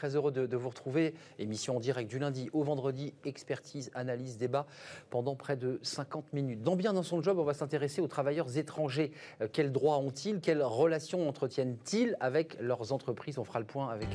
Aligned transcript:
très 0.00 0.16
heureux 0.16 0.32
de, 0.32 0.56
vous 0.56 0.70
retrouver. 0.70 1.12
Émission 1.38 1.76
en 1.76 1.80
direct 1.80 2.10
du 2.10 2.18
lundi 2.18 2.48
au 2.54 2.62
vendredi, 2.62 3.12
expertise, 3.26 3.90
analyse, 3.92 4.38
débat 4.38 4.64
pendant 5.10 5.34
près 5.34 5.56
de 5.56 5.78
50 5.82 6.32
minutes. 6.32 6.62
Dans 6.62 6.74
Bien 6.74 6.94
dans 6.94 7.02
son 7.02 7.22
job, 7.22 7.38
on 7.38 7.44
va 7.44 7.52
s'intéresser 7.52 8.00
aux 8.00 8.06
travailleurs 8.06 8.56
étrangers. 8.56 9.12
Euh, 9.42 9.48
quels 9.52 9.72
droits 9.72 9.98
ont-ils? 9.98 10.40
Quelles 10.40 10.62
relations 10.62 11.28
entretiennent-ils 11.28 12.16
avec 12.18 12.58
leurs 12.62 12.94
entreprises? 12.94 13.36
On 13.36 13.44
fera 13.44 13.58
le 13.58 13.66
point 13.66 13.90
avec 13.90 14.08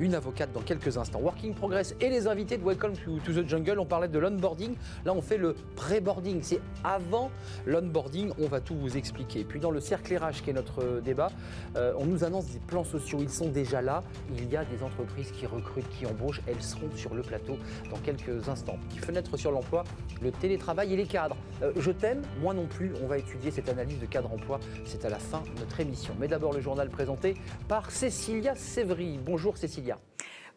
une 0.00 0.14
avocate 0.14 0.50
dans 0.54 0.62
quelques 0.62 0.96
instants. 0.96 1.20
Working 1.20 1.52
Progress 1.52 1.94
et 2.00 2.08
les 2.08 2.26
invités 2.28 2.56
de 2.56 2.64
Welcome 2.64 2.94
to, 2.96 3.18
the 3.18 3.46
Jungle. 3.46 3.78
On 3.78 3.84
parlait 3.84 4.08
de 4.08 4.18
l'onboarding. 4.18 4.74
Là, 5.04 5.12
on 5.12 5.20
fait 5.20 5.36
le 5.36 5.54
pré-boarding. 5.74 6.42
C'est 6.42 6.60
avant 6.82 7.30
l'onboarding. 7.66 8.32
On 8.38 8.46
va 8.46 8.62
tout 8.62 8.74
vous 8.74 8.96
expliquer. 8.96 9.44
Puis 9.44 9.60
dans 9.60 9.70
le 9.70 9.80
cercle 9.80 10.16
RH, 10.16 10.42
qui 10.42 10.48
est 10.48 10.54
notre 10.54 11.02
débat, 11.04 11.28
euh, 11.76 11.92
on 11.98 12.06
nous 12.06 12.24
annonce 12.24 12.46
des 12.46 12.60
plans 12.60 12.84
sociaux. 12.84 13.18
Ils 13.20 13.28
sont 13.28 13.50
déjà 13.50 13.82
là. 13.82 14.02
Il 14.34 14.50
y 14.50 14.56
a 14.56 14.64
des 14.64 14.82
entreprises 14.82 15.25
qui 15.32 15.46
recrutent, 15.46 15.88
qui 15.88 16.06
embauchent. 16.06 16.40
Elles 16.46 16.62
seront 16.62 16.90
sur 16.94 17.14
le 17.14 17.22
plateau 17.22 17.58
dans 17.90 17.98
quelques 17.98 18.48
instants. 18.48 18.78
Fenêtre 19.00 19.36
sur 19.36 19.50
l'emploi, 19.50 19.84
le 20.22 20.32
télétravail 20.32 20.94
et 20.94 20.96
les 20.96 21.06
cadres. 21.06 21.36
Euh, 21.62 21.72
je 21.76 21.90
t'aime, 21.90 22.22
moi 22.40 22.54
non 22.54 22.66
plus. 22.66 22.92
On 23.02 23.06
va 23.06 23.18
étudier 23.18 23.50
cette 23.50 23.68
analyse 23.68 23.98
de 23.98 24.06
cadre 24.06 24.32
emploi. 24.32 24.60
C'est 24.84 25.04
à 25.04 25.08
la 25.08 25.18
fin 25.18 25.42
de 25.54 25.60
notre 25.60 25.80
émission. 25.80 26.14
Mais 26.18 26.28
d'abord, 26.28 26.52
le 26.52 26.60
journal 26.60 26.88
présenté 26.88 27.34
par 27.68 27.90
Cécilia 27.90 28.54
Sévry. 28.54 29.18
Bonjour 29.24 29.56
Cécilia. 29.56 29.98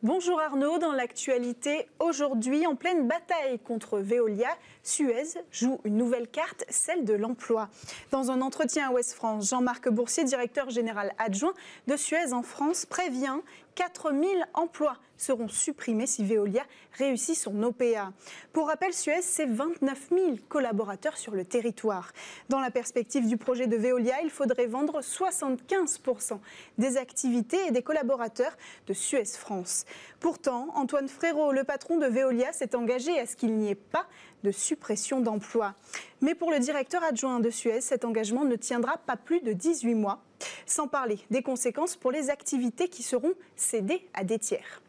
Bonjour 0.01 0.39
Arnaud, 0.39 0.77
dans 0.77 0.93
l'actualité, 0.93 1.89
aujourd'hui, 1.99 2.65
en 2.65 2.77
pleine 2.77 3.05
bataille 3.05 3.59
contre 3.59 3.99
Veolia, 3.99 4.47
Suez 4.81 5.37
joue 5.51 5.81
une 5.83 5.97
nouvelle 5.97 6.29
carte, 6.29 6.63
celle 6.69 7.03
de 7.03 7.13
l'emploi. 7.13 7.67
Dans 8.09 8.31
un 8.31 8.39
entretien 8.39 8.87
à 8.87 8.93
Ouest 8.93 9.11
France, 9.11 9.49
Jean-Marc 9.49 9.89
Boursier, 9.89 10.23
directeur 10.23 10.69
général 10.69 11.11
adjoint 11.17 11.53
de 11.87 11.97
Suez 11.97 12.31
en 12.31 12.43
France, 12.43 12.85
prévient 12.85 13.41
4000 13.79 14.45
emplois 14.55 14.97
seront 15.19 15.47
supprimés 15.47 16.07
si 16.07 16.23
Veolia 16.23 16.63
réussit 16.93 17.35
son 17.35 17.61
OPA. 17.61 18.11
Pour 18.53 18.67
rappel, 18.67 18.93
Suez, 18.93 19.21
c'est 19.21 19.45
29 19.45 20.09
000 20.09 20.35
collaborateurs 20.47 21.17
sur 21.17 21.35
le 21.35 21.45
territoire. 21.45 22.11
Dans 22.49 22.59
la 22.59 22.71
perspective 22.71 23.27
du 23.27 23.37
projet 23.37 23.67
de 23.67 23.77
Veolia, 23.77 24.21
il 24.23 24.31
faudrait 24.31 24.65
vendre 24.65 25.01
75% 25.01 26.39
des 26.77 26.97
activités 26.97 27.59
et 27.67 27.71
des 27.71 27.83
collaborateurs 27.83 28.57
de 28.87 28.93
Suez 28.93 29.25
France. 29.25 29.85
Pourtant, 30.19 30.69
Antoine 30.75 31.07
Frérot, 31.07 31.51
le 31.51 31.63
patron 31.63 31.97
de 31.97 32.07
Veolia, 32.07 32.51
s'est 32.53 32.75
engagé 32.75 33.19
à 33.19 33.25
ce 33.25 33.35
qu'il 33.35 33.55
n'y 33.55 33.69
ait 33.69 33.75
pas 33.75 34.07
de 34.43 34.51
suppression 34.51 35.19
d'emplois. 35.19 35.75
Mais 36.21 36.35
pour 36.35 36.51
le 36.51 36.59
directeur 36.59 37.03
adjoint 37.03 37.39
de 37.39 37.49
Suez, 37.49 37.81
cet 37.81 38.05
engagement 38.05 38.45
ne 38.45 38.55
tiendra 38.55 38.97
pas 38.97 39.17
plus 39.17 39.41
de 39.41 39.53
18 39.53 39.95
mois, 39.95 40.23
sans 40.65 40.87
parler 40.87 41.19
des 41.29 41.43
conséquences 41.43 41.95
pour 41.95 42.11
les 42.11 42.29
activités 42.29 42.87
qui 42.87 43.03
seront 43.03 43.33
cédées 43.55 44.07
à 44.13 44.23
des 44.23 44.39
tiers. 44.39 44.81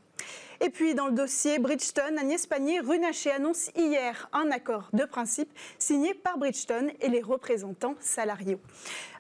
Et 0.62 0.69
puis, 0.69 0.94
dans 0.94 1.06
le 1.06 1.12
dossier 1.12 1.58
Bridgestone, 1.58 2.19
Agnès 2.19 2.47
Pannier-Runacher 2.47 3.30
annonce 3.30 3.70
hier 3.75 4.28
un 4.34 4.50
accord 4.50 4.91
de 4.92 5.06
principe 5.06 5.50
signé 5.78 6.12
par 6.12 6.36
Bridgestone 6.36 6.91
et 7.00 7.08
les 7.08 7.22
représentants 7.22 7.94
salariaux. 7.98 8.61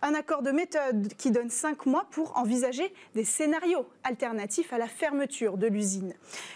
Un 0.02 0.12
accord 0.12 0.42
de 0.42 0.50
méthode 0.50 1.14
qui 1.16 1.30
donne 1.30 1.48
cinq 1.48 1.86
mois 1.86 2.06
pour 2.10 2.36
envisager 2.36 2.92
des 3.14 3.24
scénarios 3.24 3.86
alternatifs 4.04 4.74
à 4.74 4.78
la 4.78 4.86
fermeture 4.86 5.56
de 5.56 5.66
l'usine. 5.66 6.12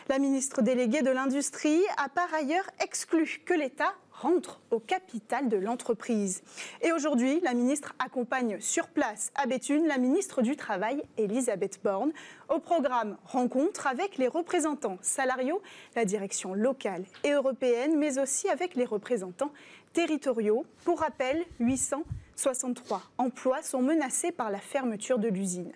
La 0.08 0.18
ministre 0.18 0.60
déléguée 0.60 1.00
de 1.00 1.10
l'Industrie 1.10 1.82
a 1.96 2.10
par 2.10 2.32
ailleurs 2.34 2.68
exclu 2.82 3.40
que 3.46 3.54
l'État 3.54 3.94
rentre 4.14 4.60
au 4.70 4.78
capital 4.78 5.48
de 5.48 5.56
l'entreprise. 5.56 6.42
Et 6.82 6.92
aujourd'hui, 6.92 7.40
la 7.40 7.54
ministre 7.54 7.94
accompagne 7.98 8.60
sur 8.60 8.88
place 8.88 9.30
à 9.34 9.46
Béthune 9.46 9.86
la 9.86 9.98
ministre 9.98 10.42
du 10.42 10.56
Travail, 10.56 11.02
Elisabeth 11.18 11.80
Borne, 11.82 12.12
au 12.48 12.58
programme 12.60 13.16
Rencontre 13.24 13.86
avec 13.86 14.16
les 14.16 14.28
représentants 14.28 14.98
salariaux, 15.02 15.60
la 15.96 16.04
direction 16.04 16.54
locale 16.54 17.04
et 17.24 17.32
européenne, 17.32 17.98
mais 17.98 18.18
aussi 18.18 18.48
avec 18.48 18.74
les 18.74 18.84
représentants 18.84 19.52
territoriaux. 19.92 20.64
Pour 20.84 21.00
rappel, 21.00 21.44
863 21.60 23.02
emplois 23.18 23.62
sont 23.62 23.82
menacés 23.82 24.32
par 24.32 24.50
la 24.50 24.58
fermeture 24.58 25.18
de 25.18 25.28
l'usine. 25.28 25.72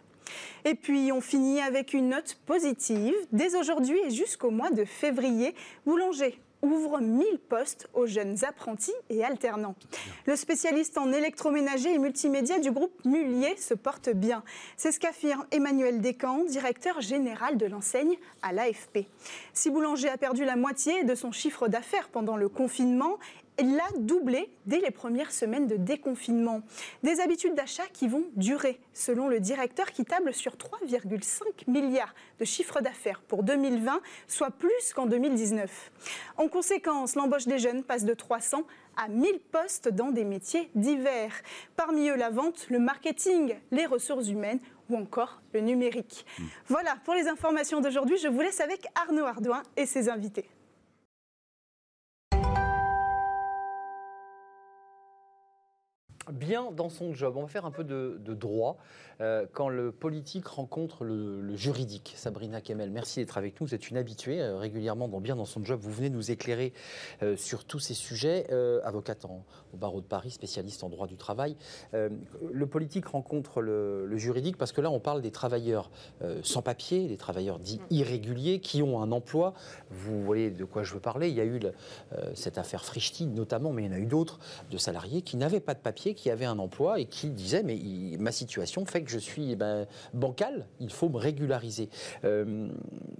Et 0.64 0.74
puis 0.74 1.10
on 1.12 1.20
finit 1.20 1.60
avec 1.60 1.94
une 1.94 2.10
note 2.10 2.38
positive. 2.46 3.14
Dès 3.32 3.56
aujourd'hui 3.56 3.98
et 4.06 4.10
jusqu'au 4.10 4.50
mois 4.50 4.70
de 4.70 4.84
février, 4.84 5.54
Boulanger 5.86 6.38
ouvre 6.62 7.00
1000 7.00 7.38
postes 7.48 7.88
aux 7.94 8.06
jeunes 8.06 8.44
apprentis 8.44 8.94
et 9.10 9.24
alternants. 9.24 9.74
Le 10.26 10.36
spécialiste 10.36 10.98
en 10.98 11.12
électroménager 11.12 11.92
et 11.94 11.98
multimédia 11.98 12.58
du 12.58 12.70
groupe 12.70 13.04
Mullier 13.04 13.56
se 13.56 13.74
porte 13.74 14.10
bien. 14.10 14.42
C'est 14.76 14.92
ce 14.92 15.00
qu'affirme 15.00 15.46
Emmanuel 15.50 16.00
Descamps, 16.00 16.44
directeur 16.44 17.00
général 17.00 17.56
de 17.56 17.66
l'enseigne 17.66 18.16
à 18.42 18.52
l'AFP. 18.52 19.06
Si 19.52 19.70
Boulanger 19.70 20.08
a 20.08 20.18
perdu 20.18 20.44
la 20.44 20.56
moitié 20.56 21.04
de 21.04 21.14
son 21.14 21.32
chiffre 21.32 21.68
d'affaires 21.68 22.08
pendant 22.08 22.36
le 22.36 22.48
confinement, 22.48 23.18
l'a 23.58 23.88
doublé 23.98 24.50
dès 24.66 24.80
les 24.80 24.90
premières 24.90 25.32
semaines 25.32 25.66
de 25.66 25.76
déconfinement. 25.76 26.62
Des 27.02 27.20
habitudes 27.20 27.54
d'achat 27.54 27.86
qui 27.92 28.08
vont 28.08 28.24
durer, 28.36 28.78
selon 28.92 29.28
le 29.28 29.40
directeur 29.40 29.92
qui 29.92 30.04
table 30.04 30.32
sur 30.32 30.52
3,5 30.52 31.68
milliards 31.68 32.14
de 32.38 32.44
chiffre 32.44 32.80
d'affaires 32.80 33.20
pour 33.26 33.42
2020, 33.42 34.00
soit 34.26 34.50
plus 34.50 34.92
qu'en 34.94 35.06
2019. 35.06 35.90
En 36.36 36.48
conséquence, 36.48 37.14
l'embauche 37.14 37.46
des 37.46 37.58
jeunes 37.58 37.82
passe 37.82 38.04
de 38.04 38.14
300 38.14 38.62
à 38.96 39.08
1000 39.08 39.40
postes 39.52 39.88
dans 39.88 40.10
des 40.10 40.24
métiers 40.24 40.70
divers. 40.74 41.32
Parmi 41.76 42.08
eux, 42.08 42.16
la 42.16 42.30
vente, 42.30 42.66
le 42.68 42.78
marketing, 42.78 43.54
les 43.70 43.86
ressources 43.86 44.28
humaines 44.28 44.60
ou 44.90 44.96
encore 44.96 45.40
le 45.52 45.60
numérique. 45.60 46.26
Hmm. 46.38 46.44
Voilà 46.66 46.96
pour 47.04 47.14
les 47.14 47.28
informations 47.28 47.80
d'aujourd'hui. 47.80 48.18
Je 48.18 48.28
vous 48.28 48.40
laisse 48.40 48.60
avec 48.60 48.86
Arnaud 48.94 49.26
Ardouin 49.26 49.62
et 49.76 49.86
ses 49.86 50.08
invités. 50.08 50.48
Bien 56.32 56.70
dans 56.72 56.88
son 56.88 57.14
job. 57.14 57.34
On 57.36 57.42
va 57.42 57.48
faire 57.48 57.64
un 57.64 57.70
peu 57.70 57.84
de, 57.84 58.18
droit 58.34 58.76
euh, 59.20 59.46
quand 59.52 59.68
le 59.68 59.90
politique 59.90 60.46
rencontre 60.46 61.04
le, 61.04 61.56
juridique. 61.56 62.14
Sabrina 62.16 62.60
Kemel, 62.60 62.90
merci 62.90 63.20
d'être 63.20 63.38
avec 63.38 63.60
nous. 63.60 63.66
Vous 63.66 63.74
êtes 63.74 63.90
une 63.90 63.96
habituée 63.96 64.40
euh, 64.40 64.56
régulièrement 64.56 65.08
dans 65.08 65.20
bien 65.20 65.36
dans 65.36 65.44
son 65.44 65.64
job. 65.64 65.80
Vous 65.82 65.92
venez 65.92 66.10
nous 66.10 66.30
éclairer 66.30 66.72
euh, 67.22 67.36
sur 67.36 67.64
tous 67.64 67.78
ces 67.78 67.94
sujets. 67.94 68.46
avocate 68.84 69.24
au 69.24 69.76
barreau 69.76 70.00
de 70.00 70.06
Paris, 70.06 70.30
spécialiste 70.30 70.84
en 70.84 70.88
droit 70.88 71.06
du 71.06 71.16
travail. 71.16 71.56
le 71.92 72.66
politique 72.66 73.06
rencontre 73.06 73.60
le, 73.60 74.16
juridique 74.16 74.56
parce 74.56 74.72
que 74.72 74.80
là, 74.80 74.90
on 74.90 75.00
parle 75.00 75.22
des 75.22 75.30
travailleurs 75.30 75.90
sans 76.42 76.62
papier, 76.62 77.08
des 77.08 77.16
travailleurs 77.16 77.58
dits 77.58 77.80
irréguliers 77.90 78.60
qui 78.60 78.82
ont 78.82 79.02
un 79.02 79.12
emploi. 79.12 79.54
Vous 79.90 80.22
voyez 80.22 80.50
de 80.50 80.64
quoi 80.64 80.82
je 80.82 80.94
veux 80.94 81.00
parler. 81.00 81.28
Il 81.28 81.34
y 81.34 81.40
a 81.40 81.44
eu 81.44 81.60
cette 82.34 82.58
affaire 82.58 82.84
Frichti 82.84 83.26
notamment, 83.26 83.72
mais 83.72 83.84
il 83.84 83.86
y 83.86 83.88
en 83.88 83.96
a 83.96 83.98
eu 83.98 84.06
d'autres 84.06 84.38
de 84.70 84.78
salariés 84.78 85.22
qui 85.22 85.36
n'avaient 85.36 85.60
pas 85.60 85.74
de 85.74 85.80
papier, 85.80 86.14
qui 86.18 86.30
avait 86.30 86.44
un 86.44 86.58
emploi 86.58 86.98
et 86.98 87.04
qui 87.04 87.30
disait 87.30 87.62
mais 87.62 87.78
ma 88.18 88.32
situation 88.32 88.84
fait 88.84 89.02
que 89.02 89.10
je 89.10 89.18
suis 89.18 89.52
eh 89.52 89.56
ben, 89.56 89.86
bancal, 90.14 90.66
il 90.80 90.90
faut 90.90 91.08
me 91.08 91.16
régulariser. 91.16 91.88
Euh, 92.24 92.68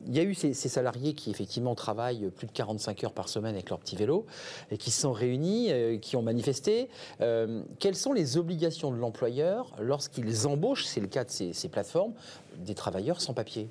il 0.07 0.17
y 0.17 0.19
a 0.19 0.25
eu 0.25 0.35
ces, 0.35 0.53
salariés 0.55 1.15
qui 1.15 1.31
effectivement 1.31 1.77
travaillent 1.77 2.31
plus 2.31 2.49
de 2.49 2.53
45 2.53 3.05
heures 3.05 3.13
par 3.13 3.29
semaine 3.29 3.55
avec 3.55 3.71
leur 3.71 3.79
petit 3.79 3.95
vélo 3.95 4.27
et 4.73 4.79
qui 4.79 4.91
se 4.91 5.03
sont 5.03 5.13
réunis, 5.13 5.71
euh, 5.71 5.99
qui 5.99 6.17
ont 6.17 6.23
manifesté. 6.23 6.89
Euh, 7.21 7.63
quelles 7.79 7.97
sont 7.97 8.13
les 8.13 8.37
obligations 8.37 8.91
de 8.91 8.97
l'employeur 8.97 9.77
lorsqu'ils 9.81 10.47
embauchent, 10.49 10.85
c'est 10.85 11.01
le 11.01 11.07
cas 11.07 11.25
de 11.25 11.31
ces, 11.31 11.53
ces 11.53 11.69
plateformes, 11.69 12.15
des 12.57 12.75
travailleurs 12.75 13.21
sans 13.21 13.33
papier? 13.33 13.69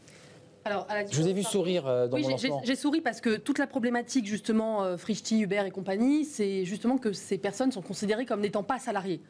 Alors, 0.67 0.87
je 1.09 1.21
vous 1.21 1.27
ai 1.27 1.33
vu 1.33 1.43
sourire 1.43 1.85
dans 2.09 2.17
oui, 2.17 2.25
J'ai 2.63 2.75
souri 2.75 3.01
parce 3.01 3.21
que 3.21 3.37
toute 3.37 3.59
la 3.59 3.67
problématique, 3.67 4.25
justement, 4.25 4.83
euh, 4.83 4.97
Uber 5.31 5.63
et 5.65 5.71
compagnie, 5.71 6.25
c'est 6.25 6.65
justement 6.65 6.97
que 6.97 7.13
ces 7.13 7.37
personnes 7.37 7.71
sont 7.71 7.81
considérées 7.81 8.25
comme 8.25 8.41
n'étant 8.41 8.63
pas 8.63 8.79
salariées. 8.79 9.21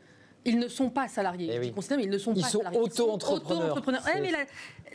Ils 0.45 0.59
ne 0.59 0.67
sont 0.67 0.89
pas 0.89 1.07
salariés. 1.07 1.49
Eh 1.49 1.55
ils, 1.55 1.73
mais 1.97 2.03
ils 2.03 2.09
ne 2.09 2.17
sont 2.17 2.33
pas 2.33 2.47
sont 2.47 2.61
auto-entrepreneurs. 2.73 3.83
Mais 4.21 4.31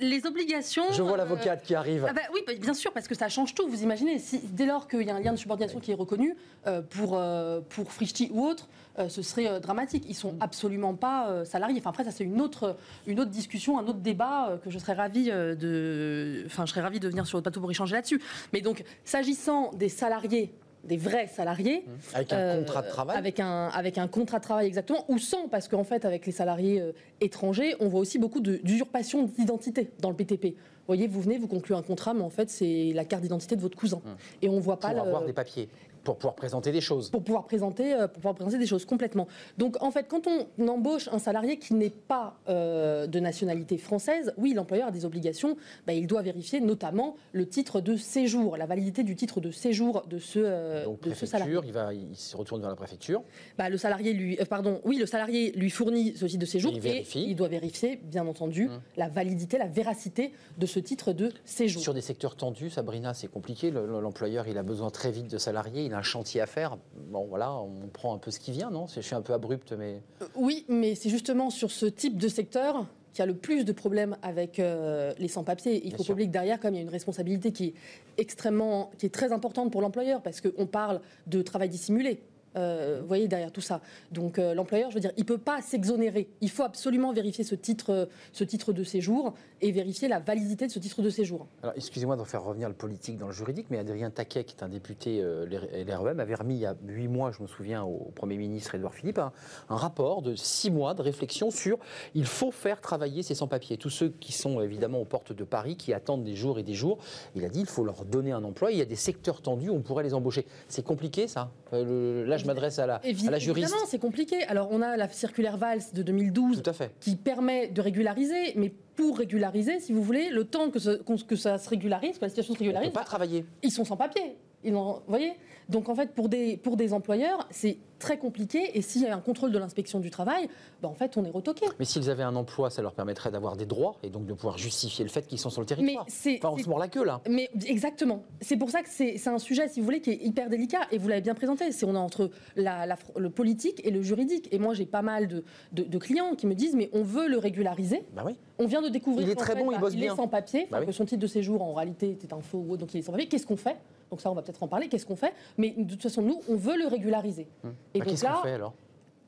les 0.00 0.26
obligations. 0.26 0.90
Je 0.92 1.02
vois 1.02 1.16
l'avocate 1.16 1.60
euh, 1.60 1.66
qui 1.66 1.74
arrive. 1.74 2.06
Ah 2.08 2.12
bah 2.12 2.22
oui, 2.32 2.40
bah, 2.46 2.52
bien 2.58 2.74
sûr, 2.74 2.92
parce 2.92 3.08
que 3.08 3.14
ça 3.14 3.28
change 3.28 3.54
tout. 3.54 3.68
Vous 3.68 3.82
imaginez, 3.82 4.18
si, 4.18 4.38
dès 4.38 4.66
lors 4.66 4.88
qu'il 4.88 5.02
y 5.02 5.10
a 5.10 5.14
un 5.14 5.20
lien 5.20 5.32
de 5.32 5.38
subordination 5.38 5.80
qui 5.80 5.90
est 5.90 5.94
reconnu 5.94 6.36
euh, 6.66 6.82
pour, 6.82 7.16
euh, 7.16 7.60
pour 7.68 7.86
ou 8.30 8.46
autre, 8.46 8.68
ce 9.08 9.22
serait 9.22 9.60
dramatique. 9.60 10.04
Ils 10.08 10.14
sont 10.14 10.34
absolument 10.40 10.94
pas 10.94 11.44
salariés. 11.44 11.78
Enfin, 11.78 11.90
après, 11.90 12.04
ça, 12.04 12.10
c'est 12.10 12.24
une 12.24 12.40
autre, 12.40 12.76
une 13.06 13.20
autre 13.20 13.30
discussion, 13.30 13.78
un 13.78 13.86
autre 13.86 14.00
débat 14.00 14.58
que 14.62 14.70
je 14.70 14.78
serais 14.78 14.92
ravie 14.92 15.30
de. 15.30 16.42
Enfin, 16.46 16.66
je 16.66 16.72
serais 16.72 16.82
ravie 16.82 17.00
de 17.00 17.08
venir 17.08 17.26
sur 17.26 17.38
le 17.38 17.42
plateau 17.42 17.60
pour 17.60 17.70
échanger 17.70 17.94
là-dessus. 17.94 18.20
Mais 18.52 18.60
donc, 18.60 18.84
s'agissant 19.04 19.70
des 19.72 19.88
salariés 19.88 20.52
des 20.84 20.96
vrais 20.96 21.26
salariés. 21.26 21.84
Mmh. 21.86 21.90
Avec 22.14 22.32
un 22.32 22.38
euh, 22.38 22.58
contrat 22.58 22.82
de 22.82 22.88
travail 22.88 23.16
avec 23.16 23.40
un, 23.40 23.68
avec 23.68 23.98
un 23.98 24.08
contrat 24.08 24.38
de 24.38 24.44
travail, 24.44 24.66
exactement, 24.66 25.04
ou 25.08 25.18
sans, 25.18 25.48
parce 25.48 25.68
qu'en 25.68 25.84
fait, 25.84 26.04
avec 26.04 26.26
les 26.26 26.32
salariés 26.32 26.80
euh, 26.80 26.92
étrangers, 27.20 27.76
on 27.80 27.88
voit 27.88 28.00
aussi 28.00 28.18
beaucoup 28.18 28.40
d'usurpation 28.40 29.24
d'identité 29.24 29.90
dans 30.00 30.10
le 30.10 30.16
PTP. 30.16 30.54
Vous 30.54 30.86
voyez, 30.88 31.06
vous 31.06 31.20
venez, 31.20 31.38
vous 31.38 31.46
concluez 31.46 31.76
un 31.76 31.82
contrat, 31.82 32.12
mais 32.14 32.22
en 32.22 32.30
fait, 32.30 32.50
c'est 32.50 32.92
la 32.94 33.04
carte 33.04 33.22
d'identité 33.22 33.54
de 33.54 33.60
votre 33.60 33.76
cousin. 33.76 33.98
Mmh. 34.04 34.10
Et 34.42 34.48
on 34.48 34.58
voit 34.58 34.80
pas. 34.80 34.90
Pour 34.90 35.02
avoir 35.02 35.24
des 35.24 35.32
papiers. 35.32 35.68
Pour 36.04 36.16
pouvoir 36.16 36.34
présenter 36.34 36.72
des 36.72 36.80
choses. 36.80 37.10
Pour 37.10 37.22
pouvoir 37.22 37.44
présenter, 37.44 37.94
pour 37.98 38.14
pouvoir 38.14 38.34
présenter 38.34 38.58
des 38.58 38.66
choses 38.66 38.84
complètement. 38.84 39.28
Donc 39.58 39.82
en 39.82 39.90
fait, 39.90 40.06
quand 40.08 40.26
on 40.26 40.68
embauche 40.68 41.08
un 41.12 41.18
salarié 41.18 41.58
qui 41.58 41.74
n'est 41.74 41.90
pas 41.90 42.36
de 42.48 43.20
nationalité 43.20 43.78
française, 43.78 44.32
oui, 44.36 44.54
l'employeur 44.54 44.88
a 44.88 44.90
des 44.90 45.04
obligations. 45.04 45.56
Bah, 45.86 45.92
il 45.92 46.06
doit 46.06 46.22
vérifier 46.22 46.60
notamment 46.60 47.16
le 47.32 47.46
titre 47.46 47.80
de 47.80 47.96
séjour, 47.96 48.56
la 48.56 48.66
validité 48.66 49.02
du 49.02 49.16
titre 49.16 49.40
de 49.40 49.50
séjour 49.50 50.04
de 50.08 50.18
ce, 50.18 50.84
Donc, 50.84 51.02
de 51.02 51.14
ce 51.14 51.26
salarié. 51.26 51.58
Il, 51.64 51.72
va, 51.72 51.94
il 51.94 52.16
se 52.16 52.36
retourne 52.36 52.60
vers 52.60 52.70
la 52.70 52.76
préfecture. 52.76 53.22
Bah, 53.58 53.68
le 53.68 53.76
salarié 53.76 54.12
lui, 54.12 54.36
pardon, 54.48 54.80
oui, 54.84 54.98
le 54.98 55.06
salarié 55.06 55.52
lui 55.52 55.70
fournit 55.70 56.16
ce 56.16 56.26
titre 56.26 56.40
de 56.40 56.46
séjour 56.46 56.72
et, 56.84 57.04
il 57.14 57.36
doit 57.36 57.48
vérifier, 57.48 57.96
bien 57.96 58.26
entendu, 58.26 58.68
hum. 58.68 58.80
la 58.96 59.08
validité, 59.08 59.58
la 59.58 59.66
véracité 59.66 60.32
de 60.58 60.66
ce 60.66 60.78
titre 60.78 61.12
de 61.12 61.30
séjour. 61.44 61.82
Sur 61.82 61.94
des 61.94 62.00
secteurs 62.00 62.36
tendus, 62.36 62.70
Sabrina, 62.70 63.14
c'est 63.14 63.28
compliqué. 63.28 63.70
L'employeur, 63.70 64.48
il 64.48 64.58
a 64.58 64.62
besoin 64.62 64.90
très 64.90 65.10
vite 65.10 65.30
de 65.30 65.38
salariés, 65.38 65.84
il 65.84 65.91
a 65.92 65.98
un 65.98 66.02
chantier 66.02 66.40
à 66.40 66.46
faire. 66.46 66.78
Bon, 67.10 67.26
voilà, 67.26 67.52
on 67.52 67.88
prend 67.92 68.14
un 68.14 68.18
peu 68.18 68.30
ce 68.30 68.40
qui 68.40 68.52
vient, 68.52 68.70
non? 68.70 68.86
Je 68.86 69.00
suis 69.00 69.14
un 69.14 69.22
peu 69.22 69.32
abrupte, 69.32 69.72
mais. 69.72 70.00
Euh, 70.22 70.26
oui, 70.36 70.64
mais 70.68 70.94
c'est 70.94 71.10
justement 71.10 71.50
sur 71.50 71.70
ce 71.70 71.86
type 71.86 72.18
de 72.18 72.28
secteur 72.28 72.86
qu'il 73.12 73.20
y 73.20 73.22
a 73.22 73.26
le 73.26 73.34
plus 73.34 73.64
de 73.64 73.72
problèmes 73.72 74.16
avec 74.22 74.58
euh, 74.58 75.12
les 75.18 75.28
sans-papiers. 75.28 75.82
Il 75.84 75.94
faut 75.94 76.02
que 76.02 76.22
derrière, 76.24 76.58
comme 76.58 76.74
il 76.74 76.78
y 76.78 76.80
a 76.80 76.82
une 76.82 76.88
responsabilité 76.88 77.52
qui 77.52 77.66
est 77.66 77.74
extrêmement, 78.16 78.90
qui 78.98 79.06
est 79.06 79.10
très 79.10 79.32
importante 79.32 79.70
pour 79.70 79.82
l'employeur, 79.82 80.22
parce 80.22 80.40
qu'on 80.40 80.66
parle 80.66 81.00
de 81.26 81.42
travail 81.42 81.68
dissimulé. 81.68 82.22
Euh, 82.56 82.98
vous 83.00 83.06
voyez, 83.06 83.28
derrière 83.28 83.52
tout 83.52 83.60
ça. 83.60 83.80
Donc 84.10 84.38
euh, 84.38 84.54
l'employeur, 84.54 84.90
je 84.90 84.96
veux 84.96 85.00
dire, 85.00 85.12
il 85.16 85.24
peut 85.24 85.38
pas 85.38 85.60
s'exonérer. 85.62 86.28
Il 86.40 86.50
faut 86.50 86.62
absolument 86.62 87.12
vérifier 87.12 87.44
ce 87.44 87.54
titre, 87.54 87.90
euh, 87.90 88.06
ce 88.32 88.44
titre 88.44 88.72
de 88.72 88.84
séjour 88.84 89.34
et 89.60 89.72
vérifier 89.72 90.08
la 90.08 90.18
validité 90.18 90.66
de 90.66 90.72
ce 90.72 90.78
titre 90.78 91.02
de 91.02 91.10
séjour. 91.10 91.46
Alors 91.62 91.74
excusez-moi 91.76 92.16
de 92.16 92.24
faire 92.24 92.42
revenir 92.42 92.68
le 92.68 92.74
politique 92.74 93.16
dans 93.16 93.26
le 93.26 93.32
juridique, 93.32 93.66
mais 93.70 93.78
Adrien 93.78 94.10
Taquet, 94.10 94.44
qui 94.44 94.56
est 94.56 94.62
un 94.62 94.68
député 94.68 95.22
LREM, 95.22 96.20
avait 96.20 96.34
remis 96.34 96.54
il 96.54 96.60
y 96.60 96.66
a 96.66 96.74
huit 96.86 97.08
mois, 97.08 97.30
je 97.30 97.42
me 97.42 97.46
souviens, 97.46 97.84
au 97.84 98.10
Premier 98.14 98.36
ministre 98.36 98.74
Édouard 98.74 98.94
Philippe, 98.94 99.18
un, 99.18 99.32
rapport 99.68 100.22
de 100.22 100.34
six 100.34 100.70
mois 100.70 100.94
de 100.94 101.02
réflexion 101.02 101.50
sur 101.50 101.78
il 102.14 102.26
faut 102.26 102.50
faire 102.50 102.80
travailler 102.80 103.22
ces 103.22 103.34
sans-papiers. 103.34 103.76
Tous 103.76 103.90
ceux 103.90 104.08
qui 104.08 104.32
sont 104.32 104.60
évidemment 104.60 105.00
aux 105.00 105.04
portes 105.04 105.32
de 105.32 105.44
Paris, 105.44 105.76
qui 105.76 105.92
attendent 105.92 106.24
des 106.24 106.34
jours 106.34 106.58
et 106.58 106.62
des 106.62 106.74
jours, 106.74 106.98
il 107.34 107.44
a 107.44 107.48
dit 107.48 107.60
il 107.60 107.66
faut 107.66 107.84
leur 107.84 108.04
donner 108.04 108.32
un 108.32 108.44
emploi. 108.44 108.72
Il 108.72 108.78
y 108.78 108.82
a 108.82 108.86
des 108.86 108.96
secteurs 108.96 109.42
tendus 109.42 109.70
on 109.70 109.80
pourrait 109.80 110.02
les 110.02 110.14
embaucher. 110.14 110.44
C'est 110.68 110.84
compliqué 110.84 111.28
ça? 111.28 111.50
Là, 111.72 112.36
je 112.42 112.46
m'adresse 112.46 112.78
à 112.78 112.86
la, 112.86 112.94
à 112.96 113.30
la 113.30 113.38
juriste. 113.38 113.68
Évidemment, 113.68 113.86
c'est 113.86 113.98
compliqué. 113.98 114.42
Alors, 114.44 114.68
on 114.70 114.82
a 114.82 114.96
la 114.96 115.08
circulaire 115.08 115.56
Valls 115.56 115.82
de 115.92 116.02
2012 116.02 116.62
qui 117.00 117.16
permet 117.16 117.68
de 117.68 117.80
régulariser, 117.80 118.52
mais 118.56 118.72
pour 118.96 119.18
régulariser, 119.18 119.80
si 119.80 119.92
vous 119.92 120.02
voulez, 120.02 120.28
le 120.30 120.44
temps 120.44 120.70
que, 120.70 120.78
que 121.24 121.36
ça 121.36 121.58
se 121.58 121.68
régularise, 121.68 122.18
que 122.18 122.22
la 122.22 122.28
situation 122.28 122.54
se 122.54 122.58
régularise. 122.58 122.88
On 122.88 122.92
peut 122.92 122.98
pas 122.98 123.04
travailler. 123.04 123.44
Ils 123.62 123.70
sont 123.70 123.84
sans 123.84 123.96
papier. 123.96 124.36
Ils 124.64 124.72
vous 124.72 125.00
voyez? 125.08 125.32
Donc 125.72 125.88
en 125.88 125.94
fait, 125.94 126.14
pour 126.14 126.28
des, 126.28 126.56
pour 126.56 126.76
des 126.76 126.92
employeurs, 126.92 127.48
c'est 127.50 127.78
très 127.98 128.18
compliqué. 128.18 128.76
Et 128.76 128.82
s'il 128.82 129.02
y 129.02 129.06
a 129.06 129.16
un 129.16 129.20
contrôle 129.20 129.52
de 129.52 129.58
l'inspection 129.58 130.00
du 130.00 130.10
travail, 130.10 130.48
ben, 130.82 130.88
en 130.88 130.94
fait, 130.94 131.16
on 131.16 131.24
est 131.24 131.30
retoqué. 131.30 131.66
Mais 131.78 131.84
s'ils 131.84 132.10
avaient 132.10 132.22
un 132.22 132.36
emploi, 132.36 132.68
ça 132.68 132.82
leur 132.82 132.92
permettrait 132.92 133.30
d'avoir 133.30 133.56
des 133.56 133.64
droits 133.64 133.96
et 134.02 134.10
donc 134.10 134.26
de 134.26 134.34
pouvoir 134.34 134.58
justifier 134.58 135.04
le 135.04 135.10
fait 135.10 135.26
qu'ils 135.26 135.38
sont 135.38 135.50
sur 135.50 135.60
le 135.60 135.66
territoire. 135.66 136.06
Mais 136.26 136.36
enfin, 136.36 136.50
on 136.52 136.58
se 136.58 136.68
mord 136.68 136.78
la 136.78 136.88
queue 136.88 137.04
là. 137.04 137.20
Mais 137.28 137.48
exactement. 137.66 138.24
C'est 138.40 138.56
pour 138.56 138.70
ça 138.70 138.82
que 138.82 138.88
c'est 138.90 139.26
un 139.28 139.38
sujet, 139.38 139.68
si 139.68 139.80
vous 139.80 139.86
voulez, 139.86 140.00
qui 140.00 140.10
est 140.10 140.22
hyper 140.22 140.50
délicat. 140.50 140.82
Et 140.90 140.98
vous 140.98 141.08
l'avez 141.08 141.22
bien 141.22 141.34
présenté. 141.34 141.72
C'est 141.72 141.86
on 141.86 141.94
est 141.94 141.98
entre 141.98 142.30
la, 142.56 142.86
le 143.16 143.30
politique 143.30 143.80
et 143.84 143.90
le 143.90 144.02
juridique. 144.02 144.48
Et 144.52 144.58
moi, 144.58 144.74
j'ai 144.74 144.86
pas 144.86 145.02
mal 145.02 145.28
de, 145.28 145.44
de, 145.72 145.98
clients 145.98 146.34
qui 146.34 146.46
me 146.46 146.54
disent, 146.54 146.74
mais 146.74 146.90
on 146.92 147.02
veut 147.02 147.28
le 147.28 147.38
régulariser. 147.38 148.04
Bah 148.14 148.24
oui. 148.26 148.36
On 148.58 148.66
vient 148.66 148.82
de 148.82 148.88
découvrir. 148.88 149.26
Il 149.26 149.30
est 149.30 149.36
très 149.36 149.54
bon, 149.54 149.72
il 149.72 149.78
bosse 149.78 149.94
il 149.94 150.00
bien. 150.00 150.12
est 150.12 150.16
sans 150.16 150.28
papier, 150.28 150.66
bah 150.70 150.84
que 150.84 150.92
son 150.92 151.04
titre 151.04 151.22
de 151.22 151.26
séjour 151.26 151.62
en 151.62 151.72
réalité 151.72 152.10
était 152.10 152.32
un 152.32 152.40
faux, 152.40 152.76
donc 152.76 152.92
il 152.94 152.98
est 152.98 153.02
sans 153.02 153.12
papier. 153.12 153.28
Qu'est-ce 153.28 153.46
qu'on 153.46 153.56
fait? 153.56 153.76
Donc 154.10 154.20
ça, 154.20 154.30
on 154.30 154.34
va 154.34 154.42
peut-être 154.42 154.62
en 154.62 154.68
parler. 154.68 154.88
Qu'est-ce 154.88 155.06
qu'on 155.06 155.16
fait? 155.16 155.32
Mais 155.62 155.74
de 155.76 155.90
toute 155.92 156.02
façon, 156.02 156.22
nous, 156.22 156.40
on 156.48 156.56
veut 156.56 156.76
le 156.76 156.88
régulariser. 156.88 157.46
Hum. 157.62 157.72
Et 157.94 158.00
bah, 158.00 158.04
qu'est-ce 158.04 158.24
qu'on 158.24 158.42
fait 158.42 158.52
alors? 158.52 158.74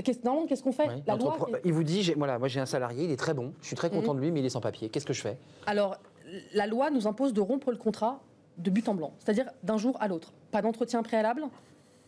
qu'est-ce 0.03 0.63
qu'on 0.65 0.73
fait? 0.73 0.89
La 1.07 1.15
loi, 1.15 1.39
Il 1.65 1.73
vous 1.73 1.85
dit, 1.85 2.13
voilà, 2.17 2.41
moi 2.41 2.49
j'ai 2.49 2.59
un 2.59 2.67
salarié, 2.67 3.05
il 3.05 3.13
est 3.13 3.17
très 3.17 3.35
bon, 3.35 3.53
je 3.61 3.69
suis 3.69 3.77
très 3.77 3.89
content 3.89 4.11
hum. 4.11 4.17
de 4.17 4.23
lui, 4.23 4.33
mais 4.33 4.41
il 4.41 4.47
est 4.47 4.51
sans 4.51 4.61
papier. 4.61 4.89
Qu'est-ce 4.89 5.07
que 5.07 5.13
je 5.13 5.23
fais? 5.23 5.39
Alors, 5.67 5.97
la 6.53 6.67
loi 6.67 6.91
nous 6.91 7.07
impose 7.07 7.33
de 7.33 7.41
rompre 7.41 7.71
le 7.71 7.77
contrat 7.77 8.21
de 8.59 8.69
but 8.69 8.89
en 8.89 8.95
blanc, 8.95 9.13
c'est-à-dire 9.21 9.47
d'un 9.63 9.79
jour 9.79 9.97
à 10.01 10.09
l'autre. 10.09 10.33
Pas 10.51 10.61
d'entretien 10.61 11.05
préalable, 11.05 11.45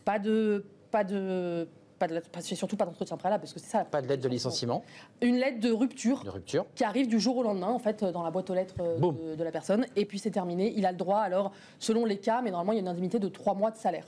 pas 0.03 0.19
de, 0.19 0.65
pas 0.91 1.05
de, 1.05 1.69
pas 1.97 2.07
de, 2.07 2.21
surtout 2.41 2.77
pas 2.77 2.85
d'entretien 2.85 3.17
préalable 3.17 3.41
parce 3.41 3.53
que 3.53 3.59
c'est 3.59 3.69
ça. 3.69 3.85
Pas 3.85 4.01
de 4.01 4.07
lettre 4.07 4.23
de 4.23 4.29
licenciement. 4.29 4.83
Une 5.21 5.37
lettre 5.37 5.59
de 5.59 5.71
rupture. 5.71 6.23
De 6.23 6.29
rupture. 6.29 6.65
Qui 6.75 6.83
arrive 6.83 7.07
du 7.07 7.19
jour 7.19 7.37
au 7.37 7.43
lendemain 7.43 7.69
en 7.69 7.79
fait 7.79 8.03
dans 8.03 8.23
la 8.23 8.31
boîte 8.31 8.49
aux 8.49 8.53
lettres 8.53 8.75
euh, 8.79 9.35
de, 9.35 9.43
la 9.43 9.51
personne 9.51 9.85
et 9.95 10.05
puis 10.05 10.19
c'est 10.19 10.31
terminé. 10.31 10.73
Il 10.75 10.85
a 10.85 10.91
le 10.91 10.97
droit 10.97 11.19
alors 11.19 11.51
selon 11.79 12.05
les 12.05 12.17
cas, 12.17 12.41
mais 12.41 12.51
normalement 12.51 12.73
il 12.73 12.75
y 12.75 12.79
a 12.79 12.81
une 12.81 12.87
indemnité 12.87 13.19
de 13.19 13.29
trois 13.29 13.53
mois 13.53 13.71
de 13.71 13.77
salaire. 13.77 14.05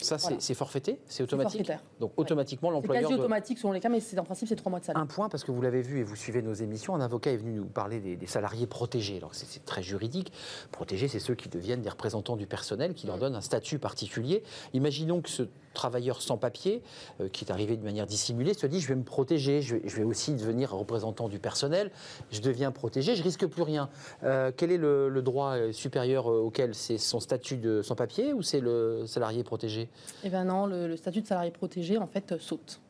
Ça, 0.00 0.18
c'est 0.18 0.54
forfaité? 0.54 1.00
C'est 1.06 1.22
automatique? 1.22 1.72
Donc, 2.00 2.12
automatiquement, 2.16 2.70
l'employeur. 2.70 3.02
C'est 3.02 3.08
quasi 3.08 3.18
automatique 3.18 3.58
selon 3.58 3.72
les 3.72 3.80
cas, 3.80 3.88
mais 3.88 4.00
en 4.18 4.24
principe, 4.24 4.48
c'est 4.48 4.56
trois 4.56 4.70
mois 4.70 4.80
de 4.80 4.84
salaire. 4.84 5.02
Un 5.02 5.06
point, 5.06 5.28
parce 5.28 5.42
que 5.42 5.50
vous 5.50 5.62
l'avez 5.62 5.80
vu 5.80 6.00
et 6.00 6.02
vous 6.02 6.16
suivez 6.16 6.42
nos 6.42 6.52
émissions, 6.52 6.94
un 6.94 7.00
avocat 7.00 7.30
est 7.30 7.38
venu 7.38 7.52
nous 7.52 7.64
parler 7.64 8.00
des, 8.00 8.26
salariés 8.26 8.66
protégés. 8.66 9.16
Alors, 9.16 9.34
c'est 9.34 9.64
très 9.64 9.82
juridique. 9.82 10.32
Protégés, 10.70 11.08
c'est 11.08 11.18
ceux 11.18 11.34
qui 11.34 11.48
deviennent 11.48 11.80
des 11.80 11.88
représentants 11.88 12.36
du 12.36 12.46
personnel, 12.46 12.92
qui 12.92 13.06
leur 13.06 13.18
donnent 13.18 13.36
un 13.36 13.40
statut 13.40 13.78
particulier. 13.78 14.42
Imaginons 14.74 15.22
que 15.22 15.30
ce 15.30 15.44
travailleur 15.76 16.22
sans 16.22 16.38
papier, 16.38 16.82
euh, 17.20 17.28
qui 17.28 17.44
est 17.44 17.52
arrivé 17.52 17.76
de 17.76 17.84
manière 17.84 18.06
dissimulée, 18.06 18.54
se 18.54 18.66
dit 18.66 18.80
je 18.80 18.88
vais 18.88 18.96
me 18.96 19.04
protéger, 19.04 19.62
je 19.62 19.76
vais, 19.76 20.02
aussi 20.02 20.34
devenir 20.34 20.72
représentant 20.72 21.28
du 21.28 21.38
personnel, 21.38 21.92
je 22.32 22.40
deviens 22.40 22.72
protégé, 22.72 23.14
je 23.14 23.22
risque 23.22 23.46
plus 23.46 23.62
rien. 23.62 23.88
Euh, 24.24 24.50
quel 24.56 24.72
est 24.72 24.78
le, 24.78 25.22
droit 25.22 25.56
euh, 25.56 25.72
supérieur 25.72 26.26
auquel 26.26 26.74
c'est 26.74 26.98
son 26.98 27.20
statut 27.20 27.58
de 27.58 27.82
sans 27.82 27.94
papier 27.94 28.32
ou 28.32 28.42
c'est 28.42 28.60
le 28.60 29.04
salarié 29.06 29.44
protégé? 29.44 29.88
Eh 30.24 30.30
bien 30.30 30.44
non, 30.44 30.66
le, 30.66 30.96
statut 30.96 31.20
de 31.20 31.26
salarié 31.26 31.50
protégé 31.50 31.98
en 31.98 32.06
fait 32.06 32.38
saute. 32.38 32.80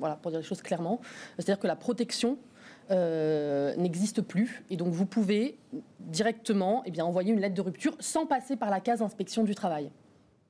Voilà, 0.00 0.16
pour 0.16 0.32
dire 0.32 0.40
les 0.40 0.46
choses 0.46 0.62
clairement. 0.62 1.00
C'est-à-dire 1.36 1.60
que 1.60 1.68
la 1.68 1.76
protection 1.76 2.36
n'existe 2.90 4.20
plus. 4.20 4.64
Et 4.68 4.76
donc, 4.76 4.88
vous 4.88 5.06
pouvez 5.06 5.56
directement 6.00 6.82
eh 6.84 6.90
bien, 6.90 7.06
envoyer 7.06 7.32
une 7.32 7.40
lettre 7.40 7.54
de 7.54 7.62
rupture 7.62 7.96
sans 8.00 8.26
passer 8.26 8.56
par 8.56 8.68
la 8.68 8.80
case 8.80 9.00
inspection 9.00 9.44
du 9.44 9.54
travail. 9.54 9.90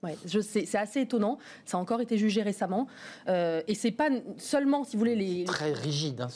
Ouais, 0.03 0.17
c'est 0.25 0.77
assez 0.77 1.03
étonnant. 1.03 1.39
Ça 1.65 1.77
a 1.77 1.81
encore 1.81 2.01
été 2.01 2.19
jugé 2.19 2.43
récemment. 2.43 2.89
Euh, 3.29 3.63
et 3.69 3.77
c'est 3.77 3.93
pas 3.93 4.09
seulement, 4.37 4.83
si 4.83 4.97
vous 4.97 4.99
voulez, 4.99 5.15
les. 5.15 5.45
Très 5.45 5.73
rigide. 5.73 6.21
Hein, 6.23 6.29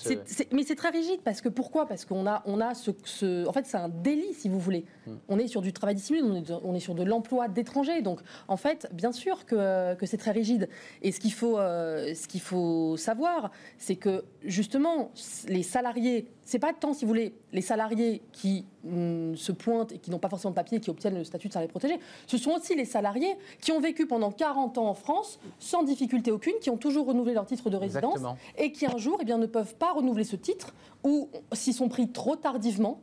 mais 0.53 0.63
c'est 0.63 0.77
très 0.77 0.91
rigide 0.91 1.21
parce 1.25 1.41
que 1.41 1.49
pourquoi? 1.49 1.87
Parce 1.87 2.05
qu'on 2.05 2.29
a, 2.29 2.43
on 2.47 2.61
a 2.61 2.75
ce, 2.75 3.47
En 3.49 3.53
fait, 3.53 3.67
c'est 3.67 3.77
un 3.77 3.89
délit, 3.89 4.35
si 4.35 4.49
vous 4.49 4.61
voulez. 4.61 4.85
Hmm. 5.07 5.17
On 5.29 5.39
est 5.41 5.49
sur 5.49 5.63
du 5.63 5.73
travail 5.73 5.97
dissimulé, 5.97 6.23
on 6.23 6.37
est, 6.37 6.53
on 6.63 6.75
est 6.77 6.81
sur 6.81 6.95
de 6.95 7.03
l'emploi 7.03 7.49
d'étrangers. 7.49 8.03
Donc, 8.03 8.21
en 8.47 8.57
fait, 8.57 8.89
bien 8.93 9.11
sûr 9.11 9.45
que, 9.47 9.95
que 9.95 10.07
c'est 10.07 10.17
très 10.17 10.31
rigide. 10.31 10.69
Et 11.03 11.11
ce 11.11 11.19
qu'il 11.19 11.33
faut, 11.33 11.59
euh, 11.59 12.15
ce 12.15 12.29
qu'il 12.29 12.43
faut 12.43 12.97
savoir, 12.97 13.51
c'est 13.79 13.97
que 13.97 14.25
justement, 14.45 15.11
les 15.49 15.65
salariés 15.65 16.29
c'est 16.47 16.61
pas 16.61 16.73
tant, 16.73 16.95
si 16.95 17.05
vous 17.05 17.09
voulez, 17.09 17.35
les 17.53 17.61
salariés 17.61 18.23
qui 18.31 18.65
mm, 18.85 19.35
se 19.35 19.51
pointent 19.51 19.91
et 19.91 19.99
qui 19.99 20.13
n'ont 20.13 20.21
pas 20.21 20.29
forcément 20.29 20.53
de 20.53 20.55
papier, 20.55 20.79
qui 20.79 20.91
obtiennent 20.91 21.19
le 21.19 21.25
statut 21.25 21.49
de 21.49 21.53
salarié 21.53 21.69
protégé. 21.69 21.99
Ce 22.29 22.39
sont 22.39 22.53
aussi 22.53 22.77
les 22.77 22.85
salariés 22.85 23.35
qui 23.61 23.73
ont 23.73 23.81
vécu 23.81 24.07
pendant 24.07 24.31
40 24.31 24.79
ans 24.79 24.89
en 24.89 24.95
France 24.95 25.39
sans 25.59 25.83
difficulté 25.83 26.31
aucune, 26.31 26.55
qui 26.61 26.71
ont 26.71 26.77
toujours 26.77 27.07
renouvelé 27.07 27.35
leur 27.35 27.47
titre 27.47 27.71
de 27.71 27.77
résidence 27.77 28.21
et 28.57 28.73
qui 28.73 28.87
un 28.87 28.97
jour 28.97 29.19
eh 29.21 29.25
bien, 29.25 29.39
ne 29.39 29.47
peuvent 29.47 29.75
pas 29.75 29.93
renouveler 29.93 30.25
ce 30.25 30.37
titre 30.37 30.75
ou 31.05 31.29
s'ils 31.53 31.75
sont 31.75 31.89
pris 31.89 32.11
trop 32.11 32.37
tardivement. 32.37 33.01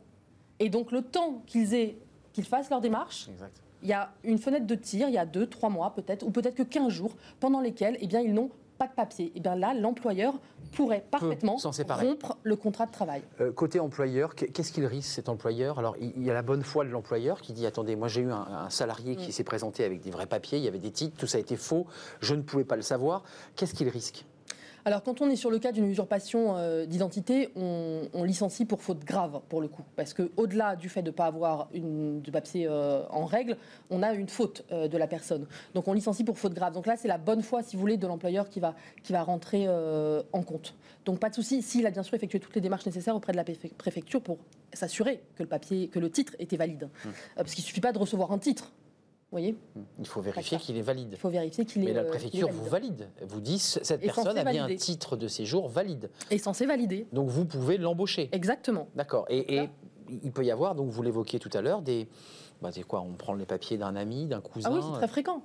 Et 0.60 0.68
donc 0.68 0.92
le 0.92 1.02
temps 1.02 1.42
qu'ils 1.46 1.74
aient, 1.74 1.98
qu'ils 2.32 2.44
fassent 2.44 2.70
leur 2.70 2.80
démarche. 2.80 3.28
Il 3.82 3.88
y 3.88 3.92
a 3.92 4.12
une 4.22 4.38
fenêtre 4.38 4.66
de 4.66 4.74
tir, 4.74 5.08
il 5.08 5.14
y 5.14 5.18
a 5.18 5.26
deux, 5.26 5.46
trois 5.46 5.68
mois 5.68 5.94
peut-être, 5.94 6.24
ou 6.26 6.30
peut-être 6.30 6.54
que 6.54 6.62
15 6.62 6.88
jours, 6.88 7.14
pendant 7.38 7.60
lesquels 7.60 7.98
eh 8.00 8.06
bien, 8.06 8.20
ils 8.20 8.32
n'ont 8.32 8.50
pas 8.78 8.86
de 8.86 8.92
papier. 8.92 9.26
Et 9.26 9.32
eh 9.36 9.40
bien 9.40 9.56
là, 9.56 9.74
l'employeur 9.74 10.40
pourrait 10.72 11.04
parfaitement 11.10 11.56
rompre 11.56 12.36
le 12.42 12.56
contrat 12.56 12.86
de 12.86 12.92
travail. 12.92 13.22
Euh, 13.40 13.52
côté 13.52 13.80
employeur, 13.80 14.34
qu'est-ce 14.34 14.72
qu'il 14.72 14.86
risque 14.86 15.10
cet 15.10 15.28
employeur? 15.28 15.78
Alors 15.78 15.96
il 16.00 16.22
y 16.22 16.30
a 16.30 16.34
la 16.34 16.42
bonne 16.42 16.62
foi 16.62 16.84
de 16.84 16.90
l'employeur 16.90 17.40
qui 17.40 17.52
dit 17.52 17.66
attendez, 17.66 17.96
moi 17.96 18.08
j'ai 18.08 18.22
eu 18.22 18.30
un, 18.30 18.68
salarié 18.70 19.16
qui 19.16 19.28
mm. 19.28 19.32
s'est 19.32 19.44
présenté 19.44 19.84
avec 19.84 20.00
des 20.00 20.10
vrais 20.10 20.26
papiers, 20.26 20.58
il 20.58 20.64
y 20.64 20.68
avait 20.68 20.78
des 20.78 20.90
titres, 20.90 21.16
tout 21.16 21.26
ça 21.26 21.38
a 21.38 21.40
été 21.40 21.56
faux, 21.56 21.86
je 22.20 22.34
ne 22.34 22.42
pouvais 22.42 22.64
pas 22.64 22.76
le 22.76 22.82
savoir. 22.82 23.22
Qu'est-ce 23.56 23.74
qu'il 23.74 23.88
risque? 23.88 24.24
Alors, 24.86 25.02
quand 25.02 25.22
on 25.22 25.30
est 25.30 25.36
sur 25.36 25.50
le 25.50 25.58
cas 25.58 25.72
d'une 25.72 25.86
usurpation 25.86 26.58
euh, 26.58 26.84
d'identité, 26.84 27.48
on, 27.56 28.22
licencie 28.24 28.66
pour 28.66 28.82
faute 28.82 29.02
grave, 29.04 29.40
pour 29.48 29.62
le 29.62 29.68
coup. 29.68 29.82
Parce 29.96 30.12
qu'au-delà 30.12 30.76
du 30.76 30.90
fait 30.90 31.02
de 31.02 31.08
ne 31.08 31.14
pas 31.14 31.24
avoir 31.24 31.68
une, 31.72 32.20
de 32.20 32.30
papier 32.30 32.66
euh, 32.68 33.02
en 33.08 33.24
règle, 33.24 33.56
on 33.90 34.02
a 34.02 34.12
une 34.12 34.28
faute 34.28 34.64
euh, 34.72 34.88
de 34.88 34.98
la 34.98 35.06
personne. 35.06 35.46
Donc, 35.74 35.88
on 35.88 35.94
licencie 35.94 36.22
pour 36.22 36.38
faute 36.38 36.52
grave. 36.52 36.74
Donc 36.74 36.86
là, 36.86 36.96
c'est 36.98 37.08
la 37.08 37.16
bonne 37.16 37.42
foi, 37.42 37.62
si 37.62 37.76
vous 37.76 37.80
voulez, 37.80 37.96
de 37.96 38.06
l'employeur 38.06 38.50
qui 38.50 38.60
va, 38.60 38.74
qui 39.02 39.12
va 39.12 39.22
rentrer 39.22 39.68
en 39.68 40.42
compte. 40.42 40.74
Donc, 41.04 41.18
pas 41.18 41.30
de 41.30 41.34
souci, 41.34 41.62
s'il 41.62 41.86
a 41.86 41.90
bien 41.90 42.02
sûr 42.02 42.14
effectué 42.14 42.40
toutes 42.40 42.54
les 42.54 42.60
démarches 42.60 42.86
nécessaires 42.86 43.16
auprès 43.16 43.32
de 43.32 43.38
la 43.38 43.44
préfecture 43.78 44.20
pour 44.20 44.38
s'assurer 44.72 45.20
que 45.36 45.42
le 45.42 45.48
papier, 45.48 45.88
que 45.88 45.98
le 45.98 46.10
titre 46.10 46.34
était 46.38 46.56
valide. 46.56 46.88
Mmh. 47.04 47.08
parce 47.36 47.54
qu'il 47.54 47.62
ne 47.62 47.66
suffit 47.66 47.80
pas 47.80 47.92
de 47.92 47.98
recevoir 47.98 48.32
un 48.32 48.38
titre 48.38 48.72
voyez 49.34 49.56
Il 49.98 50.06
faut 50.06 50.20
vérifier 50.20 50.58
qu'il 50.58 50.76
est 50.76 50.82
valide. 50.82 51.08
Il 51.12 51.18
faut 51.18 51.28
vérifier 51.28 51.64
qu'il 51.64 51.82
est. 51.82 51.86
Mais 51.86 51.92
la 51.92 52.02
euh, 52.02 52.08
préfecture 52.08 52.48
vous 52.50 52.64
valide. 52.64 53.08
Vous 53.26 53.40
dit 53.40 53.58
cette 53.58 54.00
personne 54.00 54.38
a 54.38 54.44
bien 54.44 54.66
un 54.66 54.76
titre 54.76 55.16
de 55.16 55.28
séjour 55.28 55.68
valide. 55.68 56.10
Et 56.30 56.38
censé 56.38 56.66
valider. 56.66 57.06
Donc 57.12 57.28
vous 57.28 57.44
pouvez 57.44 57.76
l'embaucher. 57.76 58.28
Exactement. 58.32 58.88
D'accord. 58.94 59.26
Et, 59.28 59.68
il 60.22 60.32
peut 60.32 60.44
y 60.44 60.50
avoir, 60.50 60.74
donc 60.74 60.90
vous 60.90 61.02
l'évoquiez 61.02 61.38
tout 61.38 61.50
à 61.54 61.62
l'heure, 61.62 61.80
des. 61.80 62.08
Bah, 62.60 62.70
quoi 62.86 63.00
On 63.00 63.14
prend 63.14 63.34
les 63.34 63.46
papiers 63.46 63.78
d'un 63.78 63.96
ami, 63.96 64.26
d'un 64.26 64.40
cousin. 64.40 64.68
Ah 64.70 64.74
oui, 64.74 64.80
c'est 64.82 64.98
très 64.98 65.08
fréquent. 65.08 65.42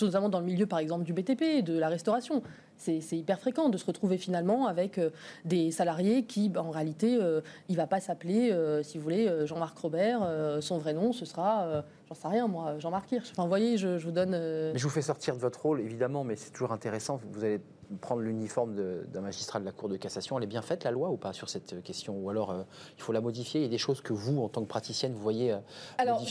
Notamment 0.00 0.28
dans 0.28 0.40
le 0.40 0.46
milieu, 0.46 0.66
par 0.66 0.78
exemple, 0.78 1.04
du 1.04 1.12
BTP, 1.12 1.62
de 1.64 1.78
la 1.78 1.88
restauration. 1.88 2.42
C'est 2.78 3.00
hyper 3.12 3.40
fréquent 3.40 3.68
de 3.68 3.78
se 3.78 3.86
retrouver 3.86 4.18
finalement 4.18 4.66
avec 4.66 4.98
euh, 4.98 5.10
des 5.44 5.70
salariés 5.70 6.24
qui, 6.24 6.48
bah, 6.48 6.62
en 6.62 6.70
réalité, 6.70 7.18
euh, 7.20 7.40
il 7.68 7.72
ne 7.72 7.76
va 7.78 7.86
pas 7.86 8.00
s'appeler, 8.00 8.52
euh, 8.52 8.82
si 8.82 8.98
vous 8.98 9.04
voulez, 9.04 9.46
Jean-Marc 9.46 9.78
Robert. 9.78 10.20
son 10.60 10.78
vrai 10.78 10.92
nom, 10.92 11.12
ce 11.12 11.24
sera, 11.24 11.84
j'en 12.08 12.14
sais 12.14 12.28
rien, 12.28 12.46
moi, 12.46 12.78
Jean-Marc 12.78 13.10
Hirsch. 13.12 13.30
Enfin, 13.32 13.42
vous 13.42 13.48
voyez, 13.48 13.78
je, 13.78 13.96
vous 13.98 14.10
donne. 14.10 14.30
Mais 14.32 14.78
je 14.78 14.84
vous 14.84 14.90
fais 14.90 15.02
sortir 15.02 15.34
de 15.34 15.40
votre 15.40 15.62
rôle, 15.62 15.80
évidemment, 15.80 16.24
mais 16.24 16.36
c'est 16.36 16.50
toujours 16.50 16.72
intéressant. 16.72 17.18
Vous 17.32 17.44
allez 17.44 17.60
prendre 18.00 18.22
l'uniforme 18.22 18.74
d'un 18.74 19.20
magistrat 19.20 19.60
de 19.60 19.64
la 19.64 19.72
Cour 19.72 19.88
de 19.88 19.96
cassation, 19.96 20.38
elle 20.38 20.44
est 20.44 20.48
bien 20.48 20.62
faite 20.62 20.84
la 20.84 20.90
loi 20.90 21.10
ou 21.10 21.16
pas 21.16 21.32
sur 21.32 21.48
cette 21.48 21.82
question? 21.82 22.18
Ou 22.18 22.30
alors 22.30 22.50
euh, 22.50 22.62
il 22.96 23.02
faut 23.02 23.12
la 23.12 23.20
modifier? 23.20 23.60
Il 23.60 23.64
y 23.64 23.66
a 23.66 23.70
des 23.70 23.78
choses 23.78 24.00
que 24.00 24.12
vous, 24.12 24.40
en 24.40 24.48
tant 24.48 24.62
que 24.62 24.68
praticienne, 24.68 25.12
vous 25.12 25.22
voyez 25.22 25.52
euh, 25.52 25.58
alors, 25.98 26.24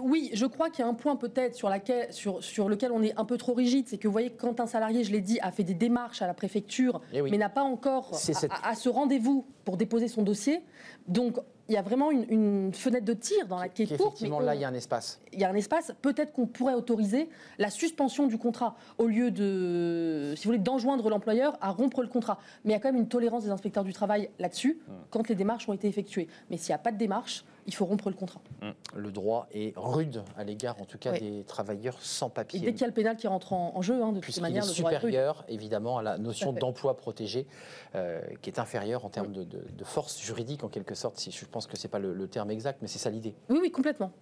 oui, 0.00 0.30
je 0.32 0.46
crois 0.46 0.70
qu'il 0.70 0.84
y 0.84 0.88
a 0.88 0.90
un 0.90 0.94
point 0.94 1.16
peut-être 1.16 1.54
sur, 1.54 1.70
sur, 2.10 2.42
sur, 2.42 2.68
lequel 2.68 2.92
on 2.92 3.02
est 3.02 3.16
un 3.18 3.24
peu 3.24 3.36
trop 3.36 3.54
rigide, 3.54 3.86
c'est 3.88 3.98
que 3.98 4.08
vous 4.08 4.12
voyez, 4.12 4.30
quand 4.30 4.60
un 4.60 4.66
salarié, 4.66 5.04
je 5.04 5.12
l'ai 5.12 5.20
dit, 5.20 5.38
a 5.40 5.50
fait 5.50 5.64
des 5.64 5.74
démarches 5.74 6.22
à 6.22 6.26
la 6.26 6.34
préfecture, 6.34 7.00
eh 7.12 7.22
mais 7.22 7.38
n'a 7.38 7.48
pas 7.48 7.62
encore 7.62 8.10
à, 8.62 8.74
ce 8.74 8.88
rendez-vous 8.88 9.46
pour 9.64 9.76
déposer 9.76 10.08
son 10.08 10.22
dossier, 10.22 10.62
donc 11.06 11.38
il 11.68 11.74
y 11.74 11.78
a 11.78 11.82
vraiment 11.82 12.10
une, 12.10 12.72
fenêtre 12.74 13.06
de 13.06 13.14
tir 13.14 13.46
dans 13.46 13.58
la 13.58 13.68
qui 13.68 13.82
est 13.82 13.86
courte. 13.86 14.00
Effectivement, 14.00 14.40
là, 14.40 14.54
il 14.54 14.60
y 14.60 14.64
a 14.64 14.68
un 14.68 14.74
espace. 14.74 15.20
Il 15.32 15.40
y 15.40 15.44
a 15.44 15.50
un 15.50 15.54
espace. 15.54 15.92
Peut-être 16.02 16.32
qu'on 16.32 16.46
pourrait 16.46 16.74
autoriser 16.74 17.28
la 17.58 17.70
suspension 17.70 18.26
du 18.26 18.36
contrat 18.36 18.76
au 18.98 19.06
lieu 19.06 19.30
de, 19.30 20.34
si 20.36 20.44
vous 20.44 20.50
voulez, 20.50 20.62
d'enjoindre 20.62 21.08
l'employeur 21.08 21.56
à 21.60 21.70
rompre 21.70 22.02
le 22.02 22.08
contrat. 22.08 22.38
Mais 22.64 22.72
il 22.72 22.74
y 22.74 22.76
a 22.76 22.80
quand 22.80 22.92
même 22.92 23.00
une 23.00 23.08
tolérance 23.08 23.44
des 23.44 23.50
inspecteurs 23.50 23.84
du 23.84 23.92
travail 23.92 24.28
là-dessus 24.38 24.78
hum. 24.88 24.94
quand 25.10 25.28
les 25.28 25.34
démarches 25.34 25.68
ont 25.68 25.72
été 25.72 25.88
effectuées. 25.88 26.28
Mais 26.50 26.58
s'il 26.58 26.70
n'y 26.70 26.74
a 26.74 26.78
pas 26.78 26.92
de 26.92 26.98
démarche, 26.98 27.44
il 27.66 27.74
faut 27.74 27.84
rompre 27.84 28.08
le 28.08 28.14
contrat. 28.14 28.40
Hum. 28.62 28.74
Le 28.94 29.10
droit 29.10 29.48
est 29.52 29.72
rude 29.76 30.22
à 30.36 30.44
l'égard, 30.44 30.80
en 30.80 30.84
tout 30.84 30.98
cas, 30.98 31.12
des 31.12 31.44
travailleurs 31.44 31.96
sans 32.00 32.30
papier. 32.30 32.60
Et 32.60 32.62
dès 32.62 32.72
qu'il 32.72 32.82
y 32.82 32.84
a 32.84 32.88
le 32.88 32.94
pénal 32.94 33.16
qui 33.16 33.26
rentre 33.26 33.52
en, 33.52 33.82
jeu, 33.82 34.02
hein, 34.02 34.12
de 34.12 34.20
toute 34.20 34.40
manière, 34.40 34.64
est 34.64 34.68
supérieur, 34.68 35.44
évidemment, 35.48 35.98
à 35.98 36.02
la 36.02 36.18
notion 36.18 36.52
d'emploi 36.52 36.96
protégé, 36.96 37.46
euh, 37.94 38.20
qui 38.42 38.50
est 38.50 38.58
inférieure 38.58 39.04
en 39.04 39.10
termes 39.10 39.32
de, 39.32 39.84
force 39.84 40.20
juridique, 40.20 40.64
en 40.64 40.68
quelque 40.68 40.94
sorte. 40.94 41.18
Si, 41.18 41.30
je 41.30 41.44
pense 41.44 41.66
que 41.66 41.76
ce 41.76 41.86
n'est 41.86 41.90
pas 41.90 41.98
le 41.98 42.28
terme 42.28 42.50
exact, 42.50 42.78
mais 42.82 42.88
c'est 42.88 42.98
ça 42.98 43.10
l'idée. 43.10 43.34
Oui, 43.48 43.58
oui, 43.60 43.70
complètement. 43.70 44.12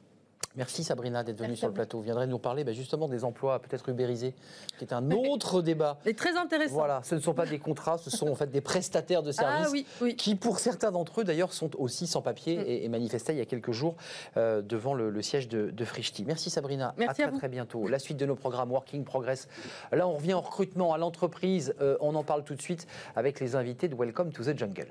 Merci 0.56 0.84
Sabrina 0.84 1.25
d'être 1.25 1.38
venue 1.38 1.56
sur 1.56 1.68
le 1.68 1.72
plateau. 1.72 1.99
Vous 1.99 2.04
viendrez 2.04 2.26
nous 2.26 2.38
parler 2.38 2.62
bah, 2.64 2.72
justement 2.72 3.08
des 3.08 3.25
emplois 3.25 3.58
peut-être 3.58 3.88
ubérisés, 3.88 4.34
qui 4.78 4.84
est 4.84 4.92
un 4.92 5.11
autre 5.11 5.62
débat. 5.62 5.99
C'est 6.04 6.16
très 6.16 6.37
intéressant. 6.37 6.75
Voilà, 6.75 7.00
ce 7.04 7.14
ne 7.14 7.20
sont 7.20 7.32
pas 7.32 7.46
des 7.46 7.58
contrats, 7.58 7.96
ce 7.99 8.11
sont 8.11 8.28
en 8.28 8.34
fait 8.34 8.50
des 8.50 8.61
prestataires 8.61 9.22
de 9.22 9.30
ah 9.38 9.64
services 9.64 9.84
qui, 10.18 10.34
pour 10.34 10.58
certains 10.58 10.90
d'entre 10.90 11.22
eux 11.22 11.25
d'ailleurs, 11.25 11.52
sont 11.52 11.70
aussi 11.78 12.06
sans 12.06 12.20
papier 12.20 12.58
mm. 12.58 12.84
et, 12.84 12.88
manifestaient 12.88 13.32
il 13.32 13.38
y 13.38 13.42
a 13.42 13.46
quelques 13.46 13.72
jours 13.72 13.94
euh, 14.37 14.61
devant 14.61 14.94
le, 14.94 15.22
siège 15.22 15.49
de, 15.49 15.70
de 15.70 15.87
Merci 16.26 16.50
Sabrina. 16.50 16.94
Merci 16.99 17.22
à, 17.22 17.28
très, 17.28 17.38
très 17.38 17.49
bientôt. 17.49 17.87
La 17.87 17.99
suite 17.99 18.16
de 18.16 18.26
nos 18.26 18.37
programmes 18.37 18.70
Working 18.72 19.04
Progress. 19.04 19.49
Là, 19.92 20.06
on 20.08 20.14
revient 20.14 20.34
au 20.34 20.40
recrutement 20.40 20.92
à 20.92 20.99
l'entreprise. 20.99 21.75
Euh, 21.80 21.96
on 22.00 22.14
en 22.14 22.25
parle 22.25 22.44
tout 22.44 22.54
de 22.54 22.62
suite 22.62 22.87
avec 23.16 23.40
les 23.40 23.56
invités 23.56 23.88
de 23.88 23.94
Welcome 23.94 24.32
to 24.32 24.42
the 24.42 24.58
Jungle. 24.58 24.88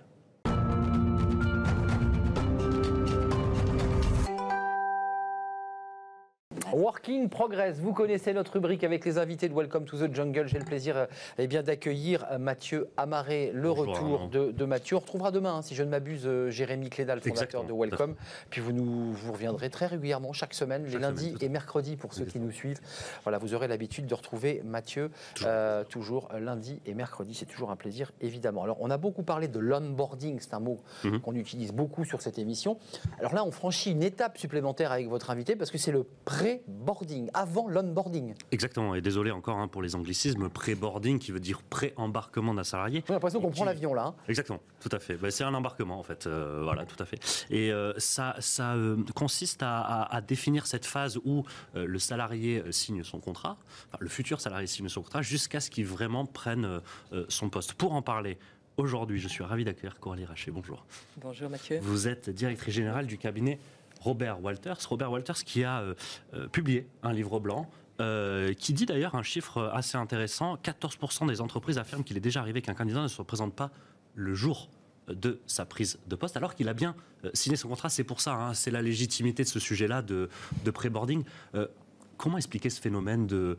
Working 6.73 7.27
Progress, 7.27 7.79
vous 7.79 7.91
connaissez 7.91 8.33
notre 8.33 8.53
rubrique 8.53 8.83
avec 8.83 9.03
les 9.03 9.17
invités 9.17 9.49
de 9.49 9.53
Welcome 9.53 9.85
to 9.85 9.97
the 9.97 10.13
Jungle. 10.13 10.47
J'ai 10.47 10.57
le 10.57 10.65
plaisir 10.65 10.95
euh, 10.95 11.05
eh 11.37 11.47
bien, 11.47 11.63
d'accueillir 11.63 12.25
euh, 12.31 12.37
Mathieu 12.37 12.87
Amaré, 12.95 13.51
le 13.53 13.69
retour 13.69 14.29
de, 14.29 14.65
Mathieu. 14.65 14.95
On 14.95 14.99
retrouvera 14.99 15.31
demain, 15.31 15.55
hein, 15.55 15.61
si 15.61 15.75
je 15.75 15.83
ne 15.83 15.89
m'abuse, 15.89 16.23
euh, 16.25 16.49
Jérémy 16.49 16.89
Clédal, 16.89 17.19
fondateur 17.19 17.65
de 17.65 17.73
Welcome. 17.73 18.15
Puis 18.49 18.61
vous, 18.61 18.71
nous, 18.71 19.11
vous 19.11 19.33
reviendrez 19.33 19.69
très 19.69 19.85
régulièrement, 19.85 20.31
chaque 20.31 20.53
semaine, 20.53 20.85
les 20.85 20.97
lundis 20.97 21.35
et 21.41 21.49
mercredis 21.49 21.97
pour 21.97 22.13
ceux 22.13 22.25
qui 22.25 22.39
nous 22.39 22.51
suivent. 22.51 22.79
Voilà, 23.23 23.37
vous 23.37 23.53
aurez 23.53 23.67
l'habitude 23.67 24.05
de 24.05 24.13
retrouver 24.13 24.61
Mathieu 24.63 25.11
toujours, 25.89 26.29
lundi 26.39 26.79
et 26.85 26.93
mercredi. 26.93 27.33
C'est 27.33 27.45
toujours 27.45 27.71
un 27.71 27.75
plaisir, 27.75 28.11
évidemment. 28.21 28.63
Alors, 28.63 28.77
on 28.79 28.89
a 28.89 28.97
beaucoup 28.97 29.23
parlé 29.23 29.47
de 29.47 29.59
l'onboarding, 29.59 30.39
c'est 30.39 30.53
un 30.53 30.59
mot 30.59 30.79
mhm. 31.03 31.19
qu'on 31.19 31.35
utilise 31.35 31.73
beaucoup 31.73 32.05
sur 32.05 32.21
cette 32.21 32.39
émission. 32.39 32.77
Alors 33.19 33.33
là, 33.33 33.43
on 33.43 33.51
franchit 33.51 33.91
une 33.91 34.03
étape 34.03 34.37
supplémentaire 34.37 34.91
avec 34.91 35.09
votre 35.09 35.29
invité 35.31 35.55
parce 35.55 35.71
que 35.71 35.77
c'est 35.77 35.91
le 35.91 36.05
pré 36.25 36.60
boarding 36.67 37.29
avant 37.33 37.67
l'onboarding. 37.67 38.33
Exactement, 38.51 38.95
et 38.95 39.01
désolé 39.01 39.31
encore 39.31 39.57
hein, 39.57 39.67
pour 39.67 39.81
les 39.81 39.95
anglicismes, 39.95 40.49
pré-boarding 40.49 41.19
qui 41.19 41.31
veut 41.31 41.39
dire 41.39 41.61
pré-embarquement 41.63 42.53
d'un 42.53 42.63
salarié. 42.63 43.03
J'ai 43.07 43.13
l'impression 43.13 43.41
qu'on 43.41 43.51
prend 43.51 43.65
l'avion 43.65 43.93
là. 43.93 44.07
Hein. 44.07 44.15
Exactement, 44.27 44.59
tout 44.79 44.89
à 44.91 44.99
fait. 44.99 45.15
Bah, 45.15 45.31
c'est 45.31 45.43
un 45.43 45.53
embarquement 45.53 45.99
en 45.99 46.03
fait, 46.03 46.27
euh, 46.27 46.61
voilà, 46.63 46.85
tout 46.85 47.01
à 47.01 47.05
fait. 47.05 47.19
Et 47.49 47.71
euh, 47.71 47.93
ça, 47.97 48.35
ça 48.39 48.73
euh, 48.73 48.97
consiste 49.15 49.61
à, 49.63 50.21
définir 50.27 50.67
cette 50.67 50.85
phase 50.85 51.19
où 51.25 51.43
le 51.73 51.99
salarié 51.99 52.63
signe 52.71 53.03
son 53.03 53.19
contrat, 53.19 53.57
le 53.99 54.07
futur 54.07 54.39
salarié 54.39 54.67
signe 54.67 54.87
son 54.87 55.01
contrat, 55.01 55.21
jusqu'à 55.21 55.59
ce 55.59 55.69
qu'il 55.69 55.85
vraiment 55.85 56.25
prenne 56.25 56.81
son 57.27 57.49
poste. 57.49 57.73
Pour 57.73 57.93
en 57.93 58.01
parler, 58.01 58.37
Aujourd'hui, 58.77 59.19
je 59.19 59.27
suis 59.27 59.43
ravi 59.43 59.65
d'accueillir 59.65 59.99
Coralie 59.99 60.25
Raché. 60.25 60.49
Bonjour. 60.49 60.85
Bonjour 61.17 61.49
Mathieu. 61.49 61.79
Vous 61.81 62.07
êtes 62.07 62.29
directrice 62.29 62.73
générale 62.73 63.05
du 63.05 63.17
cabinet 63.17 63.59
Robert 64.01 64.43
Walters. 64.43 64.77
Robert 64.89 65.11
Walters 65.11 65.43
qui 65.45 65.63
a 65.63 65.81
euh, 65.81 65.93
euh, 66.33 66.47
publié 66.47 66.87
un 67.03 67.13
livre 67.13 67.39
blanc 67.39 67.69
euh, 67.99 68.53
qui 68.53 68.73
dit 68.73 68.85
d'ailleurs 68.85 69.15
un 69.15 69.23
chiffre 69.23 69.71
assez 69.73 69.97
intéressant. 69.97 70.55
14% 70.55 71.27
des 71.27 71.39
entreprises 71.39 71.77
affirment 71.77 72.03
qu'il 72.03 72.17
est 72.17 72.21
déjà 72.21 72.41
arrivé 72.41 72.61
qu'un 72.61 72.73
candidat 72.73 73.01
ne 73.01 73.07
se 73.07 73.17
représente 73.17 73.55
pas 73.55 73.69
le 74.15 74.33
jour 74.33 74.69
de 75.07 75.39
sa 75.45 75.65
prise 75.65 75.99
de 76.07 76.15
poste, 76.15 76.37
alors 76.37 76.55
qu'il 76.55 76.69
a 76.69 76.73
bien 76.73 76.95
signé 77.33 77.55
son 77.55 77.69
contrat. 77.69 77.89
C'est 77.89 78.03
pour 78.03 78.21
ça, 78.21 78.33
hein, 78.33 78.53
c'est 78.53 78.71
la 78.71 78.81
légitimité 78.81 79.43
de 79.43 79.47
ce 79.47 79.59
sujet-là 79.59 80.01
de, 80.01 80.29
de 80.63 80.71
pré-boarding. 80.71 81.23
comment 82.17 82.37
expliquer 82.37 82.69
ce 82.69 82.79
phénomène 82.79 83.27
de, 83.27 83.57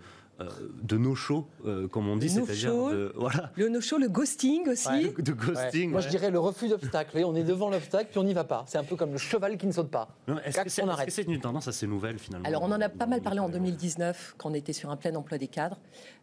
de 0.83 0.97
no-show, 0.97 1.47
euh, 1.67 1.89
comme 1.89 2.09
on 2.09 2.17
dit, 2.17 2.29
c'est-à-dire 2.29 2.75
voilà. 3.15 3.51
le 3.57 3.69
no-show, 3.69 3.99
le 3.99 4.09
ghosting 4.09 4.69
aussi. 4.69 5.13
de 5.19 5.33
ghosting. 5.33 5.91
Moi, 5.91 6.01
je 6.01 6.09
dirais 6.09 6.31
le 6.31 6.39
refus 6.39 6.69
d'obstacle. 6.69 7.23
on 7.25 7.35
est 7.35 7.45
devant 7.45 7.71
l'obstacle, 7.71 8.09
puis 8.11 8.19
on 8.19 8.25
n'y 8.25 8.35
va 8.35 8.45
pas. 8.45 8.65
C'est 8.67 8.79
un 8.79 8.85
peu 8.85 8.97
comme 8.97 9.13
le 9.13 9.19
cheval 9.19 9.57
qui 9.57 9.67
ne 9.67 9.73
saute 9.73 9.91
pas. 9.91 10.09
Est-ce 10.45 10.61
que 10.61 11.11
c'est 11.11 11.23
une 11.23 11.41
tendance 11.41 11.69
assez 11.69 11.87
nouvelle 11.87 12.19
finalement 12.19 12.47
Alors, 12.47 12.63
on 12.63 12.73
en 12.73 12.81
a 12.81 12.89
pas 12.89 13.07
mal 13.07 13.21
parlé 13.21 13.41
en 13.41 13.49
2019, 13.49 14.35
quand 14.39 14.51
on 14.51 14.55
était 14.55 14.73
sur 14.73 14.91
un 14.91 14.97
plein 14.97 15.15
emploi 15.15 15.39
des 15.39 15.49
cadres, 15.49 15.79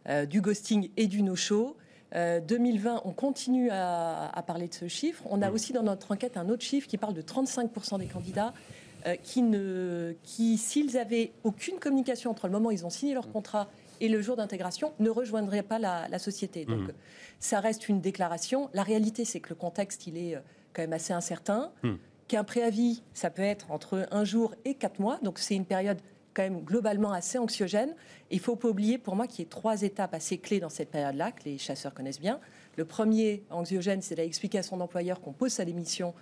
euh, 0.08 0.26
du 0.26 0.40
ghosting 0.40 0.90
et 0.96 1.06
du 1.06 1.22
no-show. 1.22 1.76
2020, 2.12 3.02
on 3.04 3.12
continue 3.12 3.70
à, 3.70 4.42
parler 4.44 4.66
de 4.66 4.74
ce 4.74 4.88
chiffre. 4.88 5.22
On 5.30 5.42
a 5.42 5.50
mm. 5.50 5.54
aussi 5.54 5.72
dans 5.72 5.84
notre 5.84 6.10
enquête 6.10 6.36
un 6.36 6.48
autre 6.48 6.64
chiffre 6.64 6.88
qui 6.88 6.98
parle 6.98 7.14
de 7.14 7.22
35% 7.22 8.00
des 8.00 8.06
candidats 8.06 8.52
qui, 9.22 9.42
ne, 9.42 10.14
qui 10.24 10.58
s'ils 10.58 10.98
avaient 10.98 11.32
aucune 11.44 11.78
communication 11.78 12.32
entre 12.32 12.48
le 12.48 12.52
moment 12.52 12.70
où 12.70 12.72
ils 12.72 12.84
ont 12.84 12.90
signé 12.90 13.14
leur 13.14 13.28
mm. 13.28 13.32
contrat 13.32 13.68
et 14.00 14.08
le 14.08 14.20
jour 14.20 14.36
d'intégration 14.36 14.92
ne 14.98 15.10
rejoindrait 15.10 15.62
pas 15.62 15.78
la, 15.78 16.18
société. 16.18 16.64
Donc 16.64 16.88
mmh. 16.88 16.92
ça 17.38 17.60
reste 17.60 17.88
une 17.88 18.00
déclaration. 18.00 18.70
La 18.74 18.82
réalité, 18.82 19.24
c'est 19.24 19.40
que 19.40 19.50
le 19.50 19.54
contexte, 19.54 20.06
il 20.06 20.16
est 20.16 20.36
euh, 20.36 20.40
quand 20.72 20.82
même 20.82 20.92
assez 20.92 21.12
incertain. 21.12 21.72
Mmh. 21.82 21.94
Qu'un 22.28 22.44
préavis, 22.44 23.02
ça 23.14 23.30
peut 23.30 23.42
être 23.42 23.70
entre 23.70 24.06
un 24.10 24.24
jour 24.24 24.54
et 24.64 24.74
quatre 24.74 25.00
mois. 25.00 25.18
Donc 25.22 25.38
c'est 25.38 25.54
une 25.54 25.64
période 25.64 25.98
quand 26.34 26.42
même 26.42 26.62
globalement 26.62 27.12
assez 27.12 27.38
anxiogène. 27.38 27.94
Il 28.30 28.36
ne 28.36 28.42
faut 28.42 28.56
pas 28.56 28.68
oublier 28.68 28.98
pour 28.98 29.16
moi 29.16 29.26
qu'il 29.26 29.44
y 29.44 29.48
a 29.48 29.50
trois 29.50 29.82
étapes 29.82 30.14
assez 30.14 30.38
clés 30.38 30.60
dans 30.60 30.68
cette 30.68 30.90
période-là, 30.90 31.32
que 31.32 31.44
les 31.44 31.58
chasseurs 31.58 31.92
connaissent 31.92 32.20
bien. 32.20 32.40
Le 32.76 32.84
premier 32.84 33.42
anxiogène, 33.50 34.00
c'est 34.00 34.14
d'expliquer 34.14 34.58
à 34.58 34.62
son 34.62 34.80
employeur 34.80 35.20
qu'on 35.20 35.32
pose 35.32 35.52
sa 35.52 35.64
démission 35.64 36.14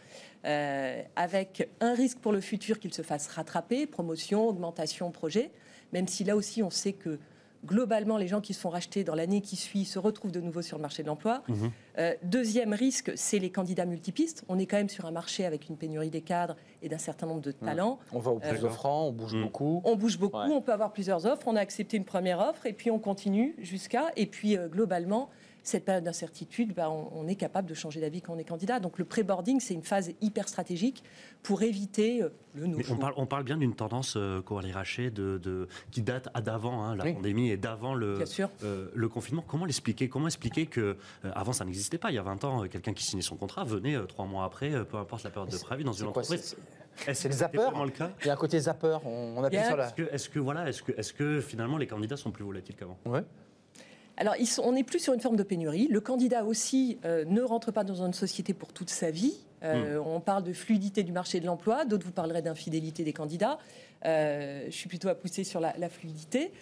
euh, 0.45 1.03
avec 1.15 1.69
un 1.81 1.95
risque 1.95 2.19
pour 2.19 2.33
le 2.33 2.41
futur 2.41 2.79
qu'il 2.79 2.95
se 2.95 3.03
fasse 3.03 3.29
rattraper, 3.29 3.87
promotion, 3.87 4.49
augmentation, 4.49 5.11
projet. 5.11 5.51
Même 5.93 6.09
si 6.09 6.25
là 6.25 6.37
aussi 6.37 6.63
on 6.63 6.71
sait 6.71 6.93
que 6.93 7.19
globalement, 7.65 8.17
les 8.17 8.29
gens 8.29 8.41
qui 8.41 8.55
se 8.55 8.61
font 8.61 8.71
racheter 8.71 9.05
dans 9.05 9.15
l'année 9.15 9.41
qui 9.41 9.57
suit 9.57 9.85
se 9.85 9.99
retrouvent 9.99 10.33
de 10.33 10.41
nouveau 10.41 10.63
sur 10.63 10.77
le 10.77 10.83
marché 10.83 11.03
de 11.03 11.09
l'emploi. 11.09 11.43
Mhm. 11.49 11.71
Euh, 11.99 12.15
deuxième 12.23 12.73
risque, 12.73 13.13
c'est 13.17 13.39
les 13.39 13.51
candidats 13.51 13.87
multipistes. 13.87 14.45
On 14.49 14.59
est 14.59 14.67
quand 14.67 14.77
même 14.77 14.89
sur 14.89 15.07
un 15.07 15.11
marché 15.11 15.45
avec 15.45 15.69
une 15.69 15.77
pénurie 15.77 16.11
des 16.11 16.21
cadres 16.21 16.57
et 16.83 16.89
d'un 16.89 16.99
certain 16.99 17.27
nombre 17.27 17.41
de 17.41 17.53
talents. 17.53 17.99
On 18.13 18.19
va 18.19 18.31
au 18.31 18.39
plus 18.39 18.65
euh, 18.65 18.67
offrant, 18.67 19.09
on 19.09 19.13
bouge 19.13 19.35
mhm. 19.35 19.43
beaucoup. 19.43 19.83
On 19.85 19.97
bouge 19.97 20.19
beaucoup, 20.19 20.39
on 20.39 20.61
peut 20.61 20.73
avoir 20.73 20.93
plusieurs 20.93 21.27
offres. 21.27 21.47
On 21.47 21.57
a 21.57 21.61
accepté 21.61 21.97
une 21.97 22.05
première 22.05 22.41
offre 22.41 22.67
et 22.67 22.73
puis 22.73 22.91
on 22.91 22.99
continue 22.99 23.55
jusqu'à. 23.59 24.07
Et 24.17 24.27
puis 24.27 24.57
euh, 24.57 24.69
globalement, 24.69 25.31
cette 25.63 25.85
période 25.85 26.05
d'incertitude, 26.05 26.75
bah, 26.75 26.91
on, 26.91 27.27
est 27.29 27.35
capable 27.35 27.69
de 27.69 27.75
changer 27.75 28.01
d'avis 28.01 28.23
quand 28.23 28.35
on 28.35 28.39
est 28.39 28.45
candidat. 28.45 28.81
Donc 28.81 28.99
le 28.99 29.05
pré-boarding, 29.05 29.61
c'est 29.61 29.75
une 29.75 29.83
phase 29.83 30.13
hyper 30.21 30.49
stratégique 30.49 31.03
pour 31.43 31.63
éviter 31.63 32.23
euh, 32.23 32.31
le 32.55 32.67
no 32.67 32.79
on 32.91 32.97
parle, 32.97 33.15
on 33.17 33.27
parle 33.27 33.45
bien 33.45 33.57
d'une 33.57 33.75
tendance, 33.75 34.15
euh, 34.17 34.41
Coralie 34.41 34.73
Rachet, 34.73 35.11
de, 35.11 35.69
qui 35.91 36.03
date 36.03 36.29
d'avant 36.43 36.85
hein, 36.85 36.97
la 36.97 37.13
pandémie 37.13 37.51
et 37.51 37.57
d'avant 37.57 37.95
le, 37.95 38.19
euh, 38.63 38.89
le 38.95 39.09
confinement. 39.09 39.45
Comment 39.47 39.67
l'expliquer? 39.67 40.09
Comment 40.09 40.27
expliquer 40.27 40.67
que 40.67 40.97
avant 41.35 41.53
ça 41.53 41.65
n'existait 41.65 41.99
pas? 41.99 42.11
Il 42.11 42.15
y 42.15 42.19
a 42.19 42.23
20 42.23 42.45
ans, 42.45 42.63
quelqu'un 42.69 42.95
qui 42.95 43.05
signait 43.05 43.23
son 43.23 43.37
contrat 43.37 43.65
venait 43.65 43.97
trois 44.07 44.27
mois 44.27 44.45
après, 44.45 44.85
peu 44.85 44.97
importe 44.97 45.25
la 45.25 45.31
période 45.31 45.51
de 45.51 45.59
préavis 45.59 45.85
dans 45.85 45.93
une 45.93 46.07
entreprise. 46.09 46.57
C'est 47.13 47.29
le 47.29 47.35
zapper? 47.35 47.59
le 47.59 47.91
cas? 47.91 48.11
Il 48.23 48.27
y 48.27 48.31
a 48.31 48.33
un 48.33 48.37
côté 48.37 48.59
zapper, 48.59 48.99
on, 49.05 49.43
appuie 49.45 49.65
sur 49.65 49.77
la... 49.77 49.93
Est-ce 50.11 50.29
que, 50.29 50.39
voilà, 50.39 50.69
est-ce 50.69 50.83
que, 50.83 50.93
est 50.93 51.13
que 51.13 51.41
finalement 51.41 51.77
les 51.77 51.87
candidats 51.87 52.17
sont 52.17 52.31
plus 52.31 52.45
volatiles 52.45 52.75
qu'avant? 52.75 52.99
Ouais. 53.07 53.23
Alors, 54.21 54.35
on 54.65 54.73
n'est 54.73 54.83
plus 54.83 54.99
sur 54.99 55.15
une 55.15 55.21
forme 55.21 55.37
de 55.37 55.45
pénurie. 55.45 55.87
Le 55.89 56.01
candidat 56.01 56.45
aussi 56.45 56.99
euh, 57.05 57.25
ne 57.25 57.41
rentre 57.41 57.71
pas 57.71 57.85
dans 57.85 58.03
une 58.03 58.13
société 58.13 58.53
pour 58.53 58.73
toute 58.73 58.91
sa 58.91 59.13
vie. 59.13 59.39
Euh, 59.63 60.03
On 60.05 60.19
parle 60.19 60.43
de 60.43 60.53
fluidité 60.53 61.05
du 61.05 61.13
marché 61.13 61.39
de 61.39 61.47
l'emploi, 61.47 61.85
d'autres 61.85 62.05
vous 62.05 62.13
parleraient 62.13 62.43
d'infidélité 62.43 63.05
des 63.05 63.13
candidats. 63.13 63.59
Euh, 64.05 64.65
je 64.67 64.75
suis 64.75 64.89
plutôt 64.89 65.09
à 65.09 65.15
pousser 65.15 65.45
sur 65.45 65.61
la, 65.61 65.73
la 65.79 65.89
fluidité. 65.89 66.53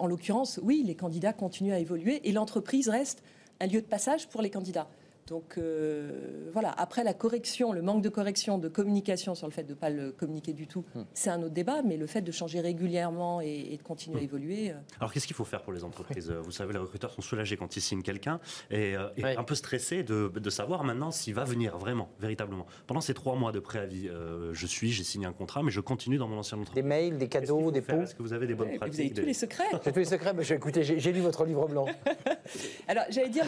En 0.00 0.08
l'occurrence, 0.08 0.58
oui, 0.62 0.82
les 0.84 0.96
candidats 0.96 1.32
continuent 1.32 1.72
à 1.72 1.78
évoluer 1.78 2.20
et 2.28 2.32
l'entreprise 2.32 2.88
reste 2.88 3.22
un 3.60 3.66
lieu 3.68 3.80
de 3.80 3.86
passage 3.86 4.28
pour 4.28 4.42
les 4.42 4.50
candidats. 4.50 4.88
Donc 5.28 5.58
euh, 5.58 6.48
voilà, 6.52 6.70
après 6.78 7.04
la 7.04 7.12
correction, 7.12 7.72
le 7.72 7.82
manque 7.82 8.02
de 8.02 8.08
correction, 8.08 8.56
de 8.58 8.68
communication 8.68 9.34
sur 9.34 9.46
le 9.46 9.52
fait 9.52 9.62
de 9.64 9.70
ne 9.70 9.74
pas 9.74 9.90
le 9.90 10.10
communiquer 10.12 10.52
du 10.54 10.66
tout, 10.66 10.84
Hmm. 10.94 11.02
c'est 11.12 11.28
un 11.30 11.42
autre 11.42 11.52
débat, 11.54 11.82
mais 11.82 11.96
le 11.98 12.06
fait 12.06 12.22
de 12.22 12.32
changer 12.32 12.60
régulièrement 12.60 13.40
et, 13.42 13.68
et 13.72 13.76
de 13.76 13.82
continuer 13.82 14.18
à 14.18 14.20
Hmm. 14.20 14.24
évoluer, 14.24 14.70
euh, 14.70 14.74
Alors 15.00 15.12
qu'est-ce 15.12 15.26
qu'il 15.26 15.36
faut 15.36 15.44
faire 15.44 15.62
pour 15.62 15.72
les 15.74 15.84
entreprises 15.84 16.30
Vous 16.30 16.50
savez, 16.50 16.72
les 16.72 16.78
recruteurs 16.78 17.10
sont 17.12 17.20
soulagés 17.20 17.56
quand 17.56 17.76
ils 17.76 17.80
signent 17.82 18.02
quelqu'un 18.02 18.40
et, 18.70 18.96
euh, 18.96 19.08
et 19.16 19.22
Ouais. 19.24 19.36
un 19.36 19.44
peu 19.44 19.54
stressés 19.54 20.02
de, 20.02 20.28
de 20.34 20.50
savoir 20.50 20.82
maintenant 20.84 21.10
s'il 21.10 21.34
va 21.34 21.44
venir 21.44 21.76
vraiment, 21.76 22.08
véritablement. 22.20 22.66
Pendant 22.86 23.00
ces 23.02 23.12
trois 23.12 23.34
mois 23.36 23.52
de 23.52 23.60
préavis, 23.60 24.08
euh, 24.08 24.54
je 24.54 24.66
suis, 24.66 24.90
j'ai 24.92 25.04
signé 25.04 25.26
un 25.26 25.32
contrat, 25.32 25.62
mais 25.62 25.70
je 25.70 25.80
continue 25.80 26.16
dans 26.16 26.28
mon 26.28 26.38
ancienne 26.38 26.60
Des 26.60 26.62
entreprise. 26.62 26.84
mails, 26.84 27.18
des 27.18 27.28
Qu'est-ce 27.28 27.42
qu'il 27.44 27.54
cadeaux, 27.54 27.70
des 27.70 27.82
pots? 27.82 28.00
Est-ce 28.00 28.14
que 28.14 28.22
vous 28.22 28.32
avez 28.32 28.46
des 28.46 28.54
bonnes 28.54 28.70
vous 28.70 28.76
pratiques 28.78 29.00
avez 29.00 29.08
tous 29.10 29.20
des- 29.20 29.26
les 29.26 29.34
secrets. 29.34 29.64
J'ai 29.84 29.92
tous 29.92 29.98
les 29.98 30.04
secrets, 30.06 30.32
mais 30.32 30.44
j'ai 30.44 30.54
écouté, 30.54 30.82
j'ai 30.82 31.12
lu 31.12 31.20
votre 31.20 31.44
livre 31.44 31.68
blanc. 31.68 31.86
Alors, 32.88 33.04
j'allais 33.10 33.28
dire, 33.28 33.44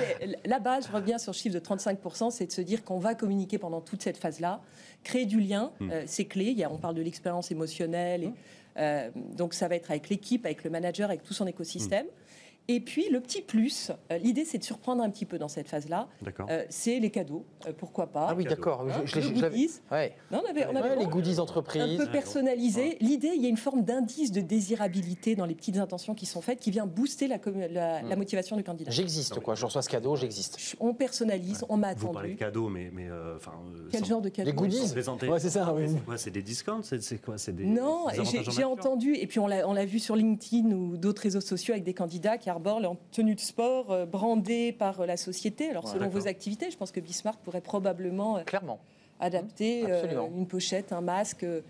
base, 0.62 0.88
je 0.88 0.92
reviens 0.94 1.16
sur 1.18 1.32
le 1.32 1.36
chiffre 1.36 1.54
de 1.54 1.58
35%, 1.76 2.30
c'est 2.30 2.46
de 2.46 2.52
se 2.52 2.60
dire 2.60 2.84
qu'on 2.84 2.98
va 2.98 3.14
communiquer 3.14 3.58
pendant 3.58 3.80
toute 3.80 4.02
cette 4.02 4.16
phase-là, 4.16 4.60
créer 5.04 5.26
du 5.26 5.40
lien, 5.40 5.72
Mm. 5.80 5.90
euh, 5.90 6.02
c'est 6.06 6.24
clé. 6.26 6.46
Il 6.46 6.58
y 6.58 6.64
a- 6.64 6.70
on 6.72 6.78
parle 6.78 6.94
de 6.94 7.02
l'expérience 7.02 7.50
émotionnelle, 7.50 8.24
et, 8.24 8.32
euh, 8.78 9.10
donc 9.36 9.54
ça 9.54 9.68
va 9.68 9.76
être 9.76 9.90
avec 9.90 10.08
l'équipe, 10.08 10.44
avec 10.46 10.64
le 10.64 10.70
manager, 10.70 11.08
avec 11.08 11.22
tout 11.22 11.34
son 11.34 11.46
écosystème. 11.46 12.06
Et 12.72 12.78
puis, 12.80 13.08
le 13.10 13.20
petit 13.20 13.42
plus, 13.42 13.90
euh, 14.12 14.18
l'idée, 14.18 14.44
c'est 14.44 14.58
de 14.58 14.62
surprendre 14.64 15.02
un 15.02 15.10
petit 15.10 15.24
peu 15.26 15.38
dans 15.38 15.48
cette 15.48 15.68
phase-là, 15.68 16.06
D'accord. 16.22 16.46
euh, 16.50 16.64
c'est 16.68 17.00
les 17.00 17.10
cadeaux, 17.10 17.44
euh, 17.66 17.72
pourquoi 17.76 18.06
pas. 18.06 18.28
Ah 18.30 18.34
oui, 18.36 18.44
Cadeau. 18.44 18.54
d'accord. 18.56 18.82
Hein, 18.82 19.02
Je- 19.04 19.10
je- 19.20 19.28
le 19.28 19.34
je 19.36 19.42
l'avais- 19.42 19.56
goodies. 19.56 19.70
Ouais. 19.90 20.14
Non, 20.30 20.42
on 20.46 20.48
avait, 20.50 20.66
on 20.66 20.76
avait 20.76 20.90
Ouais, 20.90 20.96
les 20.98 21.06
goodies 21.06 21.34
un 21.36 21.38
entreprises. 21.40 21.98
peu 21.98 22.06
personnalisé. 22.10 22.96
L'idée, 23.00 23.32
il 23.34 23.42
y 23.42 23.46
a 23.46 23.48
une 23.48 23.56
forme 23.56 23.82
d'indice 23.82 24.30
de 24.30 24.40
désirabilité 24.40 25.34
dans 25.34 25.46
les 25.46 25.54
petites 25.54 25.78
intentions 25.78 26.14
qui 26.14 26.26
sont 26.26 26.40
faites, 26.40 26.60
qui 26.60 26.70
vient 26.70 26.86
booster 26.86 27.26
la, 27.26 27.38
commu- 27.38 27.70
la- 27.72 28.02
la 28.02 28.14
Mm. 28.14 28.18
motivation 28.18 28.56
du 28.56 28.62
candidat. 28.62 28.90
J'existe, 28.92 29.40
quoi. 29.40 29.54
Je 29.56 29.64
reçois 29.64 29.82
ce 29.82 29.88
cadeau, 29.88 30.14
j'existe. 30.14 30.76
On 30.78 30.94
personnalise, 30.94 31.64
on 31.68 31.76
m'a 31.76 31.94
Vous 31.94 32.08
parlez 32.12 32.28
de 32.30 32.34
attendu. 32.34 32.36
cadeaux, 32.36 32.68
mais, 32.68 32.90
mais 32.94 33.08
euh, 33.10 33.36
enfin. 33.36 33.52
euh, 33.74 33.88
Quel 33.90 34.00
sans- 34.00 34.06
genre 34.06 34.22
de 34.22 34.28
cadeau 34.28 34.48
Les 34.48 34.54
goodies. 34.54 34.80
Ouais, 35.28 35.40
c'est 35.40 35.50
ça, 35.50 35.74
oui. 35.74 35.88
C'est 35.88 36.04
quoi 36.04 36.16
C'est 36.18 36.30
des 36.30 36.42
discounts 36.42 36.82
C'est 36.82 37.20
quoi 37.20 37.36
C'est 37.36 37.54
des 37.54 37.64
Non, 37.64 38.06
j'ai 38.50 38.64
entendu, 38.64 39.16
et 39.16 39.26
puis 39.26 39.40
on 39.40 39.46
l'a 39.46 39.66
on 39.68 39.72
l'a 39.72 39.84
vu 39.86 39.98
sur 39.98 40.14
LinkedIn 40.16 40.70
ou 40.72 40.96
d'autres 40.96 41.22
réseaux 41.22 41.40
sociaux 41.40 41.72
avec 41.72 41.84
des 41.84 41.94
candidats 41.94 42.38
qui 42.38 42.48
arborent 42.60 42.80
leur 42.80 42.96
tenue 43.12 43.34
de 43.34 43.40
sport 43.40 43.90
euh, 43.90 44.06
brandée 44.06 44.72
par 44.72 45.00
euh, 45.00 45.06
la 45.06 45.16
société. 45.16 45.68
Alors 45.70 45.84
Ouais, 45.84 45.92
selon 45.92 46.08
vos 46.08 46.26
activités, 46.28 46.70
je 46.70 46.76
pense 46.76 46.92
que 46.92 47.00
Bismarck 47.00 47.38
pourrait 47.42 47.60
probablement 47.60 48.38
euh, 48.38 48.42
Clairement. 48.44 48.80
adapter 49.18 49.90
euh, 49.90 50.00
Absolument. 50.02 50.30
une 50.36 50.46
pochette, 50.46 50.92
un 50.92 51.00
masque. 51.00 51.44
euh. 51.44 51.62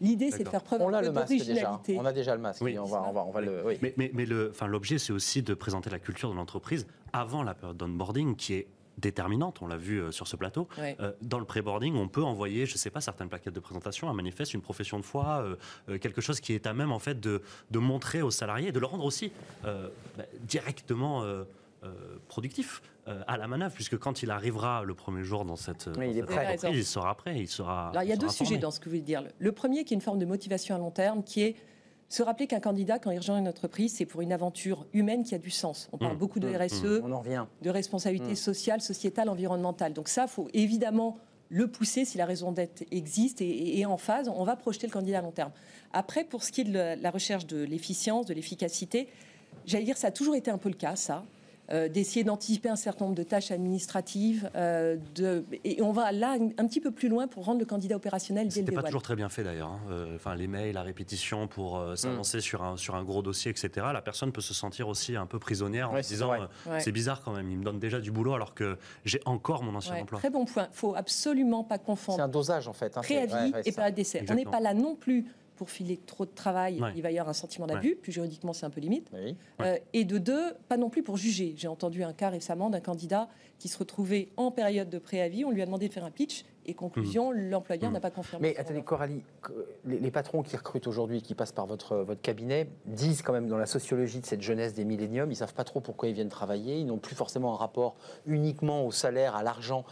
L'idée, 0.00 0.30
c'est 0.30 0.44
de 0.44 0.48
faire 0.48 0.62
preuve 0.62 0.80
On 0.82 0.88
un 0.90 0.94
a 0.94 1.00
peu 1.00 1.06
le 1.06 1.12
masque 1.12 1.28
déjà. 1.32 1.44
d'originalité. 1.44 1.96
On 2.00 2.04
a 2.04 2.12
déjà 2.12 2.34
le 2.36 2.40
masque. 2.40 2.62
Oui. 2.62 2.78
On 2.78 2.84
va, 2.84 3.02
on 3.08 3.12
va, 3.12 3.24
on 3.24 3.30
va 3.32 3.40
le. 3.40 3.62
Oui. 3.66 3.78
Mais, 3.82 3.92
mais, 3.96 4.10
mais 4.14 4.26
l'objet, 4.26 4.96
c'est 4.98 5.12
aussi 5.12 5.42
de 5.42 5.54
présenter 5.54 5.90
la 5.90 5.98
culture 5.98 6.30
de 6.30 6.36
l'entreprise 6.36 6.86
avant 7.12 7.42
la 7.42 7.54
période 7.54 7.76
d'onboarding, 7.76 8.36
qui 8.36 8.54
est 8.54 8.66
déterminante, 8.98 9.62
on 9.62 9.66
l'a 9.68 9.76
vu 9.76 10.00
euh, 10.00 10.10
sur 10.12 10.26
ce 10.26 10.36
plateau. 10.36 10.68
Ouais. 10.78 10.96
Euh, 11.00 11.12
dans 11.22 11.38
le 11.38 11.44
pré-boarding, 11.44 11.94
on 11.96 12.08
peut 12.08 12.22
envoyer, 12.22 12.66
je 12.66 12.74
ne 12.74 12.78
sais 12.78 12.90
pas, 12.90 13.00
certaines 13.00 13.28
plaquettes 13.28 13.54
de 13.54 13.60
présentation, 13.60 14.08
un 14.10 14.12
manifeste, 14.12 14.54
une 14.54 14.60
profession 14.60 14.98
de 14.98 15.04
foi, 15.04 15.44
euh, 15.88 15.98
quelque 15.98 16.20
chose 16.20 16.40
qui 16.40 16.52
est 16.52 16.66
à 16.66 16.74
même 16.74 16.92
en 16.92 16.98
fait 16.98 17.18
de, 17.20 17.42
de 17.70 17.78
montrer 17.78 18.22
aux 18.22 18.30
salariés, 18.30 18.72
de 18.72 18.78
le 18.80 18.86
rendre 18.86 19.04
aussi 19.04 19.32
euh, 19.64 19.88
bah, 20.16 20.24
directement 20.40 21.24
productif 22.28 22.82
à 23.06 23.36
la 23.38 23.46
manœuvre, 23.46 23.72
puisque 23.74 23.96
quand 23.96 24.22
il 24.22 24.30
arrivera 24.30 24.82
le 24.82 24.94
premier 24.94 25.22
jour 25.22 25.44
dans 25.44 25.56
cette, 25.56 25.88
Oui, 25.96 26.10
il 26.10 26.18
est 26.18 26.22
prêt. 26.22 26.54
entreprise, 26.54 26.78
il 26.78 26.84
sera 26.84 27.14
prêt, 27.14 27.38
il 27.38 27.46
sera. 27.48 27.90
Alors, 27.90 28.02
il 28.02 28.08
y 28.08 28.12
a 28.12 28.16
deux 28.16 28.28
sujets 28.28 28.58
dans 28.58 28.70
ce 28.70 28.80
que 28.80 28.86
vous 28.86 28.90
voulez 28.90 29.02
dire. 29.02 29.22
Le 29.38 29.52
premier, 29.52 29.84
qui 29.84 29.94
est 29.94 29.96
une 29.96 30.00
forme 30.02 30.18
de 30.18 30.26
motivation 30.26 30.74
à 30.74 30.78
long 30.78 30.90
terme, 30.90 31.22
qui 31.22 31.42
est 31.42 31.56
se 32.08 32.22
rappeler 32.22 32.46
qu'un 32.46 32.60
candidat, 32.60 32.98
quand 32.98 33.10
il 33.10 33.18
rejoint 33.18 33.38
une 33.38 33.48
entreprise, 33.48 33.94
c'est 33.96 34.06
pour 34.06 34.22
une 34.22 34.32
aventure 34.32 34.86
humaine 34.94 35.24
qui 35.24 35.34
a 35.34 35.38
du 35.38 35.50
sens. 35.50 35.88
On 35.92 35.98
parle 35.98 36.14
Mmh. 36.14 36.18
beaucoup 36.18 36.40
de 36.40 36.48
Mmh. 36.48 36.56
RSE, 36.56 37.00
On 37.04 37.12
en 37.12 37.20
revient. 37.20 37.44
de 37.62 37.70
responsabilité 37.70 38.34
sociale, 38.34 38.80
sociétale, 38.80 39.28
environnementale. 39.28 39.92
Donc 39.92 40.08
ça, 40.08 40.26
faut 40.26 40.48
évidemment 40.54 41.18
le 41.50 41.66
pousser 41.68 42.04
si 42.04 42.16
la 42.18 42.24
raison 42.26 42.52
d'être 42.52 42.84
existe 42.90 43.40
et, 43.42 43.78
et 43.78 43.86
en 43.86 43.96
phase. 43.98 44.28
On 44.34 44.44
va 44.44 44.56
projeter 44.56 44.86
le 44.86 44.92
candidat 44.92 45.18
à 45.18 45.22
long 45.22 45.32
terme. 45.32 45.52
Après, 45.92 46.24
pour 46.24 46.42
ce 46.44 46.52
qui 46.52 46.62
est 46.62 46.64
de 46.64 46.72
la, 46.72 46.96
la 46.96 47.10
recherche 47.10 47.46
de 47.46 47.62
l'efficience, 47.62 48.26
de 48.26 48.34
l'efficacité, 48.34 49.08
j'allais 49.66 49.84
dire 49.84 49.96
ça 49.96 50.08
a 50.08 50.10
toujours 50.10 50.34
été 50.34 50.50
un 50.50 50.58
peu 50.58 50.68
le 50.70 50.74
cas, 50.76 50.96
ça. 50.96 51.24
Euh, 51.70 51.88
d'essayer 51.88 52.24
d'anticiper 52.24 52.68
un 52.68 52.76
certain 52.76 53.04
nombre 53.04 53.16
de 53.16 53.22
tâches 53.22 53.50
administratives. 53.50 54.50
euh, 54.54 54.96
de, 55.14 55.44
et 55.64 55.82
on 55.82 55.92
va 55.92 56.12
là 56.12 56.32
un, 56.32 56.46
un 56.58 56.66
petit 56.66 56.80
peu 56.80 56.90
plus 56.90 57.08
loin 57.08 57.26
pour 57.28 57.44
rendre 57.44 57.60
le 57.60 57.66
candidat 57.66 57.96
opérationnel 57.96 58.48
dès 58.48 58.60
le 58.60 58.66
C'était 58.66 58.72
pas 58.76 58.82
toujours 58.82 59.02
très 59.02 59.16
bien 59.16 59.28
fait 59.28 59.44
d'ailleurs. 59.44 59.68
hein. 59.68 59.80
Euh, 59.90 60.14
Enfin, 60.16 60.34
les 60.34 60.46
mails, 60.46 60.74
la 60.74 60.82
répétition 60.82 61.46
pour 61.46 61.76
Mm. 61.78 61.80
euh, 61.82 61.96
s'avancer 61.96 62.40
sur, 62.40 62.62
un, 62.62 62.76
sur 62.76 62.94
un 62.94 63.04
gros 63.04 63.22
dossier, 63.22 63.50
etc. 63.50 63.86
La 63.92 64.02
personne 64.02 64.32
peut 64.32 64.40
se 64.40 64.54
sentir 64.54 64.88
aussi 64.88 65.16
un 65.16 65.26
peu 65.26 65.38
prisonnière 65.38 65.90
en 65.90 65.96
se 65.96 66.02
c'est 66.02 66.14
disant 66.14 66.32
euh, 66.32 66.46
Ouais. 66.66 66.80
c'est 66.80 66.92
bizarre 66.92 67.22
quand 67.22 67.32
même, 67.32 67.50
il 67.50 67.58
me 67.58 67.64
donne 67.64 67.78
déjà 67.78 68.00
du 68.00 68.10
boulot 68.10 68.34
alors 68.34 68.54
que 68.54 68.76
j'ai 69.04 69.20
encore 69.26 69.62
mon 69.62 69.74
ancien 69.74 69.94
Ouais, 69.94 70.02
emploi. 70.02 70.18
Très 70.18 70.30
bon 70.30 70.44
point. 70.44 70.68
Il 70.72 70.76
faut 70.76 70.94
absolument 70.94 71.64
pas 71.64 71.76
C'est 71.78 71.84
confondre 71.84 72.20
un 72.22 72.28
dosage 72.28 72.68
en 72.68 72.72
fait. 72.72 72.96
hein. 72.96 73.02
C'est- 73.04 73.14
préavis 73.26 73.34
ouais, 73.34 73.40
ouais, 73.56 73.60
c'est 73.62 73.68
et 73.68 73.72
ça. 73.72 73.76
période 73.76 73.94
d'essai. 73.94 74.18
On 74.18 74.34
n'est 74.34 74.42
Exactement. 74.42 74.50
pas 74.50 74.60
là 74.60 74.74
non 74.74 74.94
plus 74.96 75.26
pour 75.58 75.70
filer 75.70 75.96
trop 75.96 76.24
de 76.24 76.30
travail. 76.30 76.80
Ouais. 76.80 76.92
Il 76.94 77.02
va 77.02 77.10
y 77.10 77.18
avoir 77.18 77.30
un 77.30 77.34
sentiment 77.34 77.66
d'abus, 77.66 77.98
puis 78.00 78.12
juridiquement 78.12 78.52
c'est 78.52 78.64
un 78.64 78.70
peu 78.70 78.80
limite. 78.80 79.10
Oui. 79.12 79.36
Euh, 79.60 79.76
et 79.92 80.04
de 80.04 80.16
deux, 80.16 80.54
pas 80.68 80.76
non 80.76 80.88
plus 80.88 81.02
pour 81.02 81.16
juger. 81.16 81.54
J'ai 81.56 81.68
entendu 81.68 82.04
un 82.04 82.12
cas 82.12 82.30
récemment 82.30 82.70
d'un 82.70 82.80
candidat 82.80 83.28
qui 83.58 83.68
se 83.68 83.76
retrouvait 83.76 84.28
en 84.36 84.52
période 84.52 84.88
de 84.88 84.98
préavis. 84.98 85.44
On 85.44 85.50
lui 85.50 85.60
a 85.60 85.66
demandé 85.66 85.88
de 85.88 85.92
faire 85.92 86.04
un 86.04 86.12
pitch 86.12 86.44
et 86.68 86.74
conclusion, 86.74 87.32
l'employeur 87.32 87.88
Mhm. 87.90 87.94
n'a 87.94 88.00
pas 88.00 88.10
confirmé. 88.10 88.50
Mais 88.50 88.56
attendez. 88.58 88.82
Coralie, 88.82 89.22
les, 89.84 89.98
les 89.98 90.10
patrons 90.10 90.42
qui 90.42 90.56
recrutent 90.56 90.86
aujourd'hui, 90.86 91.22
qui 91.22 91.34
passent 91.34 91.52
par 91.52 91.66
votre, 91.66 91.96
votre 91.96 92.20
cabinet, 92.20 92.68
disent 92.86 93.22
quand 93.22 93.32
même 93.32 93.48
dans 93.48 93.56
la 93.56 93.66
sociologie 93.66 94.20
de 94.20 94.26
cette 94.26 94.42
jeunesse 94.42 94.74
des 94.74 94.84
milléniums, 94.84 95.30
ils 95.32 95.36
savent 95.36 95.54
pas 95.54 95.64
trop 95.64 95.80
pourquoi 95.80 96.08
ils 96.08 96.14
viennent 96.14 96.28
travailler, 96.28 96.78
ils 96.78 96.86
n'ont 96.86 96.98
plus 96.98 97.16
forcément 97.16 97.54
un 97.54 97.56
rapport 97.56 97.96
uniquement 98.26 98.84
au 98.86 98.92
salaire, 98.92 99.34
à 99.34 99.42
l'argent. 99.42 99.84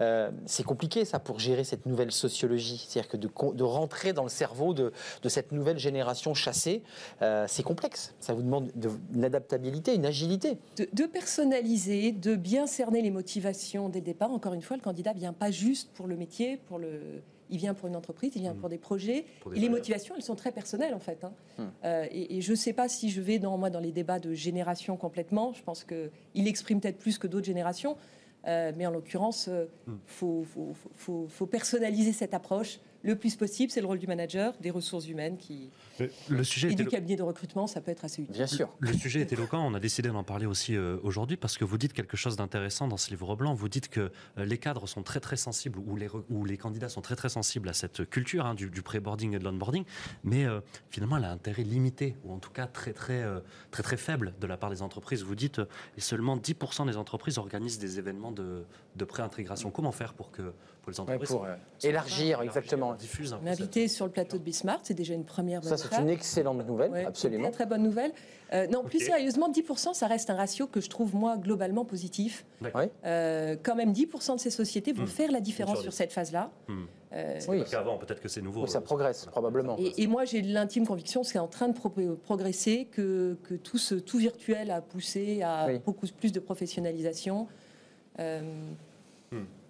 Euh, 0.00 0.30
c'est 0.46 0.64
compliqué 0.64 1.04
ça 1.04 1.18
pour 1.20 1.38
gérer 1.38 1.64
cette 1.64 1.86
nouvelle 1.86 2.10
sociologie, 2.12 2.84
c'est-à-dire 2.88 3.08
que 3.10 3.16
de, 3.16 3.62
rentrer 3.64 4.12
dans 4.12 4.24
le 4.24 4.28
cerveau 4.28 4.74
de, 4.74 4.92
de 5.22 5.28
cette 5.28 5.52
nouvelle 5.52 5.78
génération 5.78 6.34
chassée, 6.34 6.82
euh, 7.22 7.46
c'est 7.48 7.62
complexe. 7.62 8.14
Ça 8.20 8.34
vous 8.34 8.42
demande 8.42 8.70
de, 8.74 8.90
une 9.14 9.24
adaptabilité, 9.24 9.94
une 9.94 10.06
agilité. 10.06 10.58
de, 10.76 10.88
de 10.92 11.04
personnaliser, 11.06 12.12
de 12.12 12.34
bien 12.36 12.66
cerner 12.66 13.02
les 13.02 13.10
motivations 13.10 13.88
dès 13.88 14.00
le 14.00 14.04
départ. 14.04 14.30
Encore 14.32 14.54
une 14.54 14.62
fois, 14.62 14.76
le 14.76 14.82
candidat 14.82 15.12
vient 15.12 15.32
pas 15.32 15.50
juste 15.50 15.90
pour 15.94 16.06
le 16.06 16.16
métier, 16.24 16.56
pour 16.68 16.78
le, 16.78 16.90
il 17.50 17.58
vient 17.58 17.74
pour 17.74 17.86
une 17.88 17.96
entreprise, 17.96 18.32
il 18.36 18.40
vient 18.42 18.54
Mhm. 18.54 18.60
pour 18.60 18.68
des 18.70 18.78
projets. 18.78 19.20
Pour 19.40 19.50
des 19.52 19.58
et 19.58 19.60
les 19.60 19.68
motivations, 19.68 20.14
elles 20.16 20.22
sont 20.30 20.34
très 20.42 20.52
personnelles 20.52 20.94
en 20.94 20.98
fait. 21.08 21.20
hein. 21.24 21.32
Mhm. 21.58 21.70
Euh, 21.84 22.06
et, 22.10 22.36
et 22.36 22.40
je 22.40 22.50
ne 22.52 22.56
sais 22.56 22.72
pas 22.72 22.88
si 22.88 23.10
je 23.10 23.20
vais 23.20 23.38
dans 23.38 23.56
moi 23.58 23.70
dans 23.70 23.80
les 23.80 23.92
débats 23.92 24.18
de 24.20 24.32
génération 24.34 24.96
complètement. 24.96 25.52
Je 25.52 25.62
pense 25.62 25.84
que 25.84 26.10
il 26.34 26.46
exprime 26.48 26.80
peut-être 26.80 26.98
plus 26.98 27.18
que 27.18 27.26
d'autres 27.28 27.46
générations. 27.46 27.96
Euh, 28.46 28.72
mais 28.76 28.84
en 28.86 28.90
l'occurrence, 28.90 29.48
il 29.48 29.92
faut, 30.06 30.42
faut- 30.52 30.72
faut- 30.74 30.90
faut- 30.94 31.26
faut 31.28 31.46
personnaliser 31.46 32.12
cette 32.12 32.34
approche 32.34 32.78
le 33.04 33.16
plus 33.16 33.36
possible. 33.36 33.70
C'est 33.70 33.80
le 33.80 33.86
rôle 33.86 33.98
du 33.98 34.06
manager, 34.06 34.54
des 34.60 34.70
ressources 34.70 35.06
humaines 35.06 35.36
qui, 35.36 35.70
Le, 36.28 36.42
sujet 36.42 36.72
et 36.72 36.74
du 36.74 36.86
cabinet 36.86 37.16
de 37.16 37.22
recrutement. 37.22 37.66
Ça 37.66 37.80
peut 37.80 37.90
être 37.90 38.04
assez 38.04 38.22
utile. 38.22 38.34
Bien 38.34 38.46
sûr. 38.46 38.68
Le 38.80 38.92
sujet 38.92 39.20
est 39.20 39.32
éloquent, 39.32 39.64
on 39.64 39.74
a 39.74 39.80
décidé 39.80 40.08
d'en 40.08 40.24
parler 40.24 40.46
aussi 40.46 40.74
euh, 40.74 40.96
aujourd'hui 41.02 41.36
parce 41.36 41.56
que 41.58 41.64
vous 41.64 41.78
dites 41.78 41.92
quelque 41.92 42.16
chose 42.16 42.36
d'intéressant 42.36 42.88
dans 42.88 42.96
ce 42.96 43.10
livre 43.10 43.36
blanc. 43.36 43.54
Vous 43.54 43.68
dites 43.68 43.88
que 43.88 44.10
euh, 44.38 44.44
les 44.44 44.58
cadres 44.58 44.88
sont 44.88 45.02
très 45.02 45.20
très 45.20 45.36
sensibles 45.36 45.78
ou 45.78 45.96
les, 45.96 46.08
re- 46.08 46.24
ou 46.30 46.44
les 46.44 46.56
candidats 46.56 46.88
sont 46.88 47.02
très 47.02 47.14
très 47.16 47.28
sensibles 47.28 47.68
à 47.68 47.74
cette 47.74 48.08
culture 48.08 48.46
hein, 48.46 48.54
du, 48.54 48.70
du 48.70 48.82
pré-boarding 48.82 49.34
et 49.34 49.38
de 49.38 49.44
l'onboarding, 49.44 49.84
mais 50.24 50.46
euh, 50.46 50.60
finalement 50.90 51.18
elle 51.18 51.24
a 51.24 51.30
un 51.30 51.34
intérêt 51.34 51.62
limité 51.62 52.16
ou 52.24 52.32
en 52.32 52.38
tout 52.38 52.50
cas 52.50 52.66
très 52.66 52.92
très 52.92 53.24
très 53.70 53.82
très 53.82 53.96
faible 53.98 54.34
de 54.40 54.46
la 54.46 54.56
part 54.56 54.70
des 54.70 54.80
entreprises. 54.82 55.22
Vous 55.22 55.34
dites 55.34 55.60
et 55.96 56.00
seulement 56.00 56.36
10% 56.36 56.86
des 56.86 56.96
entreprises 56.96 57.38
organisent 57.38 57.78
des 57.78 57.98
événements 57.98 58.32
de, 58.32 58.64
de 58.96 59.04
pré-intégration. 59.04 59.70
Comment 59.70 59.92
faire 59.92 60.14
pour 60.14 60.30
que 60.30 60.52
pour 60.84 60.90
les 60.92 60.96
Ouais, 61.00 61.02
entreprises 61.02 61.28
pour 61.30 61.44
euh, 61.46 61.54
élargir, 61.82 62.42
exactement. 62.42 62.94
diffusent 62.94 63.32
un 63.32 63.38
peu 63.38 63.44
M'inviter 63.46 63.88
sur 63.88 64.04
le 64.04 64.12
plateau 64.12 64.36
de 64.38 64.42
Bismarck, 64.42 64.80
c'est 64.82 64.94
déjà 64.94 65.14
une 65.14 65.24
première 65.24 65.60
bonne 65.62 65.76
Ça, 65.76 65.88
c'est 65.90 66.00
une 66.00 66.10
excellente 66.10 66.66
nouvelle, 66.66 66.90
Ouais, 66.92 67.04
absolument. 67.06 67.44
Très, 67.50 67.64
très 67.64 67.66
bonne 67.66 67.82
nouvelle. 67.82 68.12
Euh, 68.52 68.66
non, 68.68 68.84
plus 68.84 69.00
sérieusement, 69.00 69.50
10%, 69.50 69.94
ça 69.94 70.06
reste 70.06 70.28
un 70.30 70.34
ratio 70.36 70.66
que 70.66 70.80
je 70.80 70.88
trouve, 70.90 71.14
moi, 71.14 71.36
globalement 71.38 71.84
positif. 71.84 72.44
Ouais. 72.62 72.90
Euh, 73.04 73.56
quand 73.62 73.74
même, 73.74 73.92
10% 73.92 74.34
de 74.36 74.40
ces 74.40 74.50
sociétés 74.50 74.92
vont 74.92 75.04
Hmm. 75.04 75.08
faire 75.08 75.32
la 75.32 75.40
différence 75.40 75.80
Sur 75.80 75.92
cette 75.92 76.12
phase-là. 76.12 76.50
Hmm. 76.68 76.84
Euh, 77.14 77.38
Oui. 77.48 77.64
Qu'avant 77.70 77.96
peut-être 77.96 78.20
que 78.20 78.28
c'est 78.28 78.42
nouveau. 78.42 78.62
Oui, 78.64 78.68
ça 78.68 78.78
euh, 78.78 78.82
progresse, 78.82 79.24
probablement. 79.26 79.76
et, 79.78 80.02
et 80.02 80.06
moi, 80.06 80.24
j'ai 80.24 80.42
l'intime 80.42 80.86
conviction 80.86 81.22
que 81.22 81.28
c'est 81.28 81.38
en 81.38 81.46
train 81.48 81.68
de 81.68 81.74
pro- 81.74 81.92
progresser, 82.22 82.88
que, 82.92 83.36
que 83.44 83.54
tout, 83.54 83.78
ce, 83.78 83.94
tout 83.94 84.18
virtuel 84.18 84.70
a 84.70 84.80
poussé 84.82 85.40
à 85.42 85.66
Oui. 85.68 85.78
beaucoup 85.84 86.06
plus 86.08 86.32
de 86.32 86.40
professionnalisation. 86.40 87.46
Euh, 88.20 88.42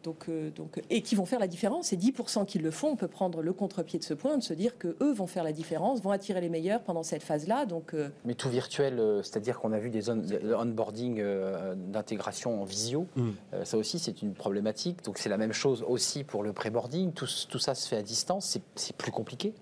Donc, 0.04 0.26
euh, 0.28 0.50
donc, 0.50 0.80
et 0.90 1.00
qui 1.02 1.14
vont 1.16 1.24
faire 1.24 1.40
la 1.40 1.48
différence. 1.48 1.92
Et 1.92 1.96
10% 1.96 2.44
qui 2.44 2.58
le 2.58 2.70
font, 2.70 2.90
on 2.90 2.96
peut 2.96 3.08
prendre 3.08 3.42
le 3.42 3.52
contre-pied 3.52 3.98
de 3.98 4.04
ce 4.04 4.14
point, 4.14 4.36
de 4.36 4.42
se 4.42 4.52
dire 4.54 4.78
que 4.78 4.96
eux 5.02 5.12
vont 5.12 5.26
faire 5.26 5.42
la 5.42 5.52
différence, 5.52 6.00
vont 6.02 6.10
attirer 6.12 6.40
les 6.42 6.50
meilleurs 6.50 6.82
pendant 6.82 7.02
cette 7.02 7.22
phase-là. 7.22 7.64
Donc, 7.66 7.94
euh, 7.94 8.10
Mais 8.26 8.34
tout 8.34 8.50
virtuel, 8.50 9.00
euh, 9.00 9.22
c'est-à-dire 9.22 9.58
qu'on 9.58 9.72
a 9.72 9.78
vu 9.78 9.88
des 9.90 10.10
on- 10.10 10.16
des 10.16 10.54
onboarding 10.54 11.20
euh, 11.20 11.74
d'intégration 11.74 12.60
en 12.60 12.64
visio. 12.64 13.06
Mm. 13.16 13.30
Euh, 13.54 13.64
ça 13.64 13.78
aussi, 13.78 13.98
c'est 13.98 14.20
une 14.22 14.34
problématique. 14.34 15.02
Donc 15.04 15.16
c'est 15.18 15.30
la 15.30 15.38
même 15.38 15.52
chose 15.54 15.82
aussi 15.88 16.22
pour 16.22 16.42
le 16.42 16.52
pré-boarding. 16.52 17.12
Tout, 17.12 17.26
tout 17.48 17.58
ça 17.58 17.74
se 17.74 17.88
fait 17.88 17.96
à 17.96 18.02
distance. 18.02 18.58
C'est 18.76 18.96
plus 18.96 19.10
compliqué. 19.10 19.54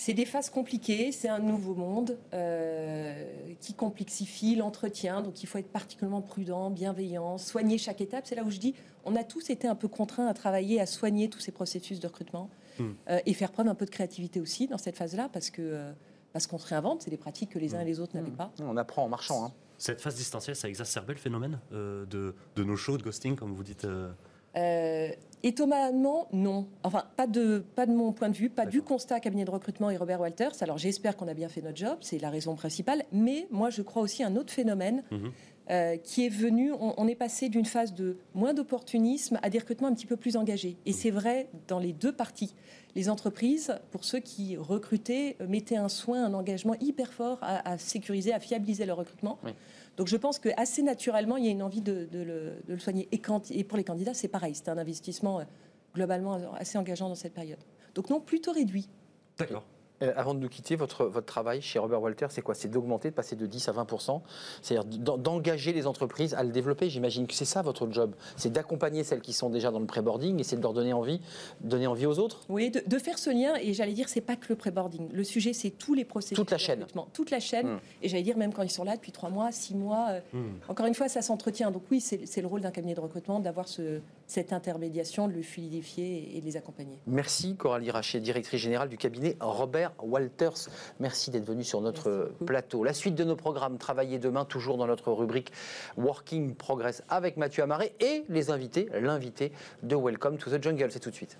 C'est 0.00 0.14
des 0.14 0.24
phases 0.24 0.48
compliquées, 0.48 1.10
c'est 1.10 1.28
un 1.28 1.40
nouveau 1.40 1.74
monde 1.74 2.16
euh, 2.32 3.24
qui 3.60 3.74
complexifie 3.74 4.54
l'entretien. 4.54 5.20
Donc, 5.22 5.42
il 5.42 5.46
faut 5.46 5.58
être 5.58 5.72
particulièrement 5.72 6.22
prudent, 6.22 6.70
bienveillant, 6.70 7.36
soigner 7.36 7.78
chaque 7.78 8.00
étape. 8.00 8.24
C'est 8.26 8.36
là 8.36 8.44
où 8.44 8.50
je 8.50 8.58
dis, 8.58 8.74
on 9.04 9.16
a 9.16 9.24
tous 9.24 9.50
été 9.50 9.66
un 9.66 9.74
peu 9.74 9.88
contraints 9.88 10.28
à 10.28 10.34
travailler, 10.34 10.80
à 10.80 10.86
soigner 10.86 11.28
tous 11.28 11.40
ces 11.40 11.52
processus 11.52 11.98
de 12.00 12.06
recrutement 12.06 12.48
Mm. 12.78 12.90
euh, 13.10 13.18
et 13.26 13.34
faire 13.34 13.50
preuve 13.50 13.66
un 13.66 13.74
peu 13.74 13.86
de 13.86 13.90
créativité 13.90 14.38
aussi 14.40 14.68
dans 14.68 14.78
cette 14.78 14.96
phase-là, 14.96 15.28
parce 15.32 15.50
que 15.50 15.62
euh, 15.62 15.92
parce 16.32 16.46
qu'on 16.46 16.58
se 16.58 16.66
réinvente. 16.68 17.02
C'est 17.02 17.10
des 17.10 17.16
pratiques 17.16 17.50
que 17.50 17.58
les 17.58 17.74
uns 17.74 17.80
et 17.80 17.84
les 17.84 17.98
autres 17.98 18.14
n'avaient 18.14 18.30
pas. 18.30 18.52
On 18.60 18.76
apprend 18.76 19.02
en 19.04 19.08
marchant. 19.08 19.46
hein. 19.46 19.52
Cette 19.78 20.00
phase 20.00 20.14
distancielle, 20.14 20.54
ça 20.54 20.68
a 20.68 20.70
exacerbé 20.70 21.12
le 21.14 21.18
phénomène 21.18 21.58
euh, 21.72 22.06
de, 22.06 22.36
de 22.54 22.62
nos 22.62 22.76
shows 22.76 22.96
de 22.98 23.02
ghosting, 23.02 23.34
comme 23.34 23.52
vous 23.52 23.64
dites 23.64 23.84
euh, 23.84 24.12
Euh, 24.56 25.08
étonnamment, 25.42 26.28
non. 26.32 26.66
Enfin, 26.82 27.04
pas 27.16 27.26
de, 27.26 27.64
pas 27.74 27.86
de 27.86 27.92
mon 27.92 28.12
point 28.12 28.28
de 28.28 28.36
vue, 28.36 28.50
pas 28.50 28.66
du 28.66 28.82
constat 28.82 29.20
cabinet 29.20 29.44
de 29.44 29.50
recrutement 29.50 29.90
et 29.90 29.96
Robert 29.96 30.20
Walters. 30.20 30.52
Alors, 30.62 30.78
j'espère 30.78 31.16
qu'on 31.16 31.28
a 31.28 31.34
bien 31.34 31.48
fait 31.48 31.62
notre 31.62 31.76
job, 31.76 31.98
c'est 32.00 32.18
la 32.18 32.30
raison 32.30 32.54
principale. 32.54 33.04
Mais 33.12 33.46
moi, 33.50 33.70
je 33.70 33.82
crois 33.82 34.02
aussi 34.02 34.22
à 34.22 34.26
un 34.26 34.36
autre 34.36 34.52
phénomène 34.52 35.02
Mhm. 35.10 35.30
euh, 35.70 35.96
qui 35.98 36.24
est 36.24 36.30
venu. 36.30 36.72
On, 36.72 36.94
on 36.96 37.06
est 37.08 37.14
passé 37.14 37.48
d'une 37.48 37.64
phase 37.66 37.94
de 37.94 38.16
moins 38.34 38.54
d'opportunisme 38.54 39.38
à 39.42 39.50
des 39.50 39.58
recrutements 39.58 39.88
un 39.88 39.94
petit 39.94 40.06
peu 40.06 40.16
plus 40.16 40.36
engagés. 40.36 40.76
Et 40.86 40.92
c'est 40.92 41.10
vrai 41.10 41.48
dans 41.66 41.78
les 41.78 41.92
deux 41.92 42.12
parties. 42.12 42.54
Les 42.94 43.10
entreprises, 43.10 43.74
pour 43.90 44.02
ceux 44.04 44.18
qui 44.18 44.56
recrutaient, 44.56 45.36
euh, 45.40 45.46
mettaient 45.46 45.76
un 45.76 45.88
soin, 45.90 46.24
un 46.24 46.32
engagement 46.34 46.74
hyper 46.80 47.12
fort 47.12 47.38
à, 47.42 47.70
à 47.72 47.78
sécuriser, 47.78 48.32
à 48.32 48.40
fiabiliser 48.40 48.86
leur 48.86 48.96
recrutement. 48.96 49.38
Oui. 49.44 49.52
Donc 49.98 50.06
je 50.06 50.16
pense 50.16 50.38
que 50.38 50.48
assez 50.56 50.82
naturellement, 50.82 51.36
il 51.36 51.44
y 51.44 51.48
a 51.48 51.50
une 51.50 51.62
envie 51.62 51.82
de, 51.82 52.08
le, 52.12 52.78
soigner. 52.78 53.08
Et 53.10 53.64
pour 53.64 53.76
les 53.76 53.84
candidats, 53.84 54.14
c'est 54.14 54.28
pareil. 54.28 54.54
C'est 54.54 54.68
un 54.68 54.78
investissement 54.78 55.40
euh, 55.40 55.44
globalement 55.92 56.54
assez 56.54 56.78
engageant 56.78 57.08
dans 57.08 57.16
cette 57.16 57.34
période. 57.34 57.58
Donc 57.96 58.08
non, 58.08 58.20
plutôt 58.20 58.52
réduit. 58.52 58.88
D'accord. 59.36 59.64
Euh, 60.02 60.12
avant 60.16 60.32
de 60.32 60.38
nous 60.38 60.48
quitter, 60.48 60.76
votre, 60.76 61.06
votre 61.06 61.26
travail 61.26 61.60
chez 61.60 61.78
Robert 61.80 62.00
Walter, 62.00 62.26
c'est 62.30 62.40
quoi? 62.42 62.54
C'est 62.54 62.68
d'augmenter, 62.68 63.10
de 63.10 63.14
passer 63.14 63.34
de 63.34 63.46
10 63.46 63.68
à 63.68 63.72
20% 63.72 64.20
C'est-à-dire 64.62 64.84
d'en- 64.84 65.18
d'engager 65.18 65.72
les 65.72 65.86
entreprises 65.88 66.34
à 66.34 66.44
le 66.44 66.50
développer? 66.50 66.88
J'imagine 66.88 67.26
que 67.26 67.34
c'est 67.34 67.44
ça 67.44 67.62
votre 67.62 67.90
job. 67.90 68.14
C'est 68.36 68.52
d'accompagner 68.52 69.02
celles 69.02 69.20
qui 69.20 69.32
sont 69.32 69.50
déjà 69.50 69.70
dans 69.72 69.80
le 69.80 69.86
pré-boarding 69.86 70.38
et 70.38 70.44
c'est 70.44 70.56
de 70.56 70.62
leur 70.62 70.72
donner 70.72 70.92
envie, 70.92 71.20
donner 71.60 71.88
envie 71.88 72.06
aux 72.06 72.18
autres? 72.20 72.42
Oui, 72.48 72.70
de, 72.70 72.80
de 72.86 72.98
faire 72.98 73.18
ce 73.18 73.30
lien. 73.30 73.54
Et 73.60 73.74
j'allais 73.74 73.92
dire, 73.92 74.08
c'est 74.08 74.20
pas 74.20 74.36
que 74.36 74.46
le 74.50 74.54
pré-boarding. 74.54 75.08
Le 75.12 75.24
sujet, 75.24 75.52
c'est 75.52 75.70
tous 75.70 75.94
les 75.94 76.04
processus. 76.04 76.36
Toute 76.36 76.50
la 76.52 76.56
de 76.58 76.62
chaîne. 76.62 76.78
recrutement. 76.80 77.08
Toute 77.12 77.30
la 77.32 77.40
chaîne. 77.40 77.66
Mm. 77.74 77.80
Et 78.02 78.08
j'allais 78.08 78.22
dire, 78.22 78.36
même 78.36 78.52
quand 78.52 78.62
ils 78.62 78.70
sont 78.70 78.84
là 78.84 78.94
depuis 78.96 79.10
trois 79.12 79.30
mois, 79.30 79.50
six 79.52 79.74
mois. 79.74 80.06
euh, 80.10 80.20
Hmm. 80.32 80.58
Encore 80.68 80.86
une 80.86 80.94
fois, 80.94 81.08
ça 81.08 81.22
s'entretient. 81.22 81.70
Donc 81.70 81.82
oui, 81.90 82.00
c'est 82.00 82.40
le 82.40 82.46
rôle 82.46 82.60
d'un 82.60 82.70
cabinet 82.70 82.94
de 82.94 83.00
recrutement 83.00 83.40
d'avoir 83.40 83.66
ce- 83.66 84.00
cette 84.28 84.52
intermédiation, 84.52 85.26
de 85.26 85.32
le 85.32 85.42
fluidifier 85.42 86.36
et 86.36 86.40
de 86.40 86.44
les 86.44 86.56
accompagner. 86.56 86.98
Merci 87.06 87.56
Coralie 87.56 87.90
Rachet, 87.90 88.20
directrice 88.20 88.60
générale 88.60 88.90
du 88.90 88.98
cabinet 88.98 89.36
Robert 89.40 89.92
Walters. 90.00 90.68
Merci 91.00 91.30
d'être 91.30 91.46
venue 91.46 91.64
sur 91.64 91.80
notre 91.80 92.30
Merci 92.38 92.44
plateau. 92.44 92.84
La 92.84 92.92
suite 92.92 93.14
de 93.14 93.24
nos 93.24 93.36
programmes, 93.36 93.78
travailler 93.78 94.18
demain, 94.18 94.44
toujours 94.44 94.76
dans 94.76 94.86
notre 94.86 95.10
rubrique 95.12 95.50
Working 95.96 96.54
Progress 96.54 97.02
avec 97.08 97.38
Mathieu 97.38 97.62
Amaré 97.62 97.94
et 98.00 98.24
les 98.28 98.50
invités, 98.50 98.88
l'invité 99.00 99.50
de 99.82 99.96
Welcome 99.96 100.36
to 100.36 100.50
the 100.50 100.62
Jungle. 100.62 100.92
C'est 100.92 101.00
tout 101.00 101.10
de 101.10 101.14
suite. 101.14 101.38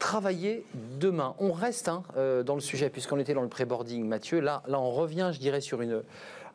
Travailler 0.00 0.64
demain. 0.98 1.34
On 1.38 1.52
reste 1.52 1.88
hein, 1.88 2.02
euh, 2.16 2.42
dans 2.42 2.54
le 2.54 2.60
sujet 2.60 2.90
puisqu'on 2.90 3.18
était 3.18 3.34
dans 3.34 3.42
le 3.42 3.48
pré-boarding, 3.48 4.04
Mathieu. 4.04 4.40
Là, 4.40 4.62
là, 4.66 4.80
on 4.80 4.90
revient, 4.90 5.30
je 5.32 5.38
dirais, 5.40 5.60
sur 5.60 5.82
une, 5.82 6.02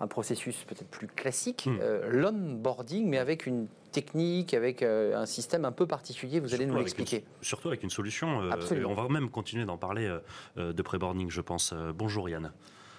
un 0.01 0.07
processus 0.07 0.63
peut-être 0.65 0.89
plus 0.89 1.07
classique, 1.07 1.65
Hmm. 1.67 1.77
euh, 1.79 2.09
l'onboarding, 2.11 3.07
mais 3.07 3.19
avec 3.19 3.45
une 3.45 3.67
technique, 3.91 4.53
avec 4.53 4.81
euh, 4.81 5.15
un 5.15 5.25
système 5.25 5.63
un 5.65 5.71
peu 5.71 5.85
particulier. 5.85 6.39
Vous 6.39 6.53
allez 6.53 6.65
nous 6.65 6.75
l'expliquer. 6.77 7.23
surtout 7.41 7.67
avec 7.67 7.83
une 7.83 7.89
solution. 7.89 8.41
euh, 8.41 8.83
on 8.85 8.93
va 8.93 9.07
même 9.09 9.29
continuer 9.29 9.65
d'en 9.65 9.77
parler 9.77 10.09
euh, 10.57 10.73
de 10.73 10.81
pré-boarding, 10.81 11.29
je 11.29 11.41
pense. 11.41 11.71
Euh, 11.73 11.91
bonjour 11.93 12.27
Yann. 12.29 12.51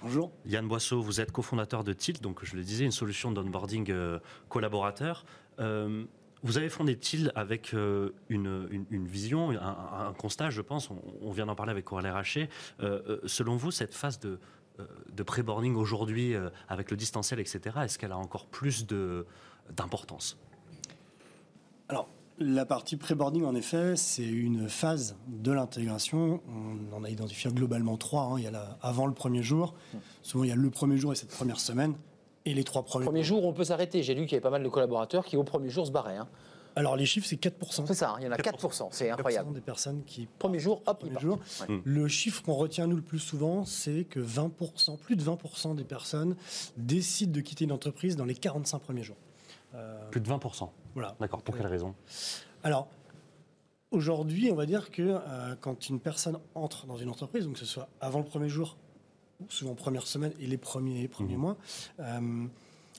Bonjour. 0.03 0.31
Yann 0.47 0.67
Boisseau, 0.67 1.01
vous 1.01 1.21
êtes 1.21 1.33
cofondateur 1.33 1.85
de 1.85 1.93
Tilt, 1.93 2.21
donc 2.23 2.45
je 2.45 2.57
le 2.57 2.63
disais, 2.63 2.85
une 2.85 2.91
solution 2.93 3.33
d'onboarding 3.33 3.91
euh, 3.91 4.19
collaborateur. 4.49 5.25
Euh, 5.61 6.05
vous 6.45 6.59
avez 6.59 6.69
fondé 6.69 6.97
Tilt 6.97 7.31
avec 7.37 7.73
euh, 7.73 8.11
une, 8.29 8.67
une- 8.71 8.87
une 8.91 9.07
vision, 9.07 9.51
un, 9.51 10.09
un 10.09 10.13
constat, 10.13 10.51
je 10.51 10.61
pense, 10.61 10.91
on, 10.91 11.01
on 11.23 11.31
vient 11.31 11.47
d'en 11.47 11.55
parler 11.55 11.71
avec 11.71 11.85
Coralie 11.85 12.11
Raché. 12.11 12.49
Euh, 12.81 13.01
euh, 13.09 13.21
selon 13.27 13.57
vous, 13.57 13.71
cette 13.71 13.95
phase 13.95 14.19
de, 14.19 14.39
de 15.13 15.23
pré-boarding 15.23 15.75
aujourd'hui, 15.77 16.35
euh, 16.35 16.49
avec 16.69 16.91
le 16.91 16.97
distanciel, 16.97 17.39
etc., 17.41 17.61
est-ce 17.85 17.99
qu'elle 17.99 18.13
a 18.13 18.17
encore 18.19 18.47
plus 18.47 18.87
de- 18.87 19.27
d'importance? 19.77 20.39
Alors, 21.89 22.09
la 22.39 22.65
partie 22.65 22.97
pré-boarding, 22.97 23.45
en 23.45 23.55
effet, 23.55 23.95
c'est 23.97 24.25
une 24.27 24.69
phase 24.69 25.17
de 25.29 25.53
l'intégration. 25.53 26.41
On 26.49 26.97
en 26.97 27.05
a 27.05 27.11
identifié 27.11 27.51
globalement 27.53 27.97
trois. 27.97 28.23
hein. 28.23 28.35
Il 28.39 28.45
y 28.45 28.47
a 28.47 28.51
la- 28.51 28.79
avant 28.81 29.07
le 29.07 29.13
premier 29.15 29.43
jour. 29.43 29.75
Souvent, 30.23 30.45
il 30.45 30.49
y 30.49 30.53
a 30.53 30.57
le 30.57 30.71
premier 30.71 30.97
jour 30.97 31.13
et 31.13 31.17
cette 31.17 31.31
première 31.31 31.61
semaine. 31.61 31.95
Et 32.45 32.55
les 32.55 32.65
trois 32.65 32.83
premiers. 32.85 33.05
Premier 33.05 33.23
jour, 33.23 33.45
on 33.45 33.53
peut 33.53 33.63
s'arrêter. 33.65 34.03
J'ai 34.03 34.15
lu 34.15 34.23
qu'il 34.23 34.33
y 34.33 34.35
avait 34.37 34.41
pas 34.41 34.51
mal 34.51 34.65
de 34.65 34.69
collaborateurs 34.69 35.25
qui, 35.25 35.37
au 35.37 35.45
premier 35.45 35.69
jour, 35.69 35.87
se 35.87 35.93
barraient. 35.93 36.17
hein. 36.17 36.29
Alors, 36.75 36.97
les 36.97 37.05
chiffres, 37.07 37.27
c'est 37.27 37.37
4%. 37.41 37.87
C'est 37.87 37.95
ça, 37.95 38.11
hein, 38.13 38.17
il 38.21 38.25
y 38.25 38.29
en 38.29 38.33
a 38.33 38.37
4%. 38.37 38.89
C'est 38.93 39.09
4% 39.09 39.13
incroyable. 39.13 39.53
des 39.53 39.61
personnes 39.61 40.03
qui 40.05 40.27
Premier 40.39 40.59
jour, 40.59 40.83
hop, 40.87 40.99
premier 41.01 41.13
part. 41.13 41.23
jour. 41.23 41.39
Ouais. 41.69 41.81
Le 41.85 42.09
chiffre 42.09 42.43
qu'on 42.43 42.55
retient 42.55 42.87
nous 42.87 42.97
le 42.97 43.03
plus 43.03 43.19
souvent, 43.19 43.65
c'est 43.65 44.05
que 44.05 44.21
20%, 44.21 44.97
plus 44.99 45.17
de 45.17 45.23
20% 45.23 45.75
des 45.77 45.85
personnes 45.85 46.37
décident 46.77 47.33
de 47.33 47.41
quitter 47.41 47.65
une 47.65 47.73
entreprise 47.73 48.17
dans 48.17 48.25
les 48.25 48.35
45 48.35 48.79
premiers 48.81 49.03
jours. 49.03 49.17
Euh, 49.75 50.09
Plus 50.11 50.21
de 50.21 50.29
20%. 50.29 50.69
voilà. 50.95 51.15
D'accord, 51.21 51.43
pour 51.43 51.57
quelle 51.57 51.67
raison? 51.67 51.95
Alors, 52.63 52.89
aujourd'hui, 53.91 54.51
on 54.51 54.55
va 54.55 54.67
dire 54.67 54.91
que 54.91 55.03
euh, 55.03 55.55
quand 55.61 55.89
une 55.89 56.01
personne 56.01 56.39
entre 56.55 56.87
dans 56.87 56.97
une 56.97 57.09
entreprise, 57.09 57.45
donc 57.45 57.55
que 57.55 57.59
ce 57.61 57.67
soit 57.67 57.89
avant 58.01 58.19
le 58.19 58.25
premier 58.25 58.49
jour, 58.49 58.77
ou 59.41 59.47
souvent 59.51 59.75
première 59.75 60.07
semaine 60.07 60.33
et 60.41 60.47
les 60.47 60.57
premiers, 60.59 61.09
premiers 61.09 61.35
Mhm. 61.35 61.41
mois, 61.41 61.57
euh, 62.01 62.47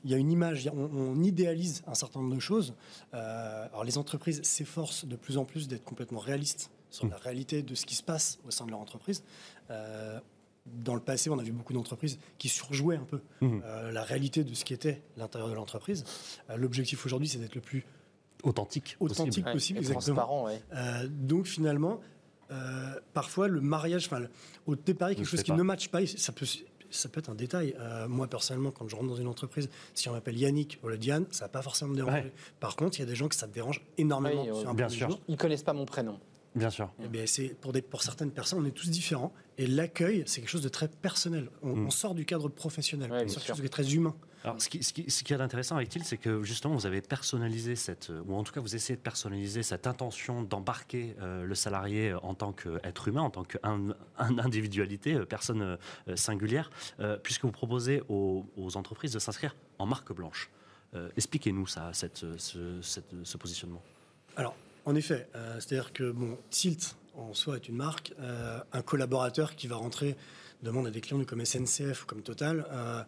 il 0.03 0.11
y 0.11 0.13
a 0.13 0.17
une 0.17 0.31
image, 0.31 0.69
on, 0.73 0.89
on 0.93 1.23
idéalise 1.23 1.81
un 1.87 1.93
certain 1.93 2.19
nombre 2.21 2.35
de 2.35 2.39
choses. 2.39 2.73
Euh, 3.13 3.65
alors, 3.69 3.83
les 3.83 3.97
entreprises 3.97 4.41
s'efforcent 4.43 5.05
de 5.05 5.15
plus 5.15 5.37
en 5.37 5.45
plus 5.45 5.67
d'être 5.67 5.83
complètement 5.83 6.19
réalistes 6.19 6.69
sur 6.89 7.07
la 7.07 7.17
réalité 7.17 7.63
de 7.63 7.73
ce 7.75 7.85
qui 7.85 7.95
se 7.95 8.03
passe 8.03 8.39
au 8.45 8.51
sein 8.51 8.65
de 8.65 8.71
leur 8.71 8.79
entreprise. 8.79 9.23
Euh, 9.71 10.19
dans 10.65 10.95
le 10.95 11.01
passé, 11.01 11.29
on 11.29 11.37
a 11.39 11.43
vu 11.43 11.51
beaucoup 11.51 11.73
d'entreprises 11.73 12.19
qui 12.37 12.47
surjouaient 12.49 12.95
un 12.97 13.03
peu 13.05 13.19
Mhm. 13.41 13.61
euh, 13.65 13.91
la 13.91 14.03
réalité 14.03 14.43
de 14.43 14.53
ce 14.53 14.63
qui 14.63 14.73
était 14.73 15.01
l'intérieur 15.17 15.49
de 15.49 15.55
l'entreprise. 15.55 16.03
Euh, 16.49 16.55
L'objectif 16.57 17.05
aujourd'hui, 17.05 17.27
c'est 17.27 17.39
d'être 17.39 17.55
le 17.55 17.61
plus 17.61 17.85
Authentique. 18.43 18.95
authentique 18.99 19.45
possible. 19.51 19.79
Exactement. 19.79 20.15
transparent, 20.15 20.45
ouais. 20.45 20.61
Euh, 20.73 21.07
donc 21.09 21.45
finalement, 21.47 21.99
euh, 22.51 22.99
parfois 23.13 23.47
le 23.47 23.61
mariage, 23.61 24.05
enfin, 24.05 24.21
au 24.65 24.75
départ, 24.75 25.09
quelque 25.09 25.23
se 25.25 25.31
chose 25.31 25.43
qui 25.43 25.51
pas. 25.51 25.57
ne 25.57 25.63
matche 25.63 25.89
pas, 25.89 26.05
ça 26.05 26.31
peut, 26.33 26.45
ça 26.95 27.09
peut 27.09 27.19
être 27.19 27.29
un 27.29 27.35
détail. 27.35 27.75
Euh, 27.79 28.07
moi 28.07 28.27
personnellement, 28.27 28.71
quand 28.71 28.87
je 28.87 28.95
rentre 28.95 29.07
dans 29.09 29.15
une 29.15 29.27
entreprise, 29.27 29.69
si 29.93 30.09
on 30.09 30.13
m'appelle 30.13 30.37
Yannick 30.37 30.79
ou 30.83 30.87
le 30.87 30.97
Diane, 30.97 31.25
ça 31.31 31.45
va 31.45 31.49
pas 31.49 31.61
forcément 31.61 31.91
me 31.91 31.95
déranger. 31.95 32.17
Ouais. 32.23 32.33
Par 32.59 32.75
contre, 32.75 32.97
il 32.97 33.01
y 33.01 33.03
a 33.03 33.07
des 33.07 33.15
gens 33.15 33.27
que 33.27 33.35
ça 33.35 33.47
dérange 33.47 33.81
énormément 33.97 34.45
Oui, 34.47 34.59
sur 34.59 34.69
un 34.69 34.73
bien 34.73 34.89
sûr. 34.89 35.09
jour. 35.09 35.19
Ils 35.27 35.37
connaissent 35.37 35.63
pas 35.63 35.73
mon 35.73 35.85
prénom. 35.85 36.19
Bien 36.55 36.69
sûr. 36.69 36.91
Eh 37.03 37.07
bien, 37.07 37.25
c'est 37.25 37.49
pour, 37.59 37.73
des, 37.73 37.81
pour 37.81 38.03
certaines 38.03 38.31
personnes, 38.31 38.59
on 38.61 38.65
est 38.65 38.71
tous 38.71 38.89
différents. 38.89 39.33
Et 39.57 39.65
l'accueil, 39.67 40.23
c'est 40.27 40.39
quelque 40.41 40.49
chose 40.49 40.61
de 40.61 40.69
très 40.69 40.87
personnel. 40.87 41.49
On, 41.63 41.75
Mm. 41.75 41.87
on 41.87 41.89
sort 41.89 42.13
du 42.15 42.25
cadre 42.25 42.47
professionnel. 42.49 43.11
Ouais, 43.11 43.27
c'est 43.27 43.35
quelque 43.35 43.47
chose 43.47 43.59
qui 43.59 43.65
est 43.65 43.69
très 43.69 43.93
humain. 43.93 44.15
Alors, 44.43 44.61
ce 44.61 44.67
qui, 44.67 44.83
ce 44.83 44.91
qui, 44.91 45.09
ce 45.09 45.23
qui 45.23 45.31
est 45.33 45.39
intéressant 45.39 45.77
avec 45.77 45.87
Tilt, 45.89 46.03
c'est 46.05 46.17
que 46.17 46.43
justement, 46.43 46.75
vous 46.75 46.85
avez 46.85 47.01
personnalisé 47.01 47.75
cette, 47.77 48.09
euh, 48.09 48.21
ou 48.27 48.35
en 48.35 48.43
tout 48.43 48.51
cas, 48.51 48.59
vous 48.59 48.75
essayez 48.75 48.97
de 48.97 49.01
personnaliser 49.01 49.63
cette 49.63 49.87
intention 49.87 50.43
d'embarquer 50.43 51.15
euh, 51.21 51.45
le 51.45 51.55
salarié 51.55 52.13
en 52.13 52.33
tant 52.35 52.51
qu'être 52.51 53.07
humain, 53.07 53.21
en 53.21 53.29
tant 53.29 53.45
qu'individualité, 53.45 55.17
personne 55.27 55.61
euh, 56.07 56.15
singulière, 56.15 56.69
euh, 56.99 57.17
puisque 57.21 57.43
vous 57.45 57.51
proposez 57.51 58.01
aux, 58.09 58.45
aux 58.57 58.77
entreprises 58.77 59.13
de 59.13 59.19
s'inscrire 59.19 59.55
en 59.79 59.85
marque 59.85 60.13
blanche. 60.13 60.49
Euh, 60.95 61.09
Expliquez-nous 61.17 61.67
ça, 61.67 61.91
cette, 61.93 62.25
ce, 62.37 62.81
cette- 62.81 63.13
ce 63.23 63.37
positionnement. 63.37 63.81
Alors, 64.35 64.55
en 64.85 64.95
effet, 64.95 65.27
euh, 65.35 65.59
c'est-à-dire 65.59 65.93
que 65.93 66.11
bon, 66.11 66.37
Tilt 66.49 66.95
en 67.15 67.33
soi 67.33 67.55
est 67.57 67.67
une 67.69 67.75
marque. 67.75 68.13
Euh, 68.19 68.59
un 68.73 68.81
collaborateur 68.81 69.55
qui 69.55 69.67
va 69.67 69.75
rentrer 69.75 70.15
demande 70.63 70.87
à 70.87 70.91
des 70.91 71.01
clients 71.01 71.23
comme 71.25 71.43
SNCF 71.45 72.03
ou 72.03 72.05
comme 72.05 72.21
Total, 72.21 72.65
euh, 72.71 73.03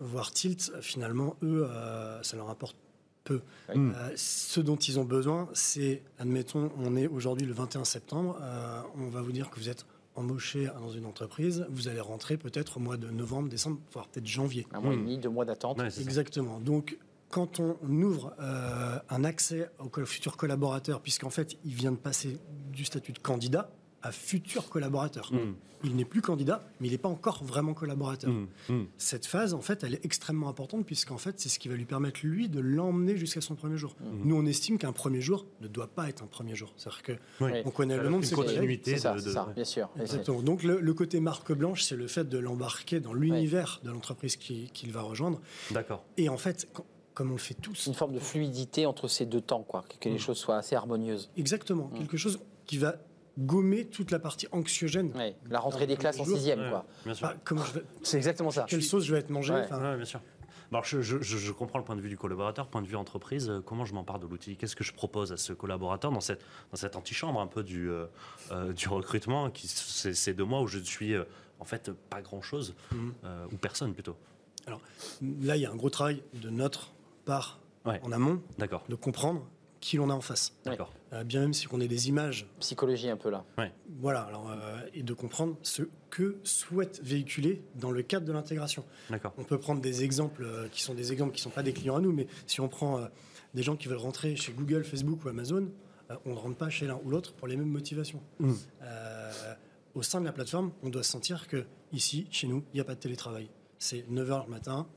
voir 0.00 0.32
Tilt, 0.32 0.70
finalement, 0.80 1.36
eux, 1.42 1.66
euh, 1.68 2.22
ça 2.22 2.36
leur 2.36 2.48
apporte 2.50 2.76
peu. 3.24 3.40
Oui. 3.74 3.74
Euh, 3.94 4.10
ce 4.16 4.60
dont 4.60 4.76
ils 4.76 4.98
ont 4.98 5.04
besoin, 5.04 5.48
c'est, 5.52 6.02
admettons, 6.18 6.70
on 6.78 6.96
est 6.96 7.06
aujourd'hui 7.06 7.46
le 7.46 7.52
21 7.52 7.84
septembre, 7.84 8.38
euh, 8.40 8.80
on 8.96 9.08
va 9.08 9.20
vous 9.22 9.32
dire 9.32 9.50
que 9.50 9.58
vous 9.58 9.68
êtes 9.68 9.84
embaucher 10.14 10.66
dans 10.80 10.90
une 10.90 11.06
entreprise, 11.06 11.64
vous 11.70 11.86
allez 11.88 12.00
rentrer 12.00 12.36
peut-être 12.36 12.78
au 12.78 12.80
mois 12.80 12.96
de 12.96 13.08
novembre, 13.08 13.48
décembre, 13.48 13.78
voire 13.92 14.08
peut-être 14.08 14.26
janvier. 14.26 14.66
Un 14.72 14.80
mois 14.80 14.92
et 14.92 14.96
Hmm. 14.96 15.00
demi, 15.00 15.18
deux 15.18 15.28
mois 15.28 15.44
d'attente. 15.44 15.78
Ouais, 15.78 15.90
c'est 15.90 15.96
ça. 15.96 16.02
Exactement. 16.02 16.58
Donc, 16.60 16.98
quand 17.30 17.60
on 17.60 17.76
ouvre 18.02 18.34
euh, 18.40 18.98
un 19.10 19.24
accès 19.24 19.68
au 19.78 19.90
futur 20.06 20.36
collaborateur, 20.36 21.00
puisqu'en 21.00 21.30
fait, 21.30 21.56
il 21.64 21.74
vient 21.74 21.92
de 21.92 21.96
passer 21.96 22.38
du 22.72 22.84
statut 22.84 23.12
de 23.12 23.18
candidat 23.18 23.70
à 24.02 24.12
futur 24.12 24.68
collaborateur. 24.68 25.32
Mm, 25.32 25.54
Il 25.84 25.94
n'est 25.96 26.04
plus 26.04 26.22
candidat, 26.22 26.64
mais 26.80 26.86
il 26.88 26.90
n'est 26.92 26.98
pas 26.98 27.08
encore 27.08 27.42
vraiment 27.44 27.74
collaborateur. 27.74 28.30
mm, 28.30 28.46
mm. 28.68 28.86
Cette 28.96 29.26
phase, 29.26 29.54
en 29.54 29.60
fait, 29.60 29.82
elle 29.84 29.94
est 29.94 30.04
extrêmement 30.04 30.48
importante, 30.48 30.86
puisqu'en 30.86 31.18
fait, 31.18 31.38
c'est 31.40 31.48
ce 31.48 31.58
qui 31.58 31.68
va 31.68 31.74
lui 31.74 31.84
permettre, 31.84 32.20
lui, 32.24 32.48
de 32.48 32.60
l'emmener 32.60 33.16
jusqu'à 33.16 33.40
son 33.40 33.56
premier 33.56 33.76
jour. 33.76 33.96
Nous, 34.24 34.34
on 34.36 34.46
estime 34.46 34.78
qu'un 34.78 34.92
premier 34.92 35.20
jour 35.20 35.46
ne 35.60 35.66
doit 35.68 35.88
pas 35.88 36.08
être 36.08 36.22
un 36.22 36.26
premier 36.28 36.54
jour. 36.54 36.72
C'est-à-dire 36.76 37.02
que 37.02 37.12
Oui. 37.40 37.50
Oui. 37.52 37.62
on 37.64 37.70
connaît 37.70 37.96
le 37.98 38.08
nom 38.08 38.20
de 38.20 38.24
ses 38.24 38.34
continuité. 38.36 38.92
C'est 38.92 38.98
ça, 39.02 39.14
de- 39.14 39.20
ça, 39.20 39.48
bien 39.54 39.64
sûr. 39.64 39.88
Exactement. 40.00 40.42
Donc 40.42 40.62
le, 40.62 40.80
le 40.80 40.94
côté 40.94 41.18
marque 41.20 41.52
blanche, 41.52 41.82
c'est 41.82 41.96
le 41.96 42.06
fait 42.06 42.28
de 42.28 42.38
l'embarquer 42.38 43.00
dans 43.00 43.12
l'univers 43.12 43.80
de 43.84 43.90
l'entreprise 43.90 44.36
qui- 44.36 44.70
qu'il 44.72 44.92
va 44.92 45.02
rejoindre. 45.02 45.40
D'accord. 45.72 46.04
Et 46.16 46.28
en 46.28 46.38
fait, 46.38 46.68
quand- 46.72 46.86
comme 47.18 47.30
on 47.30 47.34
le 47.34 47.38
fait 47.38 47.54
tous, 47.54 47.86
Une 47.86 47.94
forme 47.94 48.12
de 48.12 48.20
fluidité 48.20 48.86
entre 48.86 49.08
ces 49.08 49.26
deux 49.26 49.40
temps, 49.40 49.64
quoi, 49.64 49.84
que, 49.98 50.08
les 50.08 50.14
Mm. 50.14 50.18
choses 50.20 50.38
soient 50.38 50.56
assez 50.58 50.76
harmonieuses. 50.76 51.30
exactement, 51.36 51.88
Mm. 51.92 51.98
quelque 51.98 52.16
chose 52.16 52.38
qui 52.64 52.78
va 52.78 52.94
gommer 53.36 53.86
toute 53.86 54.12
la 54.12 54.20
partie 54.20 54.46
anxiogène. 54.52 55.10
Ouais, 55.16 55.34
La 55.50 55.58
rentrée 55.58 55.88
des 55.88 55.96
classes 55.96 56.20
en 56.20 56.24
Jour. 56.24 56.36
sixième, 56.36 56.60
Ouais, 56.60 56.70
quoi. 56.70 56.86
Bien 57.04 57.14
sûr. 57.14 57.26
Ah, 57.28 57.34
comment 57.44 57.64
je 57.64 57.72
vais- 57.72 57.82
C'est 58.04 58.18
exactement 58.18 58.52
ça. 58.52 58.66
quelle 58.68 58.84
sauce 58.84 59.02
je 59.04 59.12
vais 59.12 59.18
être 59.18 59.30
mangé 59.30 59.52
Ouais. 59.52 59.64
enfin, 59.64 59.80
Ouais, 59.82 59.96
bien 59.96 60.04
sûr. 60.04 60.20
Alors, 60.70 60.84
je, 60.84 61.00
je- 61.00 61.50
comprends 61.50 61.80
le 61.80 61.84
point 61.84 61.96
de 61.96 62.00
vue 62.00 62.08
du 62.08 62.16
collaborateur, 62.16 62.68
point 62.68 62.82
de 62.82 62.86
vue 62.86 62.94
entreprise. 62.94 63.48
euh, 63.50 63.60
Comment 63.60 63.84
je 63.84 63.94
m'empare 63.94 64.20
de 64.20 64.28
l'outil? 64.28 64.56
Qu'est-ce 64.56 64.76
que 64.76 64.84
je 64.84 64.92
propose 64.92 65.32
à 65.32 65.36
ce 65.36 65.52
collaborateur 65.52 66.12
dans 66.12 66.20
cette, 66.20 66.44
dans 66.70 66.76
cette 66.76 66.94
antichambre 66.94 67.40
un 67.40 67.46
peu 67.48 67.64
du, 67.64 67.90
euh, 67.90 68.06
euh, 68.52 68.72
du 68.72 68.86
recrutement 68.88 69.50
qui 69.50 69.66
C'est 69.66 70.14
c'est 70.14 70.34
de 70.34 70.42
moi 70.44 70.60
où 70.60 70.68
je 70.68 70.78
ne 70.78 70.84
suis 70.84 71.14
euh, 71.14 71.24
en 71.58 71.64
fait 71.64 71.90
pas 72.10 72.22
grand-chose, 72.22 72.76
euh, 73.24 73.46
ou 73.50 73.56
personne 73.56 73.92
plutôt? 73.92 74.14
Là, 75.40 75.56
il 75.56 75.62
y 75.62 75.66
a 75.66 75.70
un 75.72 75.76
gros 75.76 75.90
travail 75.90 76.22
de 76.34 76.50
notre 76.50 76.92
part 77.28 77.60
Ouais. 77.86 78.00
en 78.02 78.10
amont 78.12 78.42
D'accord. 78.58 78.84
de 78.88 78.96
comprendre 78.96 79.46
qui 79.80 79.96
l'on 79.96 80.10
a 80.10 80.12
en 80.14 80.20
face. 80.20 80.52
D'accord. 80.64 80.92
Euh, 81.12 81.22
bien 81.24 81.40
même 81.40 81.54
si 81.54 81.68
on 81.72 81.80
ait 81.80 81.86
des 81.88 82.08
images, 82.08 82.46
Psychologie 82.58 83.08
un 83.08 83.16
peu 83.16 83.30
là. 83.30 83.44
voilà, 84.00 84.22
alors, 84.22 84.50
euh, 84.50 84.80
et 84.92 85.02
de 85.02 85.14
comprendre 85.14 85.56
ce 85.62 85.82
que 86.10 86.38
souhaite 86.42 87.00
véhiculer 87.02 87.62
dans 87.76 87.90
le 87.92 88.02
cadre 88.02 88.26
de 88.26 88.32
l'intégration. 88.32 88.84
D'accord. 89.08 89.32
On 89.38 89.44
peut 89.44 89.58
prendre 89.58 89.80
des 89.80 90.02
exemples 90.02 90.42
euh, 90.44 90.68
qui 90.68 90.82
sont 90.82 90.94
des 90.94 91.12
exemples 91.12 91.32
qui 91.32 91.40
ne 91.40 91.44
sont 91.44 91.50
pas 91.54 91.62
des 91.62 91.72
clients 91.72 91.96
à 91.96 92.00
nous, 92.00 92.12
mais 92.12 92.26
si 92.46 92.60
on 92.60 92.68
prend 92.68 92.98
euh, 92.98 93.06
des 93.54 93.62
gens 93.62 93.76
qui 93.76 93.86
veulent 93.88 93.98
rentrer 93.98 94.34
chez 94.36 94.52
Google, 94.52 94.82
Facebook 94.84 95.24
ou 95.24 95.28
Amazon, 95.28 95.68
euh, 96.10 96.16
on 96.26 96.30
ne 96.30 96.38
rentre 96.38 96.56
pas 96.56 96.70
chez 96.70 96.86
l'un 96.86 96.98
ou 97.04 97.10
l'autre 97.10 97.32
pour 97.34 97.46
les 97.46 97.56
mêmes 97.56 97.70
motivations. 97.70 98.20
Mm. 98.40 98.52
Euh, 98.82 99.54
au 99.94 100.02
sein 100.02 100.20
de 100.20 100.26
la 100.26 100.32
plateforme, 100.32 100.72
on 100.82 100.88
doit 100.88 101.04
sentir 101.04 101.46
que 101.46 101.64
ici, 101.92 102.26
chez 102.30 102.48
nous, 102.48 102.64
il 102.72 102.76
n'y 102.76 102.80
a 102.80 102.84
pas 102.84 102.94
de 102.96 103.00
télétravail. 103.00 103.48
C'est 103.78 104.04
9h 104.10 104.44
le 104.46 104.50
matin, 104.50 104.88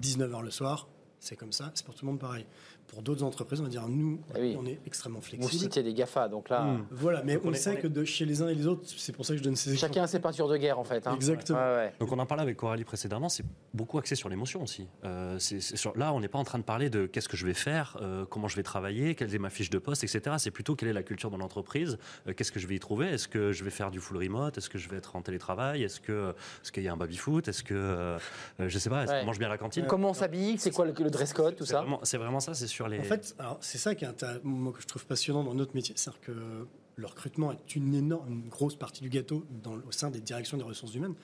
19h 0.00 0.42
le 0.42 0.50
soir, 0.50 0.88
c'est 1.22 1.36
comme 1.36 1.52
ça, 1.52 1.70
c'est 1.74 1.86
pour 1.86 1.94
tout 1.94 2.04
le 2.04 2.10
monde 2.10 2.20
pareil. 2.20 2.44
Pour 2.88 3.00
d'autres 3.02 3.22
entreprises, 3.22 3.58
on 3.60 3.62
va 3.62 3.70
dire, 3.70 3.88
nous, 3.88 4.20
oui. 4.38 4.54
on 4.60 4.66
est 4.66 4.78
extrêmement 4.86 5.20
Vous 5.20 5.24
flexible. 5.24 5.62
citez 5.62 5.82
des 5.82 5.94
GAFA, 5.94 6.28
donc 6.28 6.50
là, 6.50 6.62
Mm. 6.64 6.86
Voilà, 6.90 7.22
mais 7.24 7.34
Donc 7.36 7.46
on, 7.46 7.48
on 7.48 7.52
est- 7.52 7.56
sait 7.56 7.70
on 7.70 7.72
est- 7.72 7.80
que 7.80 7.86
de 7.86 8.04
chez 8.04 8.26
les 8.26 8.42
uns 8.42 8.48
et 8.48 8.54
les 8.54 8.66
autres, 8.66 8.82
c'est 8.86 9.12
pour 9.16 9.24
ça 9.24 9.32
que 9.32 9.38
je 9.38 9.42
donne 9.42 9.56
ces 9.56 9.72
exemples. 9.72 9.92
chacun 9.94 10.04
a 10.04 10.06
ses 10.06 10.20
peintures 10.20 10.46
de 10.48 10.56
guerre 10.58 10.78
en 10.78 10.84
fait. 10.84 11.06
hein. 11.06 11.14
Exactement. 11.14 11.58
Ouais, 11.58 11.74
ouais. 11.74 11.92
Donc 12.00 12.12
on 12.12 12.18
en 12.18 12.26
parlait 12.26 12.42
avec 12.42 12.56
Coralie 12.58 12.84
précédemment, 12.84 13.30
c'est 13.30 13.44
beaucoup 13.72 13.96
axé 13.98 14.14
sur 14.14 14.28
l'émotion 14.28 14.62
aussi. 14.62 14.88
Euh, 15.04 15.38
sur- 15.38 15.96
là, 15.96 16.12
on 16.12 16.20
n'est 16.20 16.28
pas 16.28 16.38
en 16.38 16.44
train 16.44 16.58
de 16.58 16.64
parler 16.64 16.90
de 16.90 17.06
qu'est-ce 17.06 17.28
que 17.30 17.36
je 17.38 17.46
vais 17.46 17.54
faire, 17.54 17.96
euh, 18.02 18.26
comment 18.26 18.46
je 18.48 18.56
vais 18.56 18.62
travailler, 18.62 19.14
quelle 19.14 19.34
est 19.34 19.38
ma 19.38 19.48
fiche 19.50 19.70
de 19.70 19.78
poste, 19.78 20.04
etc. 20.04 20.36
C'est 20.38 20.50
plutôt 20.50 20.76
quelle 20.76 20.88
est 20.90 20.92
la 20.92 21.02
culture 21.02 21.30
de 21.30 21.36
l'entreprise, 21.38 21.96
euh, 22.28 22.34
qu'est-ce 22.34 22.52
que 22.52 22.60
je 22.60 22.66
vais 22.66 22.74
y 22.74 22.80
trouver, 22.80 23.06
est-ce 23.08 23.26
que 23.26 23.52
je 23.52 23.64
vais 23.64 23.70
faire 23.70 23.90
du 23.90 24.00
full 24.00 24.18
remote, 24.18 24.58
est-ce 24.58 24.68
que 24.68 24.76
je 24.78 24.90
vais 24.90 24.98
être 24.98 25.16
en 25.16 25.22
télétravail, 25.22 25.82
est-ce 25.82 25.98
que 26.00 26.34
est-ce 26.62 26.70
qu'il 26.72 26.82
y 26.82 26.88
a 26.88 26.92
un 26.92 26.96
baby 26.98 27.16
foot, 27.16 27.48
est-ce 27.48 27.62
que 27.64 28.18
je 28.58 28.78
sais 28.78 28.90
pas, 28.90 29.04
est-ce 29.04 29.12
Ouais. 29.12 29.20
qu'on 29.20 29.26
mange 29.26 29.38
bien 29.38 29.48
à 29.48 29.52
la 29.52 29.58
cantine? 29.58 29.86
Comment 29.88 30.10
on 30.10 30.14
s'habille, 30.14 30.58
c'est 30.58 30.70
quoi 30.72 30.84
le, 30.84 30.92
le 30.92 31.10
dress 31.10 31.32
code, 31.32 31.56
tout 31.56 31.64
ça? 31.64 31.84
C'est 32.02 32.18
vraiment 32.18 32.40
ça, 32.40 32.52
c'est 32.52 32.66
sur 32.82 32.88
les. 32.88 33.00
En 33.00 33.04
fait, 33.04 33.36
c'est 33.60 33.78
ça 33.78 33.94
qui 33.94 34.04
est 34.04 34.44
moi, 34.44 34.72
que 34.72 34.80
je 34.80 34.86
trouve 34.86 35.06
passionnant 35.06 35.44
dans 35.44 35.54
notre 35.54 35.74
métier, 35.74 35.94
c'est-à-dire 35.96 36.20
que 36.20 36.66
le 36.96 37.06
recrutement 37.06 37.52
est 37.52 37.74
une 37.76 37.94
énorme, 37.94 38.30
une 38.30 38.48
grosse 38.48 38.76
partie 38.76 39.00
du 39.02 39.08
gâteau 39.08 39.44
dans, 39.62 39.74
au 39.74 39.92
sein 39.92 40.10
des 40.10 40.20
directions 40.20 40.56
des 40.56 40.64
ressources 40.64 40.94
humaines. 40.94 41.14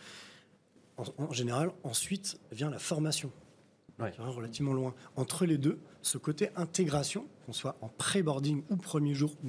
En, 0.96 1.04
en 1.18 1.32
général, 1.32 1.70
ensuite 1.84 2.38
vient 2.52 2.70
la 2.70 2.78
formation. 2.78 3.30
Ouais. 4.00 4.12
Qui 4.12 4.20
relativement 4.20 4.72
loin. 4.74 4.94
Entre 5.16 5.44
les 5.44 5.58
deux, 5.58 5.78
ce 6.02 6.18
côté 6.18 6.50
intégration, 6.56 7.26
qu'on 7.44 7.52
soit 7.52 7.76
en 7.80 7.88
pré-boarding 7.88 8.62
ou 8.70 8.76
premier 8.76 9.12
jour 9.14 9.34
ou 9.44 9.48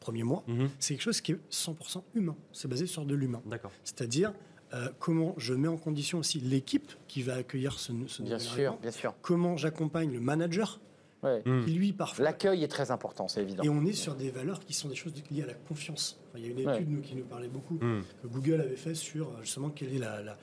premier 0.00 0.22
mois, 0.22 0.42
Mhm. 0.48 0.70
c'est 0.78 0.94
quelque 0.94 1.02
chose 1.02 1.20
qui 1.20 1.32
est 1.32 1.40
100% 1.50 2.02
humain. 2.14 2.34
C'est 2.52 2.66
basé 2.68 2.86
sur 2.86 3.04
de 3.04 3.14
l'humain. 3.14 3.42
D'accord. 3.44 3.70
C'est-à-dire 3.84 4.32
euh, 4.72 4.88
comment 4.98 5.34
je 5.36 5.52
mets 5.52 5.68
en 5.68 5.76
condition 5.76 6.18
aussi 6.18 6.40
l'équipe 6.40 6.90
qui 7.08 7.22
va 7.22 7.34
accueillir 7.34 7.78
ce, 7.78 7.92
ce 8.06 8.22
Bien 8.22 8.36
nouvel 8.38 8.40
sûr, 8.40 8.76
bien 8.78 8.90
sûr. 8.90 9.14
comment 9.20 9.56
j'accompagne 9.58 10.10
le 10.12 10.20
manager 10.20 10.80
Ouais. 11.22 11.42
Mm. 11.44 11.64
qui 11.64 11.72
lui 11.72 11.92
parfois 11.92 12.24
L'accueil 12.24 12.64
est 12.64 12.68
très 12.68 12.90
important, 12.90 13.28
c'est 13.28 13.42
évident. 13.42 13.62
et 13.62 13.68
on 13.68 13.84
est 13.84 13.92
sur 13.92 14.14
des 14.14 14.30
valeurs 14.30 14.60
qui 14.60 14.72
sont 14.72 14.88
des 14.88 14.94
choses 14.94 15.12
liées 15.30 15.42
à 15.42 15.46
la 15.46 15.54
confiance. 15.54 16.18
Enfin, 16.30 16.38
il 16.38 16.44
y 16.44 16.48
a 16.48 16.50
une 16.52 16.58
étude 16.60 16.68
Ouais. 16.70 16.84
nous, 16.96 17.00
qui 17.02 17.14
nous 17.14 17.24
parlait 17.24 17.48
beaucoup, 17.48 17.74
Mm. 17.74 18.02
que 18.22 18.26
Google 18.28 18.60
avait 18.62 18.76
fait 18.76 18.94
sur 18.94 19.28
euh, 19.28 19.42
justement 19.42 19.68
quelle 19.70 19.94
est 19.94 19.98
la, 19.98 20.22
la- 20.22 20.38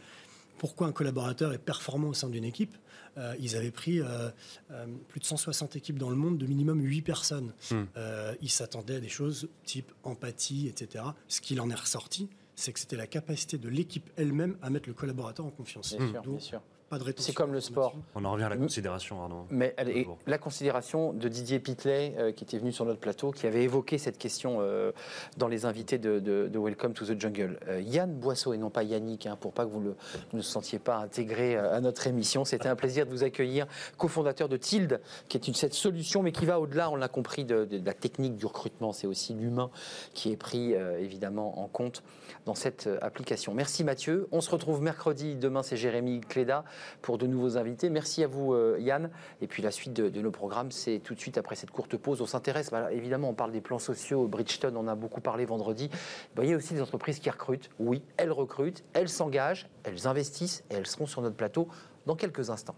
pourquoi 0.59 0.87
un 0.87 0.91
collaborateur 0.91 1.53
est 1.53 1.57
performant 1.59 2.09
au 2.09 2.13
sein 2.13 2.29
d'une 2.29 2.43
équipe. 2.43 2.75
Euh, 3.17 3.33
ils 3.39 3.55
avaient 3.55 3.71
pris 3.71 3.99
euh, 4.01 4.29
euh, 4.71 4.85
plus 5.07 5.19
de 5.19 5.25
160 5.25 5.75
équipes 5.75 5.97
dans 5.97 6.09
le 6.11 6.15
monde 6.15 6.37
de 6.37 6.45
minimum 6.45 6.79
8 6.83 7.01
personnes. 7.01 7.53
Mm. 7.71 7.75
Euh, 7.97 8.35
ils 8.41 8.49
s'attendaient 8.49 8.95
à 8.97 8.99
des 8.99 9.09
choses 9.09 9.49
type 9.63 9.91
empathie, 10.03 10.67
etc. 10.67 11.03
Ce 11.27 11.41
qu'il 11.41 11.59
en 11.61 11.69
est 11.71 11.75
ressorti, 11.79 12.29
c'est 12.55 12.73
que 12.73 12.79
c'était 12.79 12.95
la 12.95 13.07
capacité 13.07 13.57
de 13.57 13.69
l'équipe 13.69 14.09
elle-même 14.15 14.57
à 14.63 14.69
mettre 14.71 14.87
le 14.89 14.93
collaborateur 14.93 15.45
en 15.45 15.51
confiance. 15.51 15.95
Bien 15.95 16.07
sûr, 16.11 16.21
Donc, 16.21 16.37
bien 16.37 16.39
sûr. 16.39 16.61
Pas 16.89 16.97
de 16.97 17.03
rétention 17.03 17.25
C'est 17.25 17.35
comme 17.35 17.51
le 17.53 17.59
sport. 17.61 17.93
On 18.15 18.23
en 18.23 18.31
revient 18.31 18.45
à 18.45 18.49
la 18.49 18.55
considération, 18.57 19.21
Arnaud. 19.21 19.45
Mais 19.49 19.73
elle 19.77 19.89
est- 19.89 19.93
Toujours. 20.03 20.17
la 20.25 20.37
considération 20.37 21.11
de 21.13 21.27
Didier 21.27 21.59
Pitley, 21.59 22.15
euh, 22.17 22.31
qui 22.31 22.43
était 22.45 22.57
venu 22.57 22.71
sur 22.71 22.85
notre 22.85 22.99
plateau, 22.99 23.31
qui 23.31 23.45
avait 23.45 23.63
évoqué 23.63 23.97
cette 23.97 24.17
question 24.17 24.57
euh, 24.61 24.91
dans 25.37 25.47
les 25.49 25.65
invités 25.65 25.97
de, 25.97 26.19
de- 26.19 26.47
de 26.47 26.59
Welcome 26.59 26.93
to 26.93 27.05
the 27.05 27.19
Jungle. 27.19 27.59
Euh, 27.67 27.81
Yann 27.81 28.13
Boisseau, 28.13 28.53
et 28.53 28.57
non 28.57 28.69
pas 28.69 28.83
Yannick, 28.83 29.25
hein, 29.25 29.37
pour 29.39 29.51
pas 29.53 29.65
que 29.65 29.71
vous 29.71 29.81
le- 29.81 29.95
ne 30.33 30.37
vous 30.37 30.41
sentiez 30.43 30.79
pas 30.79 30.97
intégré 30.97 31.55
euh, 31.57 31.75
à 31.75 31.81
notre 31.81 32.07
émission. 32.07 32.45
C'était 32.45 32.69
un 32.69 32.75
plaisir 32.77 33.05
de 33.05 33.11
vous 33.11 33.23
accueillir, 33.23 33.67
cofondateur 33.97 34.47
de 34.47 34.55
Tilde, 34.57 35.01
qui 35.27 35.37
est 35.37 35.47
une, 35.47 35.53
cette 35.55 35.73
solution, 35.73 36.23
mais 36.23 36.31
qui 36.31 36.45
va 36.45 36.59
au-delà, 36.59 36.89
on 36.89 36.95
l'a 36.95 37.09
compris, 37.09 37.43
de, 37.43 37.65
de- 37.65 37.77
de 37.79 37.85
la 37.85 37.93
technique 37.93 38.35
du 38.37 38.45
recrutement. 38.45 38.93
C'est 38.93 39.07
aussi 39.07 39.33
l'humain 39.33 39.69
qui 40.13 40.31
est 40.31 40.37
pris 40.37 40.73
euh, 40.73 40.97
évidemment 40.99 41.59
en 41.61 41.67
compte 41.67 42.01
dans 42.45 42.55
cette 42.55 42.89
application. 43.01 43.53
Merci 43.53 43.83
Mathieu. 43.83 44.27
On 44.31 44.39
se 44.41 44.49
retrouve 44.49 44.81
mercredi. 44.81 45.35
Demain, 45.35 45.63
c'est 45.63 45.75
Jérémy 45.75 46.21
Cléda 46.21 46.63
pour 47.01 47.17
de 47.17 47.27
nouveaux 47.27 47.57
invités. 47.57 47.89
Merci 47.89 48.23
à 48.23 48.27
vous, 48.27 48.53
euh, 48.53 48.77
Yann. 48.79 49.09
Et 49.41 49.47
puis 49.47 49.63
la 49.63 49.71
suite 49.71 49.93
de, 49.93 50.21
nos 50.21 50.31
programmes, 50.31 50.71
c'est 50.71 50.99
tout 50.99 51.15
de 51.15 51.19
suite 51.19 51.37
après 51.37 51.55
cette 51.55 51.71
courte 51.71 51.97
pause. 51.97 52.21
On 52.21 52.25
s'intéresse, 52.25 52.71
bah, 52.71 52.91
évidemment, 52.91 53.29
on 53.29 53.33
parle 53.33 53.51
des 53.51 53.61
plans 53.61 53.79
sociaux. 53.79 54.27
Bridgestone, 54.27 54.77
on 54.77 54.87
a 54.87 54.95
beaucoup 54.95 55.21
parlé 55.21 55.45
vendredi. 55.45 55.89
Bah, 56.35 56.43
il 56.43 56.49
y 56.49 56.53
a 56.53 56.57
aussi 56.57 56.73
des 56.73 56.81
entreprises 56.81 57.19
qui 57.19 57.29
recrutent. 57.29 57.69
Oui, 57.79 58.01
elles 58.17 58.31
recrutent, 58.31 58.83
elles 58.93 59.09
s'engagent, 59.09 59.67
elles 59.83 60.07
investissent 60.07 60.63
et 60.69 60.75
elles 60.75 60.87
seront 60.87 61.05
sur 61.05 61.21
notre 61.21 61.35
plateau 61.35 61.67
dans 62.05 62.15
quelques 62.15 62.49
instants. 62.49 62.75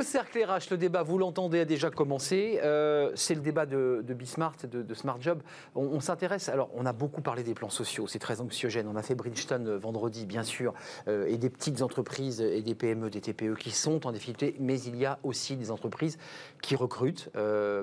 Le 0.00 0.06
cercle 0.06 0.42
RH, 0.42 0.70
le 0.70 0.78
débat, 0.78 1.02
vous 1.02 1.18
l'entendez, 1.18 1.60
a 1.60 1.66
déjà 1.66 1.90
commencé. 1.90 2.58
Euh, 2.64 3.12
c'est 3.16 3.34
le 3.34 3.42
débat 3.42 3.66
de, 3.66 4.02
de 4.02 4.14
Bismart, 4.14 4.54
de, 4.62 4.80
de 4.80 4.94
Smart 4.94 5.20
Job. 5.20 5.42
On, 5.74 6.00
s'intéresse, 6.00 6.48
alors 6.48 6.70
on 6.72 6.86
a 6.86 6.94
beaucoup 6.94 7.20
parlé 7.20 7.42
des 7.42 7.52
plans 7.52 7.68
sociaux, 7.68 8.06
c'est 8.06 8.18
très 8.18 8.40
anxiogène. 8.40 8.88
On 8.88 8.96
a 8.96 9.02
fait 9.02 9.14
Bridgestone 9.14 9.68
euh, 9.68 9.76
vendredi, 9.76 10.24
bien 10.24 10.42
sûr, 10.42 10.72
euh, 11.06 11.26
et 11.26 11.36
des 11.36 11.50
petites 11.50 11.82
entreprises 11.82 12.40
et 12.40 12.62
des 12.62 12.74
PME, 12.74 13.10
des 13.10 13.20
TPE 13.20 13.58
qui 13.58 13.72
sont 13.72 14.06
en 14.06 14.12
difficulté, 14.12 14.56
mais 14.58 14.80
il 14.80 14.96
y 14.96 15.04
a 15.04 15.18
aussi 15.22 15.56
des 15.56 15.70
entreprises 15.70 16.16
qui 16.62 16.76
recrutent 16.76 17.28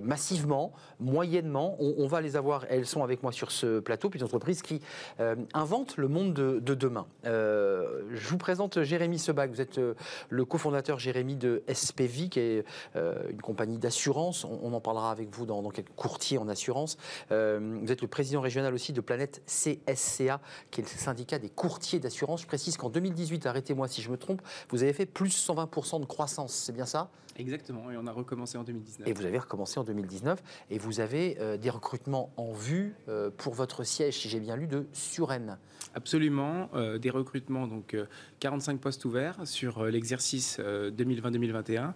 massivement, 0.02 0.74
moyennement. 1.00 1.78
On, 1.80 2.08
va 2.08 2.22
les 2.22 2.36
avoir, 2.36 2.66
elles 2.70 2.88
sont 2.88 3.04
avec 3.04 3.22
moi 3.22 3.32
sur 3.32 3.52
ce 3.52 3.80
plateau, 3.80 4.10
puis 4.10 4.20
des 4.20 4.26
entreprises 4.26 4.64
qui 4.64 4.82
inventent 5.54 5.98
le 5.98 6.08
monde 6.08 6.34
de, 6.34 6.60
de 6.60 6.74
demain. 6.74 7.06
Je 7.24 8.28
vous 8.28 8.38
présente 8.38 8.82
Jérémy 8.82 9.20
Sebag, 9.20 9.52
vous 9.52 9.62
êtes 9.62 9.80
le 10.30 10.46
cofondateur 10.46 10.98
Jérémy 10.98 11.36
de 11.36 11.64
SPV. 11.72 12.07
Qui 12.08 12.40
est 12.40 12.66
une 12.96 13.42
compagnie 13.42 13.78
d'assurance. 13.78 14.46
On, 14.46 14.74
en 14.74 14.80
parlera 14.80 15.12
avec 15.12 15.30
vous 15.34 15.46
dans, 15.46 15.62
quelques 15.70 15.94
courtiers 15.96 16.38
en 16.38 16.48
assurance. 16.48 16.98
vous 17.30 17.92
êtes 17.92 18.02
le 18.02 18.08
président 18.08 18.42
régional 18.42 18.74
aussi 18.74 18.94
de 18.94 19.02
Planète 19.02 19.44
CSCA, 19.46 20.40
qui 20.72 20.82
est 20.82 20.84
le 20.84 20.90
syndicat 20.90 21.40
des 21.40 21.50
courtiers 21.50 22.00
d'assurance. 22.00 22.42
Je 22.42 22.48
précise 22.48 22.78
qu'en 22.78 22.90
2018, 22.90 23.46
arrêtez-moi 23.46 23.88
si 23.88 24.02
je 24.02 24.10
me 24.10 24.18
trompe, 24.18 24.42
vous 24.70 24.84
avez 24.84 24.94
fait 24.94 25.06
plus 25.06 25.48
120% 25.48 26.00
de 26.00 26.06
croissance. 26.06 26.54
C'est 26.54 26.74
bien 26.74 26.86
ça? 26.86 27.10
Exactement, 27.38 27.92
et 27.92 27.98
on 27.98 28.08
a 28.08 28.12
recommencé 28.12 28.58
en 28.58 28.64
2019. 28.64 29.08
Et 29.08 29.14
vous 29.14 29.26
avez 29.26 29.38
recommencé 29.38 29.80
en 29.80 29.84
2019, 29.84 30.42
et 30.72 30.80
vous 30.80 31.00
avez 31.00 31.38
euh, 31.40 31.58
des 31.58 31.70
recrutements 31.70 32.32
en 32.36 32.52
vue 32.52 32.96
euh, 33.10 33.30
pour 33.36 33.54
votre 33.54 33.84
siège, 33.84 34.18
si 34.18 34.30
j'ai 34.30 34.40
bien 34.40 34.56
lu, 34.56 34.66
de 34.66 34.88
Suresnes. 34.92 35.60
Absolument, 35.94 36.70
euh, 36.74 36.98
des 36.98 37.12
recrutements, 37.12 37.68
donc 37.68 37.96
45 38.40 38.80
postes 38.80 39.06
ouverts 39.06 39.38
sur 39.46 39.86
l'exercice 39.86 40.60
2020-2021. 40.60 41.94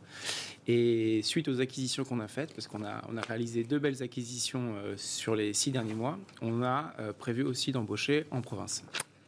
Et 0.67 1.21
suite 1.23 1.47
aux 1.47 1.59
acquisitions 1.59 2.03
qu'on 2.03 2.19
a 2.19 2.27
faites, 2.27 2.53
parce 2.53 2.67
qu'on 2.67 2.85
a, 2.85 3.01
on 3.11 3.17
a 3.17 3.21
réalisé 3.21 3.63
deux 3.63 3.79
belles 3.79 4.03
acquisitions 4.03 4.75
sur 4.95 5.35
les 5.35 5.53
six 5.53 5.71
derniers 5.71 5.95
mois, 5.95 6.19
on 6.41 6.61
a 6.61 6.93
prévu 7.17 7.43
aussi 7.43 7.71
d'embaucher 7.71 8.25
en 8.29 8.41
province. 8.41 8.83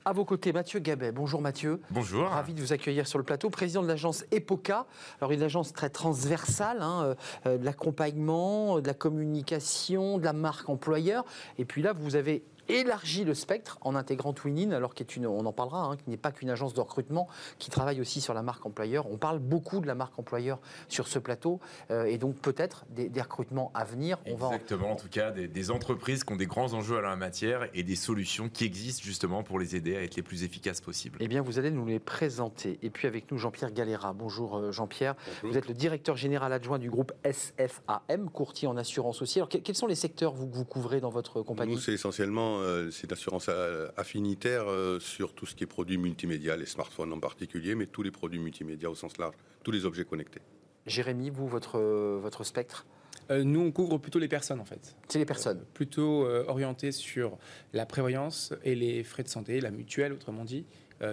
À 0.06 0.12
vos 0.12 0.26
côtés, 0.26 0.52
Mathieu 0.52 0.80
Gabet. 0.80 1.14
Bonjour 1.14 1.42
Mathieu. 1.42 1.80
Bonjour. 1.90 2.28
Ravi 2.28 2.54
de 2.54 2.60
vous 2.60 2.74
accueillir 2.74 3.08
sur 3.08 3.18
le 3.18 3.24
plateau. 3.24 3.50
Président 3.50 3.82
de 3.82 3.88
l'agence 3.88 4.26
EPOCA. 4.32 4.86
Alors 5.22 5.32
une 5.32 5.44
agence 5.44 5.72
très 5.72 5.90
transversale, 5.90 6.82
hein, 6.82 7.04
euh, 7.04 7.16
euh, 7.46 7.58
de 7.58 7.64
l'accompagnement, 7.64 8.82
de 8.82 8.88
la 8.88 8.94
communication, 8.94 10.18
de 10.18 10.26
la 10.26 10.34
marque 10.34 10.68
employeur. 10.68 11.24
Et 11.58 11.64
puis 11.64 11.82
là, 11.82 11.94
vous 11.94 12.18
avez 12.18 12.44
élargit 12.70 13.24
le 13.24 13.34
spectre 13.34 13.78
en 13.82 13.96
intégrant 13.96 14.34
Twinin, 14.34 14.72
alors 14.72 14.94
qui 14.94 15.04
est 15.04 15.16
une, 15.16 15.28
on 15.28 15.46
en 15.46 15.54
parlera, 15.54 15.84
hein, 15.84 15.98
qui 15.98 16.10
n'est 16.10 16.18
pas 16.18 16.32
qu'une 16.32 16.50
agence 16.50 16.74
de 16.74 16.82
recrutement, 16.82 17.28
qui 17.60 17.70
travaille 17.70 18.02
aussi 18.02 18.22
sur 18.22 18.34
la 18.34 18.42
marque 18.42 18.66
employeur. 18.66 19.10
On 19.12 19.18
parle 19.18 19.40
beaucoup 19.40 19.80
de 19.80 19.88
la 19.88 19.96
marque 19.96 20.18
employeur 20.18 20.60
sur 20.88 21.08
ce 21.08 21.20
plateau, 21.20 21.60
euh, 21.92 22.06
et 22.06 22.18
donc 22.18 22.36
peut-être 22.36 22.86
des, 22.90 23.10
recrutements 23.22 23.72
à 23.74 23.84
venir. 23.84 24.18
On 24.26 24.34
Exactement, 24.34 24.92
en... 24.92 24.96
tout 24.96 25.10
cas, 25.10 25.32
des, 25.32 25.72
entreprises 25.72 26.24
qui 26.24 26.34
ont 26.34 26.36
des 26.36 26.46
grands 26.46 26.74
enjeux 26.74 26.98
à 26.98 27.02
la 27.02 27.16
matière 27.16 27.70
et 27.74 27.84
des 27.84 27.96
solutions 27.96 28.50
qui 28.50 28.66
existent 28.66 29.04
justement 29.04 29.44
pour 29.44 29.60
les 29.60 29.76
aider 29.76 29.96
à 29.96 30.04
être 30.04 30.16
les 30.16 30.24
plus 30.24 30.44
efficaces 30.44 30.82
possibles. 30.82 31.18
Eh 31.22 31.28
bien, 31.28 31.42
vous 31.42 31.58
allez 31.58 31.72
nous 31.72 31.86
les 31.86 32.00
présenter. 32.00 32.80
Et 32.82 32.90
puis 32.90 33.08
avec 33.08 33.32
nous, 33.32 33.38
Jean-Pierre 33.38 33.72
Galera. 33.72 34.14
Bonjour 34.14 34.58
euh, 34.58 34.72
Jean-Pierre. 34.72 35.16
Vous 35.42 35.58
êtes 35.58 35.68
le 35.68 35.74
directeur 35.74 36.18
général 36.18 36.52
adjoint 36.52 36.80
du 36.80 36.90
groupe 36.90 37.14
SFAM, 37.24 38.30
courtier 38.30 38.68
en 38.68 38.78
assurance 38.78 39.22
aussi. 39.22 39.40
Alors, 39.40 39.50
quels 39.50 39.76
sont 39.76 39.88
les 39.88 39.96
secteurs 39.96 40.34
que 40.34 40.40
vous 40.40 40.66
couvrez 40.66 41.00
dans 41.00 41.10
votre 41.10 41.42
compagnie? 41.42 41.74
Nous, 41.74 41.80
c'est 41.80 41.94
essentiellement 41.94 42.60
euh, 42.64 42.92
c'est 42.92 43.10
l'assurance 43.10 43.50
affinitaire 43.98 44.66
euh, 44.68 45.00
sur 45.00 45.34
tout 45.34 45.46
ce 45.46 45.56
qui 45.56 45.64
est 45.64 45.68
produits 45.68 45.98
multimédia, 45.98 46.56
les 46.56 46.66
smartphones 46.66 47.14
en 47.14 47.20
particulier, 47.20 47.76
mais 47.76 47.86
tous 47.86 48.04
les 48.04 48.12
produits 48.12 48.40
multimédia 48.40 48.90
au 48.90 48.96
sens 48.96 49.18
large, 49.18 49.36
tous 49.64 49.72
les 49.72 49.86
objets 49.86 50.06
connectés. 50.06 50.42
Jérémy, 50.86 51.30
vous, 51.30 51.48
votre, 51.48 51.80
votre 51.80 52.44
spectre? 52.44 52.86
Euh, 53.32 53.44
nous, 53.44 53.62
on 53.62 53.72
couvre 53.72 53.98
plutôt 53.98 54.20
les 54.20 54.28
personnes, 54.28 54.60
en 54.60 54.66
fait. 54.66 54.96
C'est 55.08 55.20
les 55.20 55.26
personnes. 55.26 55.64
plutôt 55.74 56.26
orienté 56.48 56.92
sur 56.92 57.38
la 57.74 57.86
prévoyance 57.86 58.54
et 58.64 58.76
les 58.76 59.04
frais 59.04 59.24
de 59.24 59.30
santé, 59.30 59.62
la 59.62 59.72
mutuelle, 59.72 60.14
autrement 60.14 60.44
dit, 60.44 60.66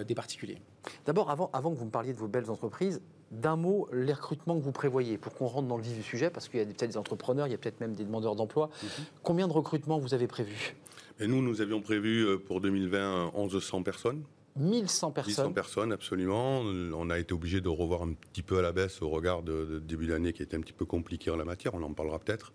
des 0.07 0.15
particuliers. 0.15 0.61
D'abord, 1.05 1.29
avant, 1.29 1.49
avant 1.53 1.71
que 1.71 1.77
vous 1.77 1.85
me 1.85 1.91
parliez 1.91 2.13
de 2.13 2.17
vos 2.17 2.27
belles 2.27 2.49
entreprises, 2.49 3.01
d'un 3.31 3.55
mot, 3.55 3.87
les 3.93 4.13
recrutements 4.13 4.57
que 4.57 4.63
vous 4.63 4.71
prévoyez, 4.73 5.17
pour 5.17 5.33
qu'on 5.33 5.47
rentre 5.47 5.67
dans 5.67 5.77
le 5.77 5.83
vif 5.83 5.95
du 5.95 6.03
sujet, 6.03 6.29
parce 6.29 6.49
qu'il 6.49 6.59
y 6.59 6.63
a 6.63 6.65
peut-être 6.65 6.91
des 6.91 6.97
entrepreneurs, 6.97 7.47
il 7.47 7.51
y 7.51 7.53
a 7.53 7.57
peut-être 7.57 7.79
même 7.79 7.93
des 7.93 8.03
demandeurs 8.03 8.35
d'emploi. 8.35 8.69
Mhm. 8.83 8.89
Combien 9.23 9.47
de 9.47 9.53
recrutements 9.53 9.97
vous 9.97 10.13
avez 10.13 10.27
prévus? 10.27 10.75
Et 11.21 11.27
Nous, 11.27 11.43
nous 11.43 11.61
avions 11.61 11.81
prévu 11.81 12.25
euh, 12.25 12.37
pour 12.37 12.61
2020 12.61 13.33
1100 13.37 13.83
personnes. 13.83 14.23
1100 14.57 15.11
personnes 15.11 15.45
1100 15.45 15.53
personnes, 15.53 15.93
absolument. 15.93 16.61
On 16.61 17.09
a 17.11 17.19
été 17.19 17.33
obligé 17.33 17.61
de 17.61 17.69
revoir 17.69 18.01
un 18.01 18.13
petit 18.13 18.41
peu 18.41 18.57
à 18.57 18.61
la 18.63 18.71
baisse 18.71 19.01
au 19.03 19.09
regard 19.09 19.43
de, 19.43 19.79
début 19.79 20.07
d'année 20.07 20.33
qui 20.33 20.41
était 20.41 20.57
un 20.57 20.61
petit 20.61 20.73
peu 20.73 20.83
compliqué 20.83 21.29
en 21.29 21.37
la 21.37 21.45
matière, 21.45 21.75
on 21.75 21.83
en 21.83 21.93
parlera 21.93 22.19
peut-être. 22.19 22.51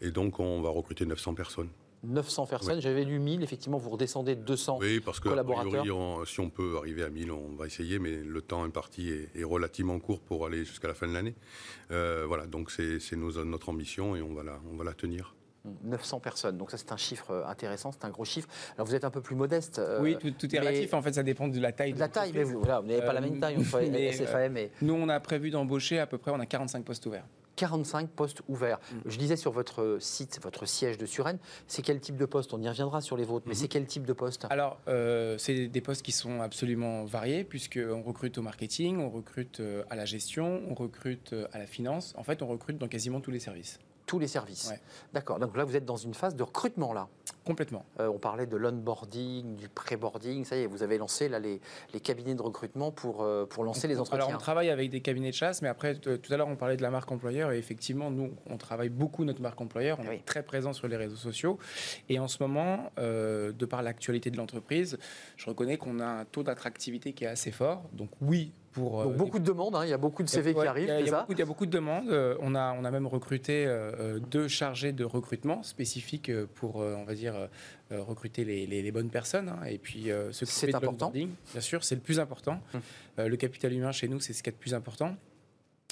Et 0.00 0.10
donc, 0.12 0.38
on 0.38 0.62
va 0.62 0.70
recruter 0.70 1.04
900 1.04 1.34
personnes. 1.34 1.68
900 2.04 2.46
personnes. 2.46 2.80
J'avais 2.80 3.04
lu 3.04 3.18
1000. 3.18 3.42
Effectivement, 3.42 3.78
vous 3.78 3.90
redescendez 3.90 4.36
de 4.36 4.42
200 4.42 4.78
oui, 4.80 5.00
parce 5.00 5.18
que, 5.18 5.28
si 6.26 6.40
on 6.40 6.50
peut 6.50 6.76
arriver 6.78 7.02
à 7.02 7.10
1000, 7.10 7.32
on 7.32 7.56
va 7.56 7.66
essayer, 7.66 7.98
mais 7.98 8.22
le 8.22 8.42
temps 8.42 8.62
imparti 8.62 9.10
est, 9.10 9.30
est 9.34 9.44
relativement 9.44 9.98
court 9.98 10.20
pour 10.20 10.46
aller 10.46 10.64
jusqu'à 10.64 10.86
la 10.86 10.94
fin 10.94 11.08
de 11.08 11.14
l'année. 11.14 11.34
Euh, 11.90 12.24
voilà, 12.28 12.46
donc 12.46 12.70
c'est 12.70 13.16
notre 13.16 13.68
ambition 13.70 14.14
et 14.14 14.22
on 14.22 14.34
va 14.34 14.44
la, 14.44 14.60
on 14.72 14.76
va 14.76 14.84
la 14.84 14.94
tenir. 14.94 15.34
900 15.84 16.20
personnes, 16.20 16.58
donc 16.58 16.70
ça 16.70 16.78
c'est 16.78 16.92
un 16.92 16.96
chiffre 16.96 17.30
euh, 17.30 17.46
intéressant, 17.46 17.92
c'est 17.92 18.04
un 18.04 18.10
gros 18.10 18.24
chiffre. 18.24 18.48
Alors 18.76 18.86
vous 18.86 18.94
êtes 18.94 19.04
un 19.04 19.10
peu 19.10 19.20
plus 19.20 19.36
modeste. 19.36 19.78
Euh, 19.78 20.00
oui, 20.00 20.16
tout, 20.16 20.54
est 20.54 20.58
relatif, 20.58 20.94
en 20.94 21.02
fait 21.02 21.14
ça 21.14 21.22
dépend 21.22 21.48
de 21.48 21.60
la 21.60 21.72
taille. 21.72 21.92
De 21.92 21.98
la 21.98 22.08
taille, 22.08 22.32
mais 22.34 22.44
vous 22.44 22.62
n'avez 22.64 23.00
pas 23.00 23.12
la 23.12 23.20
même 23.20 23.40
taille 23.40 23.56
entre 23.56 23.80
mais, 23.90 24.12
SFAM 24.12 24.56
et... 24.56 24.70
Nous 24.82 24.94
on 24.94 25.08
a 25.08 25.20
prévu 25.20 25.50
d'embaucher 25.50 25.98
à 25.98 26.06
peu 26.06 26.18
près, 26.18 26.30
on 26.30 26.40
a 26.40 26.46
45 26.46 26.84
postes 26.84 27.06
ouverts. 27.06 27.24
45 27.56 28.08
postes 28.10 28.42
ouverts. 28.48 28.78
Mm. 28.78 28.96
Je 29.06 29.18
disais 29.18 29.36
sur 29.36 29.52
votre 29.52 29.98
site, 30.00 30.40
votre 30.42 30.66
siège 30.66 30.98
de 30.98 31.06
Suresnes, 31.06 31.38
c'est 31.66 31.82
quel 31.82 32.00
type 32.00 32.16
de 32.16 32.26
poste? 32.26 32.52
On 32.54 32.60
y 32.60 32.68
reviendra 32.68 33.00
sur 33.00 33.16
les 33.16 33.24
vôtres, 33.24 33.46
mais 33.46 33.54
mm-hmm. 33.54 33.58
c'est 33.58 33.68
quel 33.68 33.86
type 33.86 34.06
de 34.06 34.12
poste? 34.12 34.46
Alors, 34.50 34.78
euh, 34.88 35.38
c'est 35.38 35.68
des 35.68 35.80
postes 35.80 36.02
qui 36.02 36.12
sont 36.12 36.40
absolument 36.40 37.04
variés, 37.04 37.44
puisqu'on 37.44 38.02
recrute 38.02 38.38
au 38.38 38.42
marketing, 38.42 38.98
on 38.98 39.10
recrute 39.10 39.60
euh, 39.60 39.84
à 39.90 39.96
la 39.96 40.04
gestion, 40.04 40.62
on 40.68 40.74
recrute 40.74 41.32
euh, 41.32 41.46
à 41.52 41.58
la 41.58 41.66
finance. 41.66 42.14
En 42.16 42.22
fait, 42.22 42.42
on 42.42 42.46
recrute 42.46 42.78
dans 42.78 42.88
quasiment 42.88 43.20
tous 43.20 43.30
les 43.30 43.40
services 43.40 43.78
tous 44.06 44.18
les 44.18 44.28
services. 44.28 44.72
D'accord. 45.12 45.38
Donc 45.38 45.56
là, 45.56 45.64
vous 45.64 45.76
êtes 45.76 45.84
dans 45.84 45.96
une 45.96 46.14
phase 46.14 46.34
de 46.34 46.42
recrutement 46.42 46.92
là. 46.92 47.08
Complètement. 47.44 47.84
Euh, 48.00 48.08
on 48.08 48.18
parlait 48.18 48.46
de 48.46 48.56
l'onboarding, 48.56 49.56
du 49.56 49.68
pré-boarding. 49.68 50.44
Ça 50.44 50.56
y 50.56 50.62
est, 50.62 50.66
vous 50.66 50.82
avez 50.82 50.96
lancé 50.98 51.28
là 51.28 51.38
les, 51.38 51.60
les 51.92 52.00
cabinets 52.00 52.34
de 52.34 52.42
recrutement 52.42 52.90
pour, 52.90 53.22
euh, 53.22 53.44
pour 53.44 53.64
lancer 53.64 53.86
les 53.86 54.00
entretiens. 54.00 54.24
Alors 54.24 54.36
on 54.36 54.38
travaille 54.38 54.70
avec 54.70 54.90
des 54.90 55.00
cabinets 55.00 55.30
de 55.30 55.34
chasse, 55.34 55.60
mais 55.60 55.68
après 55.68 55.94
tout 55.96 56.20
à 56.30 56.36
l'heure 56.36 56.48
on 56.48 56.56
parlait 56.56 56.76
de 56.76 56.82
la 56.82 56.90
marque 56.90 57.10
employeur 57.12 57.52
et 57.52 57.58
effectivement 57.58 58.10
nous 58.10 58.32
on 58.46 58.56
travaille 58.56 58.88
beaucoup 58.88 59.24
notre 59.24 59.42
marque 59.42 59.60
employeur. 59.60 59.98
On 60.00 60.10
est 60.10 60.24
très 60.24 60.42
présent 60.42 60.72
sur 60.72 60.88
les 60.88 60.96
réseaux 60.96 61.16
sociaux 61.16 61.58
et 62.08 62.18
en 62.18 62.28
ce 62.28 62.42
moment, 62.42 62.90
euh, 62.98 63.52
de 63.52 63.66
par 63.66 63.82
l'actualité 63.82 64.30
de 64.30 64.36
l'entreprise, 64.36 64.98
je 65.36 65.46
reconnais 65.46 65.76
qu'on 65.76 66.00
a 66.00 66.06
un 66.06 66.24
taux 66.24 66.42
d'attractivité 66.42 67.12
qui 67.12 67.24
est 67.24 67.28
assez 67.28 67.52
fort. 67.52 67.82
Donc 67.92 68.10
oui, 68.22 68.52
pour, 68.74 69.04
Donc 69.04 69.16
beaucoup 69.16 69.38
de 69.38 69.44
demandes, 69.44 69.74
hein. 69.74 69.84
il 69.84 69.90
y 69.90 69.94
a 69.94 69.98
beaucoup 69.98 70.22
de 70.22 70.28
CV 70.28 70.54
qui 70.54 70.66
arrivent. 70.66 70.92
Il 71.00 71.06
y, 71.06 71.38
y, 71.38 71.42
a 71.42 71.46
beaucoup 71.46 71.66
de 71.66 71.70
demandes. 71.70 72.08
on, 72.40 72.54
a, 72.54 72.72
on 72.72 72.84
a 72.84 72.90
même 72.90 73.06
recruté 73.06 73.66
deux 74.30 74.48
chargés 74.48 74.92
de 74.92 75.04
recrutement 75.04 75.62
spécifiques 75.62 76.30
pour, 76.54 76.76
on 76.76 77.04
va 77.04 77.14
dire, 77.14 77.34
euh, 77.92 78.02
recruter 78.02 78.44
les, 78.44 78.92
bonnes 78.92 79.10
personnes 79.10 79.50
hein, 79.50 79.62
et 79.66 79.76
puis 79.76 80.10
euh, 80.10 80.32
ce 80.32 80.46
c'est 80.46 80.74
important. 80.74 81.10
Bien 81.10 81.28
sûr, 81.60 81.84
c'est 81.84 81.94
le 81.94 82.00
plus 82.00 82.18
important. 82.18 82.58
Hum. 82.72 82.80
Euh, 83.18 83.28
le 83.28 83.36
capital 83.36 83.74
humain 83.74 83.92
chez 83.92 84.08
nous, 84.08 84.20
c'est 84.20 84.32
ce 84.32 84.42
qui 84.42 84.48
est 84.48 84.52
le 84.52 84.58
plus 84.58 84.72
important 84.72 85.14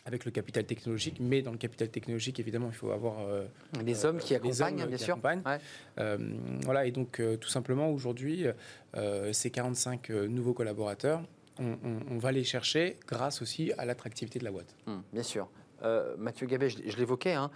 avec 0.06 0.24
le 0.24 0.30
capital 0.30 0.64
technologique, 0.64 1.18
mais 1.20 1.42
dans 1.42 1.52
le 1.52 1.58
capital 1.58 1.90
technologique, 1.90 2.40
évidemment, 2.40 2.68
il 2.68 2.74
faut 2.74 2.90
avoir 2.90 3.18
les 3.84 4.04
hommes 4.04 4.18
qui 4.18 4.34
accompagnent, 4.34 4.84
bien 4.86 4.96
sûr. 4.96 5.16
voilà, 6.64 6.86
et 6.86 6.90
donc 6.90 7.22
tout 7.40 7.48
simplement 7.48 7.88
aujourd'hui, 7.88 8.46
ces 9.30 9.50
45 9.50 10.10
nouveaux 10.10 10.54
collaborateurs, 10.54 11.22
on, 11.58 12.18
va 12.18 12.32
les 12.32 12.44
chercher 12.44 12.96
grâce 13.06 13.42
aussi 13.42 13.72
à 13.78 13.84
l'attractivité 13.84 14.38
de 14.38 14.44
la 14.44 14.50
boîte. 14.50 14.74
Hum, 14.86 15.02
bien 15.12 15.22
sûr. 15.22 15.48
Mathieu 16.16 16.46
Gabet, 16.46 16.70
je, 16.70 16.96
l'évoquais, 16.96 17.32
hein, 17.32 17.50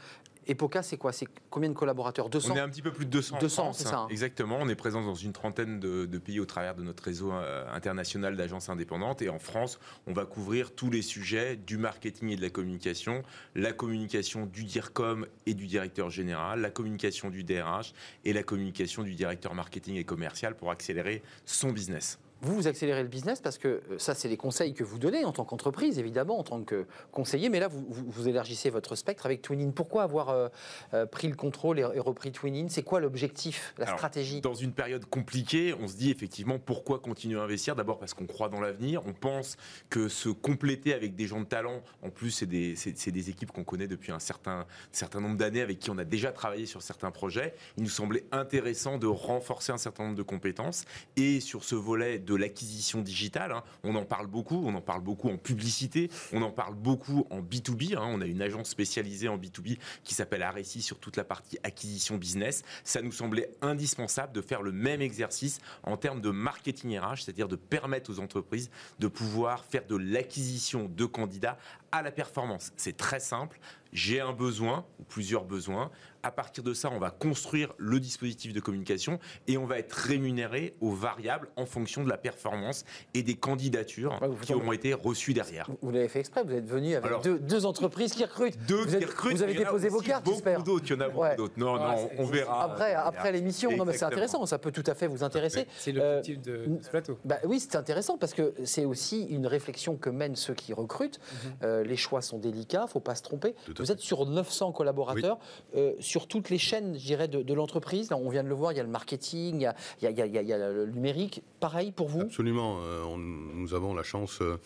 Epoca, 0.48 0.82
c'est 0.82 0.96
quoi? 0.96 1.12
C'est 1.12 1.26
combien 1.50 1.68
de 1.68 1.74
collaborateurs? 1.74 2.30
200 2.30 2.52
On 2.52 2.56
est 2.56 2.60
un 2.60 2.68
petit 2.68 2.82
peu 2.82 2.92
plus 2.92 3.04
de 3.04 3.10
200. 3.10 3.38
200, 3.40 3.72
c'est 3.72 3.84
ça. 3.84 3.98
Hein. 3.98 4.08
Exactement. 4.10 4.58
On 4.60 4.68
est 4.68 4.76
présent 4.76 5.02
dans 5.02 5.14
une 5.14 5.32
trentaine 5.32 5.80
de, 5.80 6.18
pays 6.18 6.40
au 6.40 6.46
travers 6.46 6.74
de 6.74 6.82
notre 6.82 7.02
réseau 7.02 7.32
euh, 7.32 7.64
international 7.72 8.36
d'agences 8.36 8.68
indépendantes. 8.68 9.22
Et 9.22 9.28
en 9.28 9.38
France, 9.38 9.80
on 10.06 10.12
va 10.12 10.24
couvrir 10.24 10.72
tous 10.72 10.90
les 10.90 11.02
sujets 11.02 11.56
du 11.56 11.78
marketing 11.78 12.30
et 12.30 12.36
de 12.36 12.42
la 12.42 12.50
communication, 12.50 13.22
la 13.54 13.72
communication 13.72 14.46
du 14.46 14.64
DIRCOM 14.64 15.26
et 15.46 15.54
du 15.54 15.66
directeur 15.66 16.10
général, 16.10 16.60
la 16.60 16.70
communication 16.70 17.28
du 17.30 17.42
DRH 17.42 17.92
et 18.24 18.32
la 18.32 18.42
communication 18.42 19.02
du 19.02 19.14
directeur 19.14 19.54
marketing 19.54 19.96
et 19.96 20.04
commercial 20.04 20.54
pour 20.54 20.70
accélérer 20.70 21.22
son 21.44 21.72
business. 21.72 22.18
Vous, 22.42 22.54
vous 22.54 22.68
accélérez 22.68 23.02
le 23.02 23.08
business 23.08 23.40
parce 23.40 23.56
que 23.56 23.68
euh, 23.68 23.98
ça, 23.98 24.14
c'est 24.14 24.28
les 24.28 24.36
conseils 24.36 24.74
que 24.74 24.84
vous 24.84 24.98
donnez 24.98 25.24
en 25.24 25.32
tant 25.32 25.44
qu'entreprise, 25.44 25.98
évidemment, 25.98 26.38
en 26.38 26.42
tant 26.42 26.62
que 26.62 26.86
conseiller. 27.10 27.48
Mais 27.48 27.60
là, 27.60 27.68
vous, 27.68 27.86
vous, 27.88 28.28
élargissez 28.28 28.68
votre 28.68 28.94
spectre 28.94 29.24
avec 29.24 29.40
Twinin. 29.40 29.70
Pourquoi 29.70 30.02
avoir 30.02 30.28
euh, 30.28 30.48
euh, 30.92 31.06
pris 31.06 31.28
le 31.28 31.34
contrôle 31.34 31.78
et, 31.78 31.84
repris 31.84 32.32
Twinin 32.32 32.66
C'est 32.68 32.82
quoi 32.82 33.00
l'objectif, 33.00 33.74
la 33.78 33.86
stratégie? 33.86 34.42
Dans 34.42 34.54
une 34.54 34.72
période 34.72 35.06
compliquée, 35.06 35.74
on 35.80 35.88
se 35.88 35.96
dit 35.96 36.10
effectivement 36.10 36.58
pourquoi 36.58 36.98
continuer 36.98 37.40
à 37.40 37.42
investir? 37.42 37.74
D'abord 37.74 37.98
parce 37.98 38.12
qu'on 38.12 38.26
croit 38.26 38.50
dans 38.50 38.60
l'avenir. 38.60 39.02
On 39.06 39.14
pense 39.14 39.56
que 39.88 40.08
se 40.08 40.28
compléter 40.28 40.92
avec 40.92 41.16
des 41.16 41.26
gens 41.26 41.40
de 41.40 41.46
talent, 41.46 41.82
en 42.02 42.10
plus, 42.10 42.30
c'est 42.30 42.46
des, 42.46 42.74
des, 42.74 43.30
équipes 43.30 43.50
qu'on 43.50 43.64
connaît 43.64 43.88
depuis 43.88 44.12
un 44.12 44.18
certain, 44.18 44.66
certain 44.92 45.20
nombre 45.20 45.36
d'années, 45.36 45.62
avec 45.62 45.78
qui 45.78 45.90
on 45.90 45.96
a 45.96 46.04
déjà 46.04 46.32
travaillé 46.32 46.66
sur 46.66 46.82
certains 46.82 47.10
projets. 47.10 47.54
Il 47.78 47.84
nous 47.84 47.88
semblait 47.88 48.24
intéressant 48.30 48.98
de 48.98 49.06
renforcer 49.06 49.72
un 49.72 49.78
certain 49.78 50.04
nombre 50.04 50.16
de 50.16 50.22
compétences. 50.22 50.84
Et 51.16 51.40
sur 51.40 51.64
ce 51.64 51.74
volet 51.74 52.18
de 52.26 52.34
l'acquisition 52.34 53.00
digitale. 53.00 53.52
Hein. 53.52 53.62
On 53.84 53.94
en 53.94 54.04
parle 54.04 54.26
beaucoup, 54.26 54.62
on 54.66 54.74
en 54.74 54.80
parle 54.80 55.00
beaucoup 55.00 55.30
en 55.30 55.38
publicité, 55.38 56.10
on 56.32 56.42
en 56.42 56.50
parle 56.50 56.74
beaucoup 56.74 57.26
en 57.30 57.40
B2B. 57.40 57.96
Hein. 57.96 58.04
On 58.06 58.20
a 58.20 58.26
une 58.26 58.42
agence 58.42 58.68
spécialisée 58.68 59.28
en 59.28 59.38
B2B 59.38 59.78
qui 60.04 60.14
s'appelle 60.14 60.42
Aressi 60.42 60.82
sur 60.82 60.98
toute 60.98 61.16
la 61.16 61.24
partie 61.24 61.58
acquisition 61.62 62.16
business. 62.16 62.62
Ça 62.84 63.00
nous 63.00 63.12
semblait 63.12 63.50
indispensable 63.62 64.32
de 64.32 64.42
faire 64.42 64.62
le 64.62 64.72
même 64.72 65.00
exercice 65.00 65.60
en 65.84 65.96
termes 65.96 66.20
de 66.20 66.30
marketing 66.30 66.98
RH, 66.98 67.22
c'est-à-dire 67.22 67.48
de 67.48 67.56
permettre 67.56 68.10
aux 68.10 68.20
entreprises 68.20 68.70
de 68.98 69.08
pouvoir 69.08 69.64
faire 69.64 69.86
de 69.86 69.96
l'acquisition 69.96 70.90
de 70.94 71.04
candidats 71.04 71.58
à 71.92 72.02
la 72.02 72.10
performance. 72.10 72.72
C'est 72.76 72.96
très 72.96 73.20
simple. 73.20 73.58
J'ai 73.92 74.20
un 74.20 74.32
besoin 74.32 74.84
ou 74.98 75.04
plusieurs 75.04 75.44
besoins 75.44 75.90
à 76.26 76.32
partir 76.32 76.64
de 76.64 76.74
ça, 76.74 76.90
on 76.92 76.98
va 76.98 77.10
construire 77.10 77.72
le 77.78 78.00
dispositif 78.00 78.52
de 78.52 78.58
communication 78.58 79.20
et 79.46 79.56
on 79.58 79.64
va 79.64 79.78
être 79.78 79.92
rémunéré 79.92 80.74
aux 80.80 80.90
variables 80.90 81.48
en 81.54 81.66
fonction 81.66 82.02
de 82.02 82.08
la 82.08 82.16
performance 82.16 82.84
et 83.14 83.22
des 83.22 83.36
candidatures 83.36 84.18
qui 84.42 84.52
auront 84.52 84.72
été 84.72 84.92
reçues 84.92 85.34
derrière. 85.34 85.70
Vous, 85.80 85.92
l'avez 85.92 86.08
fait 86.08 86.18
exprès, 86.18 86.42
vous 86.42 86.52
êtes 86.52 86.66
venu 86.66 86.96
avec 86.96 87.12
deux, 87.22 87.64
entreprises 87.64 88.12
qui 88.12 88.24
recrutent. 88.24 88.58
Deux 88.66 88.84
vous 88.84 88.98
qui 88.98 89.04
recrutent. 89.04 89.36
Vous 89.36 89.42
avez 89.44 89.54
déposé 89.54 89.88
vos 89.88 90.00
cartes, 90.00 90.26
j'espère. 90.26 90.58
Beaucoup 90.58 90.80
d'autres, 90.80 90.86
il 90.88 90.94
y 90.94 90.96
en 90.96 91.00
a 91.00 91.08
beaucoup 91.08 91.36
d'autres. 91.36 91.54
Non, 91.56 91.76
non, 91.76 92.10
on 92.18 92.24
verra. 92.24 92.64
Après, 92.64 92.94
après 92.94 93.30
l'émission, 93.30 93.76
non, 93.76 93.84
mais 93.84 93.96
c'est 93.96 94.04
intéressant, 94.04 94.44
ça 94.46 94.58
peut 94.58 94.72
tout 94.72 94.84
à 94.86 94.96
fait 94.96 95.06
vous 95.06 95.22
intéresser. 95.22 95.68
C'est 95.78 95.92
l'objectif 95.92 96.42
de 96.42 96.52
euh, 96.52 96.66
ce 96.82 96.90
plateau. 96.90 97.18
Bah, 97.24 97.38
oui, 97.44 97.60
c'est 97.60 97.76
intéressant 97.76 98.18
parce 98.18 98.34
que 98.34 98.52
c'est 98.64 98.84
aussi 98.84 99.26
une 99.26 99.46
réflexion 99.46 99.96
que 99.96 100.10
mènent 100.10 100.34
ceux 100.34 100.54
qui 100.54 100.72
recrutent. 100.72 101.20
Mhm. 101.20 101.52
Euh, 101.62 101.84
les 101.84 101.96
choix 101.96 102.20
sont 102.20 102.38
délicats, 102.38 102.80
il 102.80 102.86
ne 102.86 102.90
faut 102.90 102.98
pas 102.98 103.14
se 103.14 103.22
tromper. 103.22 103.54
Vous 103.78 103.92
êtes 103.92 104.00
sur 104.00 104.26
900 104.26 104.72
collaborateurs, 104.72 105.38
euh, 105.76 105.92
sur 106.00 106.26
toutes 106.26 106.50
les 106.50 106.58
chaînes 106.58 106.98
je 106.98 107.04
dirais, 107.04 107.28
de, 107.28 107.54
l'entreprise. 107.54 108.10
on 108.12 108.28
vient 108.28 108.42
de 108.42 108.48
le 108.48 108.54
voir, 108.54 108.72
il 108.72 108.76
y 108.76 108.80
a 108.80 108.84
le 108.84 108.88
marketing, 108.88 109.68
il 110.02 110.10
y 110.10 110.52
a, 110.52 110.72
le 110.72 110.86
numérique. 110.86 111.42
Pareil 111.60 111.92
pour 111.92 112.08
vous? 112.08 112.22
Absolument. 112.22 112.78
Euh, 112.82 113.16
nous 113.16 113.74
avons 113.74 113.94
la 113.94 114.02
chance 114.02 114.40
euh, 114.42 114.58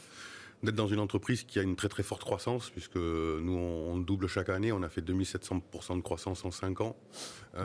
d'être 0.62 0.74
dans 0.74 0.88
une 0.88 1.00
entreprise 1.00 1.44
qui 1.44 1.58
a 1.58 1.62
une 1.62 1.76
très 1.76 1.88
très 1.88 2.02
forte 2.02 2.24
croissance, 2.24 2.70
puisque 2.70 2.96
nous, 2.96 3.56
on, 3.56 3.98
double 3.98 4.26
chaque 4.26 4.48
année. 4.48 4.72
On 4.72 4.82
a 4.82 4.88
fait 4.88 5.02
2700% 5.02 5.96
de 5.96 6.02
croissance 6.02 6.44
en 6.44 6.50
5 6.50 6.80
ans. 6.80 6.96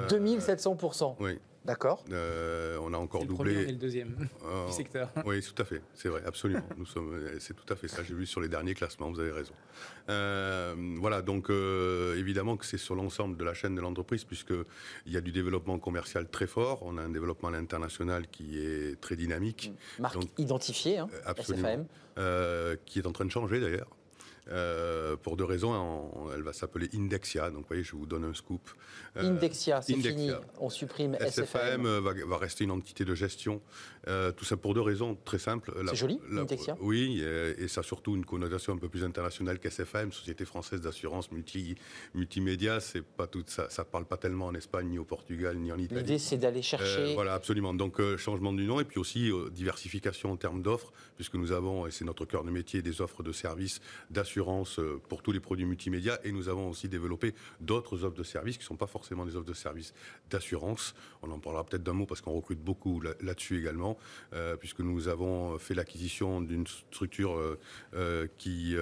2700% 0.09 1.15
Oui. 1.19 1.39
D'accord. 1.65 2.05
Euh, 2.11 2.77
on 2.81 2.93
a 2.93 2.97
encore 2.97 3.25
doublé. 3.25 3.53
Le 3.53 3.55
premier 3.55 3.69
et 3.69 3.71
le 3.71 3.77
deuxième 3.77 4.09
du 4.17 4.27
euh, 4.47 4.69
secteur. 4.69 5.09
Oui, 5.25 5.41
tout 5.41 5.59
à 5.61 5.65
fait. 5.65 5.81
C'est 5.93 6.09
vrai, 6.09 6.21
absolument. 6.25 6.67
Nous 6.77 6.85
sommes. 6.85 7.13
Euh, 7.13 7.37
c'est 7.39 7.55
tout 7.55 7.73
à 7.73 7.75
fait 7.75 7.87
ça. 7.87 8.03
J'ai 8.03 8.13
vu 8.13 8.27
sur 8.27 8.39
les 8.39 8.47
derniers 8.47 8.75
classements. 8.75 9.09
Vous 9.09 9.19
avez 9.19 9.31
raison. 9.31 9.53
voilà. 10.07 11.21
Donc 11.21 11.49
évidemment 11.49 12.57
que 12.57 12.65
c'est 12.65 12.77
sur 12.77 12.95
l'ensemble 12.95 13.37
de 13.37 13.43
la 13.43 13.53
chaîne 13.53 13.75
de 13.75 13.81
l'entreprise, 13.81 14.23
puisque 14.23 14.53
il 15.05 15.11
y 15.11 15.17
a 15.17 15.21
du 15.21 15.31
développement 15.31 15.79
commercial 15.79 16.29
très 16.29 16.47
fort. 16.47 16.83
On 16.83 16.97
a 16.97 17.01
un 17.01 17.09
développement 17.09 17.49
à 17.49 17.51
l'international 17.51 18.27
qui 18.27 18.59
est 18.59 18.99
très 19.01 19.15
dynamique. 19.15 19.73
Marque 19.99 20.17
identifiée, 20.37 20.99
hein, 20.99 21.07
absolument. 21.25 21.87
qui 22.85 22.99
est 22.99 23.07
en 23.07 23.11
train 23.11 23.25
de 23.25 23.31
changer 23.31 23.59
d'ailleurs. 23.59 23.89
Euh, 24.51 25.15
pour 25.17 25.37
deux 25.37 25.43
raisons. 25.43 26.11
elle 26.35 26.43
va 26.43 26.53
s'appeler 26.53 26.87
Indexia. 26.93 27.49
Donc, 27.49 27.61
vous 27.61 27.67
voyez, 27.67 27.83
je 27.83 27.95
vous 27.95 28.05
donne 28.05 28.25
un 28.25 28.33
scoop. 28.33 28.69
Euh, 29.17 29.31
Indexia, 29.31 29.81
c'est 29.81 29.95
fini. 29.95 30.31
On 30.59 30.69
supprime 30.69 31.17
SFAM. 31.19 31.87
va, 31.99 32.13
va, 32.13 32.37
rester 32.37 32.63
une 32.63 32.71
entité 32.71 33.05
de 33.05 33.15
gestion. 33.15 33.61
Euh, 34.07 34.31
tout 34.31 34.45
ça 34.45 34.57
pour 34.57 34.73
deux 34.73 34.81
raisons 34.81 35.17
très 35.25 35.39
simples. 35.39 35.73
C'est 35.87 35.95
joli, 35.95 36.19
Indexia 36.31 36.77
Oui, 36.79 37.21
et, 37.21 37.67
ça 37.67 37.81
a 37.81 37.83
surtout 37.83 38.15
une 38.15 38.25
connotation 38.25 38.73
un 38.73 38.77
peu 38.77 38.89
plus 38.89 39.03
internationale 39.03 39.59
qu'SFAM, 39.59 40.11
Société 40.11 40.45
française 40.45 40.81
d'assurance 40.81 41.31
multi, 41.31 41.75
multimédia. 42.13 42.79
C'est 42.79 43.03
pas 43.03 43.27
tout 43.27 43.43
ça. 43.47 43.69
Ça 43.69 43.83
parle 43.83 44.05
pas 44.05 44.17
tellement 44.17 44.47
en 44.47 44.55
Espagne, 44.55 44.89
ni 44.89 44.99
au 44.99 45.05
Portugal, 45.05 45.57
ni 45.57 45.71
en 45.71 45.77
Italie. 45.77 46.01
L'idée, 46.01 46.19
c'est 46.19 46.37
d'aller 46.37 46.61
chercher. 46.61 47.13
voilà, 47.13 47.33
absolument. 47.33 47.73
Donc, 47.73 47.99
changement 48.17 48.53
du 48.53 48.65
nom 48.65 48.79
et 48.79 48.85
puis 48.85 48.99
aussi 48.99 49.31
diversification 49.51 50.31
en 50.31 50.37
termes 50.37 50.61
d'offres, 50.61 50.93
puisque 51.15 51.35
nous 51.35 51.51
avons, 51.51 51.87
et 51.87 51.91
c'est 51.91 52.05
notre 52.05 52.25
cœur 52.25 52.43
de 52.43 52.51
métier, 52.51 52.81
des 52.81 53.01
offres 53.01 53.23
de 53.23 53.31
services 53.31 53.81
d'assurance 54.09 54.79
euh, 54.79 55.01
pour 55.09 55.21
tous 55.21 55.31
les 55.31 55.39
produits 55.39 55.65
multimédia 55.65 56.19
et 56.23 56.31
nous 56.31 56.49
avons 56.49 56.69
aussi 56.69 56.87
développé 56.87 57.33
d'autres 57.61 58.03
offres 58.03 58.17
de 58.17 58.23
services 58.23 58.57
qui 58.57 58.63
ne 58.63 58.67
sont 58.67 58.75
pas 58.75 58.87
forcément 58.87 59.25
des 59.25 59.35
offres 59.35 59.45
de 59.45 59.53
services 59.53 59.93
d'assurance. 60.29 60.95
On 61.21 61.31
en 61.31 61.39
parlera 61.39 61.63
peut-être 61.63 61.83
d'un 61.83 61.93
mot 61.93 62.05
parce 62.05 62.21
qu'on 62.21 62.33
recrute 62.33 62.59
beaucoup 62.59 63.01
là-dessus 63.01 63.59
également, 63.59 63.94
euh, 64.33 64.55
puisque 64.55 64.79
nous 64.79 65.07
avons 65.07 65.57
fait 65.57 65.73
l'acquisition 65.73 66.41
d'une 66.41 66.67
structure 66.67 67.39
euh, 67.93 68.27
qui 68.37 68.75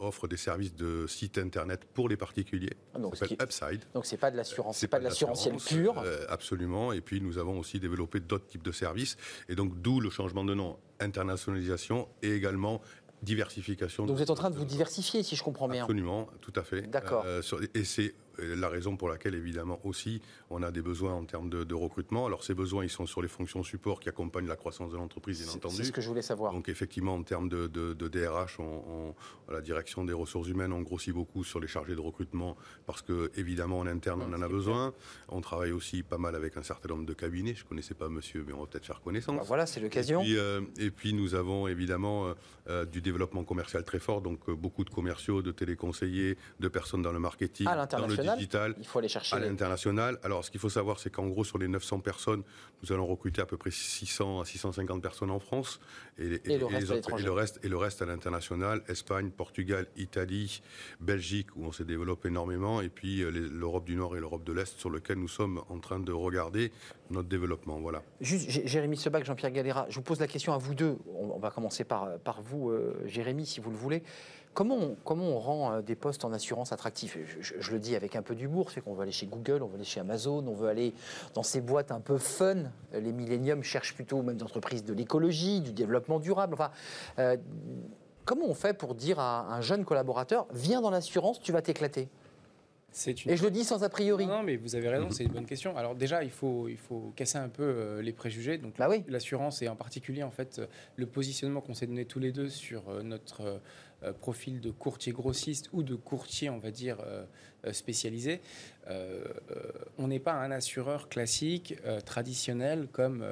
offre 0.00 0.28
des 0.28 0.36
services 0.36 0.74
de 0.74 1.06
site 1.06 1.38
internet 1.38 1.84
pour 1.94 2.08
les 2.08 2.16
particuliers. 2.16 2.76
Ah, 2.94 2.98
donc 2.98 3.16
s'appelle 3.16 3.38
Upside. 3.42 3.84
Donc 3.94 4.06
c'est 4.06 4.16
pas 4.16 4.30
de 4.30 4.36
l'assurance, 4.36 4.78
c'est 4.78 4.88
pas, 4.88 4.98
de 4.98 5.04
l'assurantiel 5.04 5.56
pur. 5.56 6.02
absolument. 6.28 6.92
Et 6.92 7.00
puis 7.00 7.20
nous 7.20 7.38
avons 7.38 7.58
aussi 7.58 7.80
développé 7.80 8.20
d'autres 8.20 8.46
types 8.46 8.62
de 8.62 8.72
services. 8.72 9.16
Et 9.48 9.54
donc 9.54 9.80
d'où 9.80 10.00
le 10.00 10.10
changement 10.10 10.44
de 10.44 10.54
nom 10.54 10.78
internationalisation 11.00 12.08
et 12.22 12.32
également 12.32 12.80
diversification. 13.22 14.04
Donc 14.04 14.16
vous 14.16 14.22
êtes 14.22 14.30
en 14.30 14.34
train 14.34 14.50
de 14.50 14.56
vous 14.56 14.64
diversifier, 14.64 15.22
si 15.22 15.36
je 15.36 15.42
comprends 15.42 15.68
bien. 15.68 15.84
Absolument, 15.84 16.28
tout 16.40 16.52
à 16.56 16.62
fait. 16.62 16.82
D'accord. 16.82 17.24
Euh, 17.26 17.40
et 17.74 17.84
c'est 17.84 18.14
la 18.38 18.68
raison 18.68 18.96
pour 18.96 19.08
laquelle, 19.08 19.34
évidemment, 19.34 19.80
aussi, 19.84 20.20
on 20.50 20.62
a 20.62 20.70
des 20.70 20.82
besoins 20.82 21.14
en 21.14 21.24
termes 21.24 21.50
de, 21.50 21.74
recrutement. 21.74 22.26
Alors, 22.26 22.44
ces 22.44 22.54
besoins, 22.54 22.84
ils 22.84 22.90
sont 22.90 23.06
sur 23.06 23.22
les 23.22 23.28
fonctions 23.28 23.62
support 23.62 24.00
qui 24.00 24.08
accompagnent 24.08 24.46
la 24.46 24.56
croissance 24.56 24.92
de 24.92 24.96
l'entreprise, 24.96 25.42
bien 25.42 25.52
entendu. 25.54 25.76
C'est 25.76 25.84
ce 25.84 25.92
que 25.92 26.00
je 26.00 26.08
voulais 26.08 26.22
savoir. 26.22 26.52
Donc, 26.52 26.68
effectivement, 26.68 27.14
en 27.14 27.22
termes 27.22 27.48
de, 27.48 27.66
DRH, 27.94 28.60
on, 28.60 29.14
la 29.50 29.60
direction 29.60 30.04
des 30.04 30.12
ressources 30.12 30.48
humaines, 30.48 30.72
on 30.72 30.82
grossit 30.82 31.14
beaucoup 31.14 31.44
sur 31.44 31.60
les 31.60 31.68
chargés 31.68 31.94
de 31.94 32.00
recrutement 32.00 32.56
parce 32.86 33.02
que, 33.02 33.30
évidemment, 33.36 33.78
en 33.78 33.86
interne, 33.86 34.22
on 34.22 34.32
en 34.32 34.42
a 34.42 34.48
besoin. 34.48 34.94
On 35.28 35.40
travaille 35.40 35.72
aussi 35.72 36.02
pas 36.02 36.18
mal 36.18 36.34
avec 36.34 36.56
un 36.56 36.62
certain 36.62 36.90
nombre 36.90 37.06
de 37.06 37.14
cabinets. 37.14 37.54
Je 37.54 37.64
ne 37.64 37.68
connaissais 37.68 37.94
pas 37.94 38.08
monsieur, 38.08 38.44
mais 38.46 38.52
on 38.52 38.60
va 38.60 38.66
peut-être 38.66 38.86
faire 38.86 39.00
connaissance. 39.00 39.36
Bah, 39.36 39.42
voilà, 39.46 39.66
c'est 39.66 39.80
l'occasion. 39.80 40.22
Et, 40.22 40.36
euh, 40.36 40.60
et, 40.78 40.90
puis, 40.90 41.14
nous 41.14 41.34
avons 41.34 41.68
évidemment 41.68 42.26
euh, 42.26 42.34
euh, 42.68 42.84
du 42.84 43.00
développement 43.00 43.44
commercial 43.44 43.84
très 43.84 43.98
fort. 43.98 44.20
Donc, 44.20 44.50
beaucoup 44.50 44.84
de 44.84 44.90
commerciaux, 44.90 45.42
de 45.42 45.52
téléconseillers, 45.52 46.36
de 46.60 46.68
personnes 46.68 47.02
dans 47.02 47.12
le 47.12 47.18
marketing, 47.18 47.66
dans 47.66 48.06
le 48.06 48.16
digital. 48.36 48.74
Il 48.78 48.86
faut 48.86 48.98
aller 48.98 49.08
chercher. 49.08 49.36
À 49.36 49.38
l'international. 49.40 50.18
Alors, 50.22 50.44
ce 50.44 50.50
qu'il 50.50 50.60
faut 50.60 50.68
savoir, 50.68 50.98
c'est 50.98 51.10
qu'en 51.10 51.26
gros, 51.26 51.44
sur 51.44 51.58
les 51.58 51.68
900 51.68 52.00
personnes, 52.00 52.42
nous 52.82 52.92
allons 52.92 53.06
recruter 53.06 53.40
à 53.40 53.46
peu 53.46 53.56
près 53.56 53.70
600 53.70 54.40
à 54.40 54.44
650 54.44 55.02
personnes 55.02 55.30
en 55.30 55.38
France. 55.38 55.80
Et, 56.18 56.40
le, 56.46 56.66
reste 57.32 57.60
et 57.62 57.68
le 57.68 57.76
reste 57.76 58.02
à 58.02 58.06
l'international. 58.06 58.82
Espagne, 58.88 59.30
Portugal, 59.30 59.86
Italie, 59.96 60.62
Belgique, 61.00 61.54
où 61.56 61.64
on 61.64 61.72
s'est 61.72 61.84
développé 61.84 62.28
énormément. 62.28 62.80
Et 62.80 62.88
puis, 62.88 63.22
euh, 63.22 63.30
l'Europe 63.30 63.84
du 63.84 63.96
Nord 63.96 64.16
et 64.16 64.20
l'Europe 64.20 64.44
de 64.44 64.52
l'Est, 64.52 64.78
sur 64.78 64.90
lequel 64.90 65.18
nous 65.18 65.28
sommes 65.28 65.62
en 65.68 65.78
train 65.78 66.00
de 66.00 66.12
regarder 66.12 66.72
notre 67.10 67.28
développement. 67.28 67.80
Voilà. 67.80 68.02
Juste, 68.20 68.66
Jérémy 68.66 68.96
Sebac, 68.96 69.24
Jean-Pierre 69.24 69.52
Galera, 69.52 69.86
je 69.88 69.96
vous 69.96 70.02
pose 70.02 70.20
la 70.20 70.26
question 70.26 70.52
à 70.52 70.58
vous 70.58 70.74
deux. 70.74 70.98
On, 71.14 71.38
va 71.38 71.50
commencer 71.50 71.84
par, 71.84 72.18
par 72.20 72.42
vous, 72.42 72.70
euh, 72.70 73.02
Jérémy, 73.06 73.46
si 73.46 73.60
vous 73.60 73.70
le 73.70 73.76
voulez. 73.76 74.02
Comment 74.54 74.76
on, 74.76 74.96
comment 75.04 75.24
on 75.24 75.38
rend 75.38 75.72
euh, 75.72 75.82
des 75.82 75.94
postes 75.94 76.24
en 76.24 76.32
assurance 76.32 76.72
attractifs? 76.72 77.16
Je, 77.40 77.72
le 77.72 77.78
dis 77.78 77.96
avec 77.96 78.16
un 78.16 78.22
peu 78.22 78.34
d'humour, 78.34 78.70
c'est 78.70 78.82
qu'on 78.82 78.92
veut 78.92 79.02
aller 79.02 79.12
chez 79.12 79.26
Google, 79.26 79.62
on 79.62 79.66
veut 79.66 79.76
aller 79.76 79.84
chez 79.84 80.00
Amazon, 80.00 80.46
on 80.46 80.52
veut 80.54 80.68
aller 80.68 80.92
dans 81.34 81.42
ces 81.42 81.62
boîtes 81.62 81.90
un 81.90 82.00
peu 82.00 82.18
fun. 82.18 82.64
Les 82.92 83.12
milléniums 83.12 83.62
cherchent 83.62 83.94
plutôt 83.94 84.22
même 84.22 84.36
des 84.36 84.42
entreprises 84.42 84.84
de 84.84 84.92
l'écologie, 84.92 85.60
du 85.60 85.72
développement 85.72 86.18
durable. 86.18 86.54
Enfin, 86.54 86.70
euh, 87.18 87.36
comment 88.26 88.46
on 88.46 88.54
fait 88.54 88.74
pour 88.74 88.94
dire 88.94 89.18
à 89.18 89.54
un 89.54 89.62
jeune 89.62 89.86
collaborateur, 89.86 90.46
viens 90.52 90.82
dans 90.82 90.90
l'assurance, 90.90 91.40
tu 91.40 91.52
vas 91.52 91.62
t'éclater? 91.62 92.08
Et 93.26 93.36
je 93.38 93.42
le 93.42 93.50
dis 93.50 93.64
sans 93.64 93.84
a 93.84 93.88
priori. 93.88 94.26
Non, 94.26 94.42
mais 94.42 94.56
vous 94.56 94.76
avez 94.76 94.88
raison, 94.88 95.10
c'est 95.10 95.24
une 95.24 95.32
bonne 95.32 95.46
question. 95.46 95.74
Alors 95.78 95.94
déjà, 95.94 96.22
il 96.24 96.30
faut, 96.30 96.68
il 96.68 96.76
faut 96.76 97.10
casser 97.16 97.38
un 97.38 97.48
peu 97.48 97.62
euh, 97.62 98.02
les 98.02 98.12
préjugés. 98.12 98.58
Donc 98.58 98.74
bah 98.76 98.86
oui. 98.90 99.02
l'assurance 99.08 99.62
et 99.62 99.68
en 99.68 99.76
particulier 99.76 100.22
en 100.22 100.30
fait 100.30 100.60
le 100.96 101.06
positionnement 101.06 101.62
qu'on 101.62 101.72
s'est 101.72 101.86
donné 101.86 102.04
tous 102.04 102.18
les 102.18 102.32
deux 102.32 102.50
sur 102.50 102.90
euh, 102.90 103.02
notre 103.02 103.60
euh, 104.04 104.12
profil 104.12 104.60
de 104.60 104.70
courtier 104.70 105.12
grossiste 105.12 105.68
ou 105.72 105.82
de 105.82 105.94
courtier, 105.94 106.50
on 106.50 106.58
va 106.58 106.70
dire 106.70 106.98
spécialisé. 107.70 108.40
on 109.98 110.08
n'est 110.08 110.18
pas 110.18 110.32
un 110.32 110.50
assureur 110.50 111.08
classique, 111.08 111.76
traditionnel 112.04 112.88
comme 112.90 113.24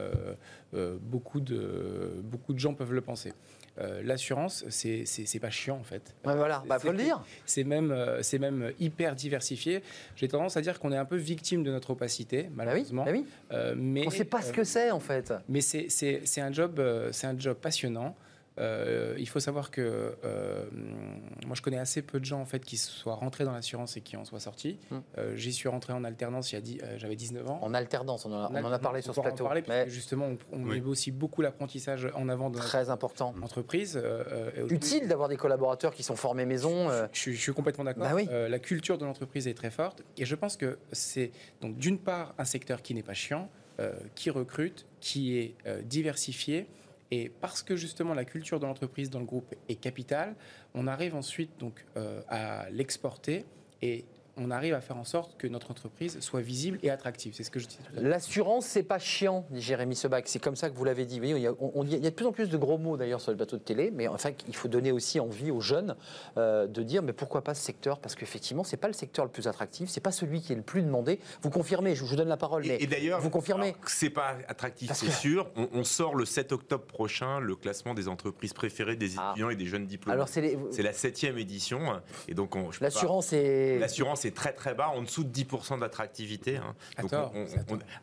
beaucoup 1.03 1.41
de 1.41 2.21
beaucoup 2.23 2.53
de 2.53 2.59
gens 2.59 2.75
peuvent 2.75 2.93
le 2.93 3.01
penser. 3.01 3.33
Euh, 3.81 4.03
l'assurance, 4.05 4.64
c'est 4.68 5.39
pas 5.41 5.51
chiant 5.51 5.79
en 5.79 5.85
fait. 5.85 6.14
voilà, 6.25 6.62
bah, 6.66 6.79
faut 6.79 6.93
le 6.93 6.99
dire. 6.99 7.23
C'est 7.47 7.64
même, 7.64 7.93
euh, 7.93 8.23
c'est 8.23 8.39
même 8.39 8.73
hyper 8.79 9.14
diversifié. 9.14 9.83
J'ai 10.16 10.29
tendance 10.29 10.57
à 10.57 10.61
dire 10.61 10.79
qu'on 10.79 10.93
est 10.93 10.97
un 10.97 11.05
peu 11.05 11.16
victime 11.16 11.62
de 11.62 11.71
notre 11.71 11.91
opacité, 11.91 12.45
bah 12.45 12.64
malheureusement. 12.64 13.05
Bah 13.05 13.12
oui, 13.12 13.25
euh, 13.53 13.75
mais 13.77 14.03
on 14.03 14.11
ne 14.11 14.14
sait 14.14 14.25
pas 14.25 14.43
ce 14.43 14.53
que 14.53 14.64
c'est 14.64 14.91
en 14.91 15.01
fait. 15.01 15.33
Mais 15.49 15.61
c'est 15.61 16.41
un 16.41 16.53
job, 16.53 16.83
c'est 17.12 17.27
un 17.27 17.39
job 17.39 17.57
passionnant. 17.57 18.14
Euh, 18.61 19.15
il 19.19 19.29
faut 19.29 19.41
savoir 19.41 19.71
que 19.71 20.17
euh, 20.25 20.65
moi, 21.47 21.55
je 21.55 21.63
connais 21.63 21.79
assez 21.79 22.03
peu 22.03 22.21
de 22.21 22.25
gens 22.25 22.41
en 22.41 22.45
fait 22.45 22.65
qui 22.65 22.77
soient 22.77 23.15
rentrés 23.15 23.45
dans 23.45 23.53
l'assurance 23.53 23.97
et 23.97 24.01
qui 24.01 24.17
en 24.17 24.25
soient 24.25 24.41
sortis. 24.41 24.79
Hum. 24.91 25.03
Euh, 25.19 25.35
j'y 25.37 25.53
suis 25.53 25.69
rentré 25.69 25.93
en 25.93 26.05
alternance, 26.05 26.55
j'avais 26.97 27.17
19 27.17 27.49
ans. 27.49 27.59
En 27.63 27.75
alternance, 27.75 28.27
on, 28.27 28.33
en 28.33 28.73
a, 28.73 28.79
parlé 28.79 29.03
sur 29.03 29.15
ce 29.15 29.21
plateau. 29.21 29.47
En 29.47 29.55
mais... 29.69 29.89
Justement, 29.89 30.29
on, 30.53 30.59
met 30.59 30.81
aussi 30.81 31.11
beaucoup 31.11 31.43
l'apprentissage 31.43 32.09
en 32.15 32.29
avant 32.29 32.51
de 32.51 32.59
Très 32.59 32.91
important. 32.91 33.35
entreprise. 33.43 34.01
Utile 34.69 35.09
d'avoir 35.09 35.29
des 35.29 35.37
collaborateurs 35.37 35.95
qui 35.95 36.03
sont 36.03 36.17
formés 36.17 36.45
maison. 36.45 36.89
Je, 37.13 37.31
suis 37.31 37.53
complètement 37.53 37.85
d'accord. 37.85 38.05
Bah 38.05 38.49
la 38.49 38.59
culture 38.59 38.99
de 38.99 39.05
l'entreprise 39.05 39.47
est 39.47 39.55
très 39.55 39.71
forte 39.71 40.03
et 40.17 40.25
je 40.25 40.35
pense 40.35 40.57
que 40.57 40.79
c'est 40.93 41.31
donc 41.61 41.77
d'une 41.77 41.99
part 41.99 42.35
un 42.39 42.45
secteur 42.45 42.83
qui 42.83 42.95
n'est 42.95 43.03
pas 43.03 43.15
chiant, 43.15 43.49
qui 44.15 44.31
recrute 44.31 44.87
qui 45.01 45.39
est 45.39 45.55
diversifié. 45.85 46.67
Et 47.11 47.29
parce 47.29 47.63
que 47.63 47.77
justement 47.77 48.15
la 48.15 48.25
culture 48.25 48.61
de 48.61 48.67
l'entreprise 48.67 49.11
dans 49.11 49.19
le 49.19 49.25
groupe 49.25 49.55
est 49.69 49.75
capitale, 49.75 50.37
on 50.75 50.87
arrive 50.87 51.15
ensuite 51.15 51.59
donc 51.59 51.85
à 52.29 52.71
l'exporter 52.71 53.45
et 53.83 54.05
on 54.41 54.51
arrive 54.51 54.74
à 54.74 54.80
faire 54.80 54.97
en 54.97 55.05
sorte 55.05 55.36
que 55.36 55.47
notre 55.47 55.70
entreprise 55.70 56.18
soit 56.20 56.41
visible 56.41 56.78
et 56.82 56.91
attractive. 56.91 57.34
C'est 57.36 57.45
ce 57.45 57.51
que 57.51 57.61
je 57.61 57.66
dis. 57.66 57.78
L'assurance, 57.95 58.66
c'est 58.66 58.82
pas 58.82 58.99
chiant, 58.99 59.45
dit 59.51 59.61
Jérémy 59.61 59.95
Sebac. 59.95 60.28
C'est 60.28 60.38
comme 60.38 60.57
ça 60.57 60.70
que 60.70 60.76
vous 60.76 60.84
l'avez 60.84 61.05
dit. 61.05 61.20
il, 61.22 61.38
y 61.38 61.47
a, 61.47 61.53
de 61.53 62.11
plus 62.11 62.26
en 62.26 62.32
plus 62.32 62.49
de 62.49 62.57
gros 62.57 62.78
mots 62.78 62.97
d'ailleurs 62.97 63.20
sur 63.20 63.30
le 63.30 63.36
plateau 63.36 63.57
de 63.57 63.62
télé, 63.62 63.91
mais 63.95 64.09
enfin, 64.09 64.30
il 64.49 64.57
faut 64.57 64.68
donner 64.68 64.93
aussi 64.93 65.20
envie 65.20 65.51
aux 65.51 65.61
jeunes 65.61 65.95
euh, 66.38 66.66
de 66.66 66.82
dire 66.82 67.03
mais 67.03 67.12
pourquoi 67.12 67.45
pas 67.45 67.55
ce 67.55 67.62
secteur? 67.62 67.99
Parce 67.99 68.14
qu'effectivement, 68.14 68.64
c'est 68.64 68.78
pas 68.78 68.88
le 68.88 68.95
secteur 68.95 69.24
le 69.24 69.30
plus 69.30 69.47
attractif, 69.47 69.91
c'est 69.91 70.01
pas 70.01 70.12
celui 70.12 70.41
qui 70.41 70.53
est 70.53 70.57
le 70.57 70.62
plus 70.62 70.82
demandé. 70.82 71.20
Vous 71.43 71.51
confirmez 71.51 71.95
Je 71.95 72.05
vous 72.05 72.16
donne 72.16 72.28
la 72.28 72.36
parole. 72.36 72.64
Mais 72.66 72.78
et, 72.80 72.86
d'ailleurs, 72.86 73.20
vous 73.20 73.30
confirmez 73.30 73.74
C'est 73.86 74.11
pas 74.11 74.36
attractif, 74.49 74.91
c'est 74.95 75.11
sûr. 75.11 75.51
On, 75.57 75.84
sort 75.84 76.14
le 76.14 76.24
7 76.24 76.53
octobre 76.53 76.84
prochain 76.84 77.41
le 77.41 77.57
classement 77.57 77.95
des 77.95 78.07
entreprises 78.07 78.53
préférées 78.53 78.97
des 78.97 79.18
ah. 79.18 79.30
étudiants 79.30 79.51
et 79.51 79.57
des 79.57 79.66
jeunes 79.66 79.86
diplômés. 79.86 80.14
Alors 80.14 80.28
c'est 80.28 80.82
la 80.82 80.93
septième 80.93 81.36
édition, 81.36 81.80
et 82.28 82.34
donc 82.34 82.55
l'assurance 82.80 83.32
est 83.32 83.78
l'assurance 83.78 84.24
est 84.24 84.30
très 84.31 84.53
très 84.53 84.74
bas 84.74 84.93
dessous 85.01 85.24
de 85.24 85.33
10% 85.33 85.81
d'attractivité. 85.81 86.57
Hein. 86.57 86.74
À, 86.97 87.03
tort, 87.05 87.33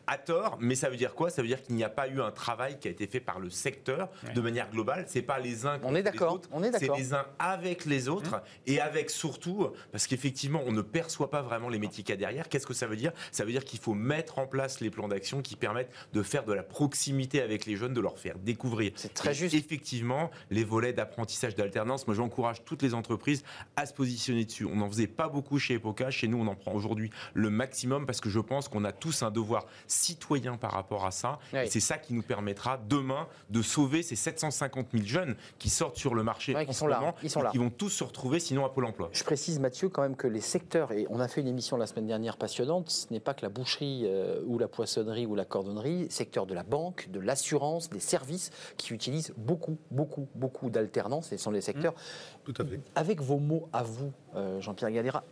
à 0.06 0.18
tort, 0.18 0.58
mais 0.60 0.74
ça 0.74 0.90
veut 0.90 0.96
dire 0.96 1.14
quoi? 1.14 1.30
Ça 1.30 1.42
veut 1.42 1.48
dire 1.48 1.62
qu'il 1.62 1.74
n'y 1.74 1.84
a 1.84 1.88
pas 1.88 2.08
eu 2.08 2.20
un 2.20 2.30
travail 2.30 2.78
qui 2.78 2.88
a 2.88 2.90
été 2.90 3.06
fait 3.06 3.20
par 3.20 3.40
le 3.40 3.50
secteur 3.50 4.08
de 4.34 4.40
manière 4.40 4.70
globale. 4.70 5.04
C'est 5.08 5.22
pas 5.22 5.38
les 5.38 5.66
uns 5.66 5.78
on 5.82 5.94
est 5.94 6.02
les 6.02 6.22
autres, 6.22 6.48
c'est 6.78 6.96
les 6.96 7.14
uns 7.14 7.26
avec 7.38 7.84
les 7.84 8.08
autres 8.08 8.36
mmh. 8.36 8.42
et 8.66 8.80
avec 8.80 9.10
surtout, 9.10 9.68
parce 9.92 10.06
qu'effectivement, 10.06 10.62
on 10.66 10.72
ne 10.72 10.82
perçoit 10.82 11.30
pas 11.30 11.42
vraiment 11.42 11.68
les 11.68 11.78
métiers 11.78 12.02
qu'il 12.02 12.12
y 12.12 12.18
a 12.18 12.18
derrière. 12.18 12.48
Qu'est-ce 12.48 12.66
que 12.66 12.74
ça 12.74 12.86
veut 12.86 12.96
dire? 12.96 13.12
Ça 13.32 13.44
veut 13.44 13.52
dire 13.52 13.64
qu'il 13.64 13.78
faut 13.78 13.94
mettre 13.94 14.38
en 14.38 14.46
place 14.46 14.80
les 14.80 14.90
plans 14.90 15.08
d'action 15.08 15.42
qui 15.42 15.56
permettent 15.56 15.92
de 16.12 16.22
faire 16.22 16.44
de 16.44 16.52
la 16.52 16.62
proximité 16.62 17.40
avec 17.40 17.66
les 17.66 17.76
jeunes, 17.76 17.94
de 17.94 18.00
leur 18.00 18.18
faire 18.18 18.38
découvrir. 18.38 18.92
C'est 18.96 19.14
très 19.14 19.34
juste. 19.34 19.54
Effectivement, 19.54 20.30
les 20.50 20.64
volets 20.64 20.92
d'apprentissage, 20.92 21.54
d'alternance, 21.54 22.06
moi 22.06 22.14
j'encourage 22.14 22.64
toutes 22.64 22.82
les 22.82 22.94
entreprises 22.94 23.44
à 23.76 23.86
se 23.86 23.92
positionner 23.92 24.44
dessus. 24.44 24.64
On 24.64 24.76
n'en 24.76 24.88
faisait 24.88 25.06
pas 25.06 25.28
beaucoup 25.28 25.58
chez 25.58 25.74
Epoca. 25.74 26.10
Chez 26.18 26.26
nous, 26.26 26.40
on 26.40 26.48
en 26.48 26.56
prend 26.56 26.72
aujourd'hui 26.72 27.10
le 27.34 27.48
maximum 27.48 28.04
parce 28.04 28.20
que 28.20 28.28
je 28.28 28.40
pense 28.40 28.66
qu'on 28.66 28.84
a 28.84 28.90
tous 28.90 29.22
un 29.22 29.30
devoir 29.30 29.66
citoyen 29.86 30.56
par 30.56 30.72
rapport 30.72 31.06
à 31.06 31.12
ça. 31.12 31.38
Et 31.52 31.68
c'est 31.68 31.78
ça 31.78 31.96
qui 31.96 32.12
nous 32.12 32.22
permettra 32.22 32.76
demain 32.88 33.28
de 33.50 33.62
sauver 33.62 34.02
ces 34.02 34.16
750 34.16 34.88
000 34.92 35.04
jeunes 35.04 35.36
qui 35.60 35.70
sortent 35.70 35.96
sur 35.96 36.16
le 36.16 36.24
marché 36.24 36.56
en 36.56 36.72
ce 36.72 36.84
moment. 36.84 37.14
Ils 37.22 37.30
sont 37.30 37.40
là. 37.40 37.52
Ils 37.54 37.60
vont 37.60 37.70
tous 37.70 37.90
se 37.90 38.02
retrouver 38.02 38.40
sinon 38.40 38.64
à 38.64 38.68
Pôle 38.68 38.86
emploi. 38.86 39.10
Je 39.12 39.22
précise, 39.22 39.60
Mathieu, 39.60 39.90
quand 39.90 40.02
même 40.02 40.16
que 40.16 40.26
les 40.26 40.40
secteurs, 40.40 40.90
et 40.90 41.06
on 41.08 41.20
a 41.20 41.28
fait 41.28 41.40
une 41.40 41.46
émission 41.46 41.76
la 41.76 41.86
semaine 41.86 42.08
dernière 42.08 42.36
passionnante, 42.36 42.90
ce 42.90 43.12
n'est 43.12 43.20
pas 43.20 43.34
que 43.34 43.42
la 43.42 43.48
boucherie 43.48 44.02
euh, 44.06 44.40
ou 44.46 44.58
la 44.58 44.66
poissonnerie 44.66 45.24
ou 45.24 45.36
la 45.36 45.44
cordonnerie, 45.44 46.08
secteur 46.10 46.46
de 46.46 46.54
la 46.54 46.64
banque, 46.64 47.08
de 47.12 47.20
l'assurance, 47.20 47.90
des 47.90 48.00
services 48.00 48.50
qui 48.76 48.92
utilisent 48.92 49.32
beaucoup, 49.36 49.78
beaucoup, 49.92 50.26
beaucoup 50.34 50.68
d'alternance. 50.68 51.30
Et 51.30 51.38
ce 51.38 51.44
sont 51.44 51.52
les 51.52 51.60
secteurs. 51.60 51.94
Tout 52.42 52.54
à 52.58 52.64
fait. 52.64 52.80
Avec 52.96 53.20
vos 53.20 53.38
mots 53.38 53.68
à 53.72 53.84
vous, 53.84 54.12
euh, 54.34 54.60
Jean-Pierre 54.60 54.90
Galera, 54.90 55.22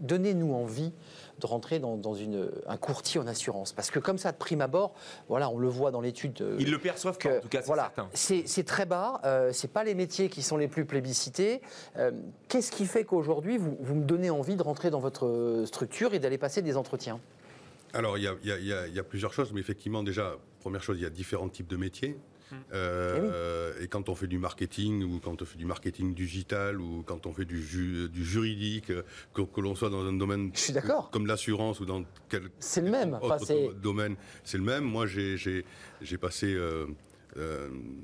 donnez-nous 0.00 0.52
envie 0.52 0.92
de 1.40 1.46
rentrer 1.46 1.78
dans, 1.78 2.14
une, 2.14 2.50
un 2.66 2.76
courtier 2.76 3.20
en 3.20 3.26
assurance. 3.26 3.72
Parce 3.72 3.90
que 3.90 3.98
comme 3.98 4.18
ça, 4.18 4.32
de 4.32 4.36
prime 4.36 4.60
abord, 4.60 4.94
voilà, 5.28 5.48
on 5.48 5.58
le 5.58 5.68
voit 5.68 5.90
dans 5.90 6.00
l'étude. 6.00 6.40
Euh, 6.42 6.56
Ils 6.58 6.70
le 6.70 6.78
perçoivent 6.78 7.18
que, 7.18 7.38
en 7.38 7.40
tout 7.40 7.48
cas, 7.48 7.62
voilà, 7.62 7.92
c'est 8.14 8.64
très 8.64 8.86
bas, 8.86 9.20
euh, 9.24 9.50
c'est 9.52 9.72
pas 9.72 9.84
les 9.84 9.94
métiers 9.94 10.28
qui 10.28 10.42
sont 10.42 10.56
les 10.56 10.68
plus 10.68 10.84
plébiscités. 10.84 11.62
Euh, 11.96 12.12
qu'est-ce 12.48 12.70
qui 12.70 12.86
fait 12.86 13.04
qu'aujourd'hui, 13.04 13.56
vous, 13.56 13.76
vous 13.80 13.94
me 13.94 14.04
donnez 14.04 14.30
envie 14.30 14.56
de 14.56 14.62
rentrer 14.62 14.90
dans 14.90 15.00
votre 15.00 15.64
structure 15.66 16.14
et 16.14 16.18
d'aller 16.18 16.38
passer 16.38 16.62
des 16.62 16.76
entretiens? 16.76 17.20
Alors, 17.92 18.18
il 18.18 18.22
y, 18.22 18.48
y, 18.48 18.98
a 18.98 19.02
plusieurs 19.02 19.32
choses, 19.32 19.52
mais 19.52 19.60
effectivement, 19.60 20.02
déjà, 20.02 20.36
première 20.60 20.82
chose, 20.82 20.98
il 20.98 21.02
y 21.02 21.06
a 21.06 21.10
différents 21.10 21.48
types 21.48 21.66
de 21.66 21.76
métiers. 21.76 22.16
Euh, 22.72 23.72
eh 23.78 23.84
et, 23.84 23.88
quand 23.88 24.08
on 24.08 24.14
fait 24.14 24.26
du 24.26 24.38
marketing 24.38 25.02
ou 25.04 25.20
quand 25.20 25.42
on 25.42 25.44
fait 25.44 25.58
du 25.58 25.66
marketing 25.66 26.14
digital 26.14 26.80
ou 26.80 27.02
quand 27.04 27.26
on 27.26 27.32
fait 27.32 27.44
du, 27.44 27.60
du 28.08 28.24
juridique, 28.24 28.90
euh, 28.90 29.02
que, 29.34 29.60
l'on 29.60 29.74
soit 29.74 29.90
dans 29.90 30.04
un 30.04 30.12
domaine 30.12 30.52
comme 31.12 31.26
l'assurance 31.26 31.80
ou 31.80 31.86
dans 31.86 32.04
quel 32.28 32.48
c'est 32.58 32.80
le 32.80 32.90
même. 32.90 33.18
Autre 33.20 33.74
domaine, 33.74 34.16
c'est 34.44 34.58
le 34.58 34.64
même. 34.64 34.84
Moi, 34.84 35.06
j'ai 35.06 35.64
passé 36.20 36.56
euh, 36.56 36.86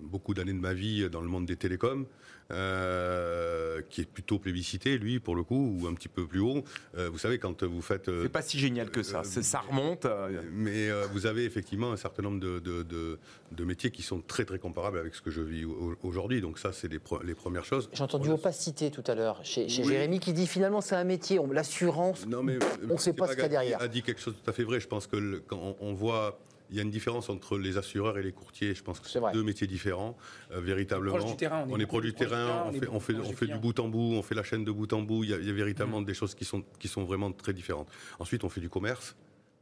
beaucoup 0.02 0.34
d'années 0.34 0.52
de 0.52 0.60
ma 0.60 0.74
vie 0.74 1.08
dans 1.10 1.20
le 1.20 1.28
monde 1.28 1.46
des 1.46 1.56
télécoms. 1.56 2.06
Euh, 2.52 3.82
qui 3.90 4.02
est 4.02 4.04
plutôt 4.04 4.38
plébiscité, 4.38 4.98
lui, 4.98 5.18
pour 5.18 5.34
le 5.34 5.42
coup, 5.42 5.76
ou 5.80 5.86
un 5.88 5.94
petit 5.94 6.08
peu 6.08 6.26
plus 6.26 6.38
haut. 6.38 6.62
Euh, 6.96 7.10
vous 7.10 7.18
savez, 7.18 7.38
quand 7.38 7.64
vous 7.64 7.82
faites... 7.82 8.08
c'est 8.22 8.28
pas 8.28 8.42
si 8.42 8.58
génial 8.58 8.90
que 8.90 9.02
ça, 9.02 9.24
ça 9.24 9.58
remonte. 9.60 10.06
Mais 10.52 10.90
vous 11.12 11.26
avez 11.26 11.44
effectivement 11.44 11.92
un 11.92 11.96
certain 11.96 12.22
nombre 12.22 12.40
de, 12.40 12.60
de, 12.60 13.64
métiers 13.64 13.90
qui 13.90 14.02
sont 14.02 14.20
très 14.20 14.44
très 14.44 14.60
comparables 14.60 14.98
avec 14.98 15.14
ce 15.14 15.22
que 15.22 15.30
je 15.30 15.40
vis 15.40 15.64
aujourd'hui. 16.02 16.40
Donc 16.40 16.58
ça, 16.58 16.72
c'est 16.72 16.88
les, 16.88 17.00
les, 17.24 17.34
premières 17.34 17.64
choses. 17.64 17.90
J'ai 17.92 18.04
entendu 18.04 18.30
opacité 18.30 18.90
tout 18.90 19.04
à 19.08 19.14
l'heure, 19.14 19.40
chez, 19.44 19.68
Jérémy, 19.68 20.20
qui 20.20 20.32
dit 20.32 20.46
finalement 20.46 20.80
c'est 20.80 20.94
un 20.94 21.04
métier, 21.04 21.40
l'assurance, 21.50 22.26
on 22.32 22.42
ne 22.42 22.96
sait 22.98 23.12
pas 23.12 23.26
ce 23.26 23.32
qu'il 23.32 23.42
y 23.42 23.46
a 23.46 23.48
derrière. 23.48 23.78
Il 23.80 23.84
a 23.84 23.88
dit 23.88 24.02
quelque 24.02 24.20
chose 24.20 24.34
de 24.34 24.40
tout 24.40 24.50
à 24.50 24.52
fait 24.52 24.64
vrai. 24.64 24.78
Je 24.78 24.88
pense 24.88 25.06
que 25.06 25.42
quand 25.46 25.76
on 25.80 25.94
voit 25.94 26.38
il 26.70 26.76
y 26.76 26.78
a 26.80 26.82
une 26.82 26.90
différence 26.90 27.28
entre 27.28 27.58
les 27.58 27.76
assureurs 27.76 28.18
et 28.18 28.22
les 28.22 28.32
courtiers. 28.32 28.74
Je 28.74 28.82
pense 28.82 29.00
que 29.00 29.08
c'est 29.08 29.20
deux 29.32 29.42
métiers 29.42 29.66
différents, 29.66 30.16
euh, 30.52 30.60
véritablement. 30.60 31.16
On, 31.16 31.34
terrain, 31.34 31.66
on, 31.68 31.78
est 31.78 31.86
proche 31.86 32.04
du 32.04 32.14
terrain, 32.14 32.64
on, 32.66 32.72
fait, 32.72 32.88
on 32.88 33.00
fait, 33.00 33.14
on 33.14 33.32
fait 33.32 33.46
du 33.46 33.58
bout 33.58 33.78
en 33.78 33.88
bout, 33.88 34.14
on 34.14 34.22
fait 34.22 34.34
la 34.34 34.42
chaîne 34.42 34.64
de 34.64 34.72
bout 34.72 34.92
en 34.92 35.02
bout. 35.02 35.24
Il 35.24 35.30
y 35.30 35.34
a, 35.34 35.52
véritablement 35.52 36.00
mm. 36.00 36.06
des 36.06 36.14
choses 36.14 36.34
qui 36.34 36.44
sont, 36.44 36.64
qui 36.78 36.88
sont 36.88 37.04
vraiment 37.04 37.32
très 37.32 37.52
différentes. 37.52 37.88
Ensuite, 38.18 38.44
on 38.44 38.48
fait 38.48 38.60
du 38.60 38.68
commerce 38.68 39.16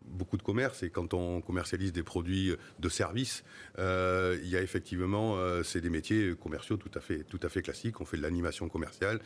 beaucoup 0.06 0.36
de 0.36 0.42
commerce 0.42 0.82
et 0.82 0.90
quand 0.90 1.14
on 1.14 1.40
commercialise 1.40 1.90
des 1.90 2.02
produits 2.02 2.54
de 2.78 2.88
service, 2.90 3.42
euh, 3.78 4.38
il 4.42 4.50
y 4.50 4.56
a 4.56 4.60
effectivement, 4.60 5.38
euh, 5.38 5.62
c'est 5.62 5.80
des 5.80 5.88
métiers 5.88 6.34
commerciaux 6.34 6.76
tout 6.76 6.90
à 6.94 7.00
fait, 7.00 7.24
tout 7.24 7.40
à 7.42 7.48
fait 7.48 7.62
classiques. 7.62 8.02
On 8.02 8.04
fait 8.04 8.18
de 8.18 8.22
l'animation 8.22 8.68
commerciale. 8.68 9.20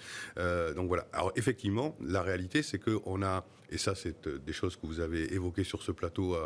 donc 0.76 0.86
voilà. 0.86 1.08
Alors 1.12 1.32
effectivement, 1.34 1.96
la 2.00 2.22
réalité, 2.22 2.62
c'est 2.62 2.78
qu'on 2.78 3.22
a 3.24 3.44
et 3.70 3.78
ça 3.78 3.94
c'est 3.94 4.26
euh, 4.26 4.38
des 4.38 4.52
choses 4.52 4.76
que 4.76 4.86
vous 4.86 5.00
avez 5.00 5.32
évoquées 5.34 5.64
sur 5.64 5.82
ce 5.82 5.92
plateau 5.92 6.36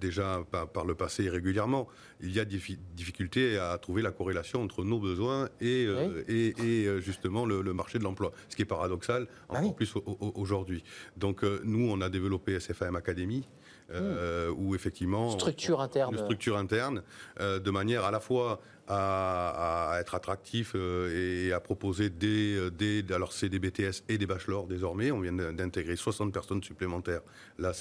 déjà 0.00 0.40
par, 0.50 0.84
le 0.84 0.94
passé 0.94 1.28
régulièrement, 1.28 1.88
il 2.20 2.32
y 2.32 2.40
a 2.40 2.44
des 2.44 2.60
difficultés 2.94 3.58
à 3.58 3.76
trouver 3.78 4.02
la 4.02 4.10
corrélation 4.10 4.62
entre 4.62 4.84
nos 4.84 4.98
besoins 4.98 5.48
et, 5.60 5.86
euh, 5.86 6.22
et, 6.28 6.54
euh, 6.86 7.00
justement 7.00 7.44
le, 7.44 7.62
marché 7.72 7.98
de 7.98 8.04
l'emploi, 8.04 8.32
ce 8.48 8.56
qui 8.56 8.62
est 8.62 8.66
paradoxal 8.66 9.26
ah 9.48 9.58
encore 9.58 9.74
plus 9.74 9.94
aujourd'hui. 10.34 10.82
Donc 11.16 11.42
nous, 11.42 11.88
on 11.90 12.00
a 12.00 12.08
développé 12.08 12.58
SFAM 12.58 12.96
Academy. 12.96 13.46
Euh, 13.92 14.50
hmm. 14.50 14.54
où 14.58 14.74
effectivement 14.74 15.30
structure 15.30 15.80
interne, 15.80 16.12
une 16.12 16.18
structure 16.18 16.56
interne, 16.56 17.04
de 17.38 17.70
manière 17.70 18.04
à 18.04 18.10
la 18.10 18.18
fois 18.18 18.60
à, 18.88 19.96
être 20.00 20.14
attractif 20.14 20.72
euh, 20.74 21.46
et 21.48 21.52
à 21.52 21.60
proposer 21.60 22.10
des, 22.10 22.56
euh, 22.56 22.70
des, 22.70 23.04
alors 23.12 23.32
c'est 23.32 23.48
des 23.48 23.58
BTS 23.58 24.04
et 24.08 24.18
des 24.18 24.26
bachelors 24.26 24.66
désormais. 24.66 25.10
On 25.10 25.20
vient 25.20 25.32
d'intégrer 25.32 25.96
60 25.96 26.32
personnes 26.32 26.62
supplémentaires 26.62 27.22
là 27.58 27.72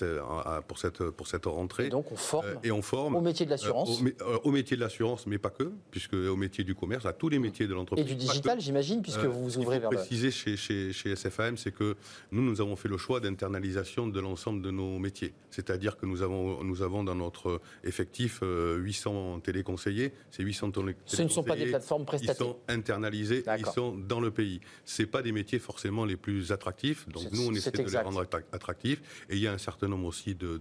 pour 0.68 0.78
cette 0.80 1.04
pour 1.12 1.28
cette 1.28 1.46
rentrée. 1.46 1.88
Et 1.88 1.90
donc 1.90 2.12
on 2.12 2.16
forme. 2.16 2.46
et 2.64 2.72
on 2.72 2.82
forme 2.82 3.16
au 3.16 3.22
métier 3.22 3.46
de 3.46 3.52
l'assurance. 3.52 4.02
Au, 4.44 4.52
métier 4.52 4.78
de 4.78 4.82
l'assurance, 4.82 5.28
mais 5.28 5.38
pas 5.38 5.50
que, 5.50 5.72
puisque 5.92 6.14
au 6.14 6.36
métier 6.36 6.64
du 6.64 6.76
commerce, 6.76 7.06
à 7.06 7.14
tous 7.14 7.30
les 7.30 7.40
métiers 7.40 7.68
de 7.68 7.74
l'entreprise. 7.74 8.06
Et 8.06 8.08
du 8.08 8.16
digital, 8.16 8.60
j'imagine, 8.60 9.02
puisque 9.02 9.26
vous 9.26 9.44
vous 9.44 9.58
ouvrez 9.58 9.80
vers. 9.80 9.90
Préciser 9.90 10.32
chez, 10.32 10.58
chez, 10.58 10.92
chez 10.94 11.16
SFAM, 11.16 11.58
c'est 11.58 11.72
que 11.72 11.96
nous 12.32 12.42
nous 12.42 12.62
avons 12.62 12.76
fait 12.76 12.90
le 12.90 12.98
choix 12.98 13.20
d'internalisation 13.20 14.08
de 14.08 14.20
l'ensemble 14.20 14.62
de 14.62 14.72
nos 14.72 14.98
métiers. 15.00 15.34
C'est-à-dire 15.52 15.98
que 15.98 16.06
nous 16.06 16.22
avons 16.22 16.64
nous 16.64 16.82
avons 16.82 17.04
dans 17.04 17.16
notre 17.16 17.62
effectif 17.84 18.42
800 18.42 19.42
téléconseillers. 19.42 20.14
C'est 20.32 20.44
800 20.44 20.72
téléconseillers 20.72 20.95
ce 21.06 21.22
ne 21.22 21.28
sont 21.28 21.44
pas 21.44 21.56
des 21.56 21.68
plateformes 21.68 22.06
prestataires. 22.06 22.36
Ils 22.48 22.50
sont 22.50 22.58
internalisés, 22.68 23.44
ils 23.58 23.66
sont 23.68 23.96
dans 23.96 24.20
le 24.20 24.32
pays. 24.32 24.62
Ce 24.86 25.04
pas 25.04 25.22
des 25.22 25.32
métiers 25.32 25.60
forcément 25.60 26.06
les 26.06 26.18
plus 26.18 26.52
attractifs. 26.52 27.08
Donc 27.10 27.32
nous, 27.32 27.48
on 27.48 27.54
essaie 27.54 27.72
de 27.72 27.82
les 27.82 27.98
rendre 27.98 28.26
attractifs. 28.52 29.02
Et 29.30 29.36
il 29.36 29.42
y 29.42 29.48
a 29.48 29.54
un 29.54 29.58
certain 29.58 29.88
nombre 29.88 30.08
aussi 30.08 30.36
de, 30.36 30.60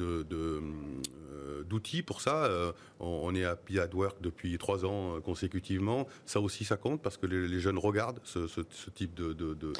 euh, 0.00 1.62
d'outils 1.64 2.02
pour 2.02 2.20
ça. 2.20 2.44
Euh, 2.44 2.72
on, 2.98 3.34
est 3.34 3.44
à 3.44 3.56
PIAD 3.56 3.94
Work 3.94 4.20
depuis 4.20 4.56
trois 4.58 4.84
ans 4.84 5.16
euh, 5.16 5.20
consécutivement. 5.20 6.06
Ça 6.26 6.40
aussi, 6.40 6.64
ça 6.64 6.76
compte 6.76 7.00
parce 7.00 7.16
que 7.16 7.26
les, 7.26 7.60
jeunes 7.60 7.78
regardent 7.78 8.20
ce, 8.24 8.60
type 8.94 9.14
de. 9.14 9.32
de 9.32 9.72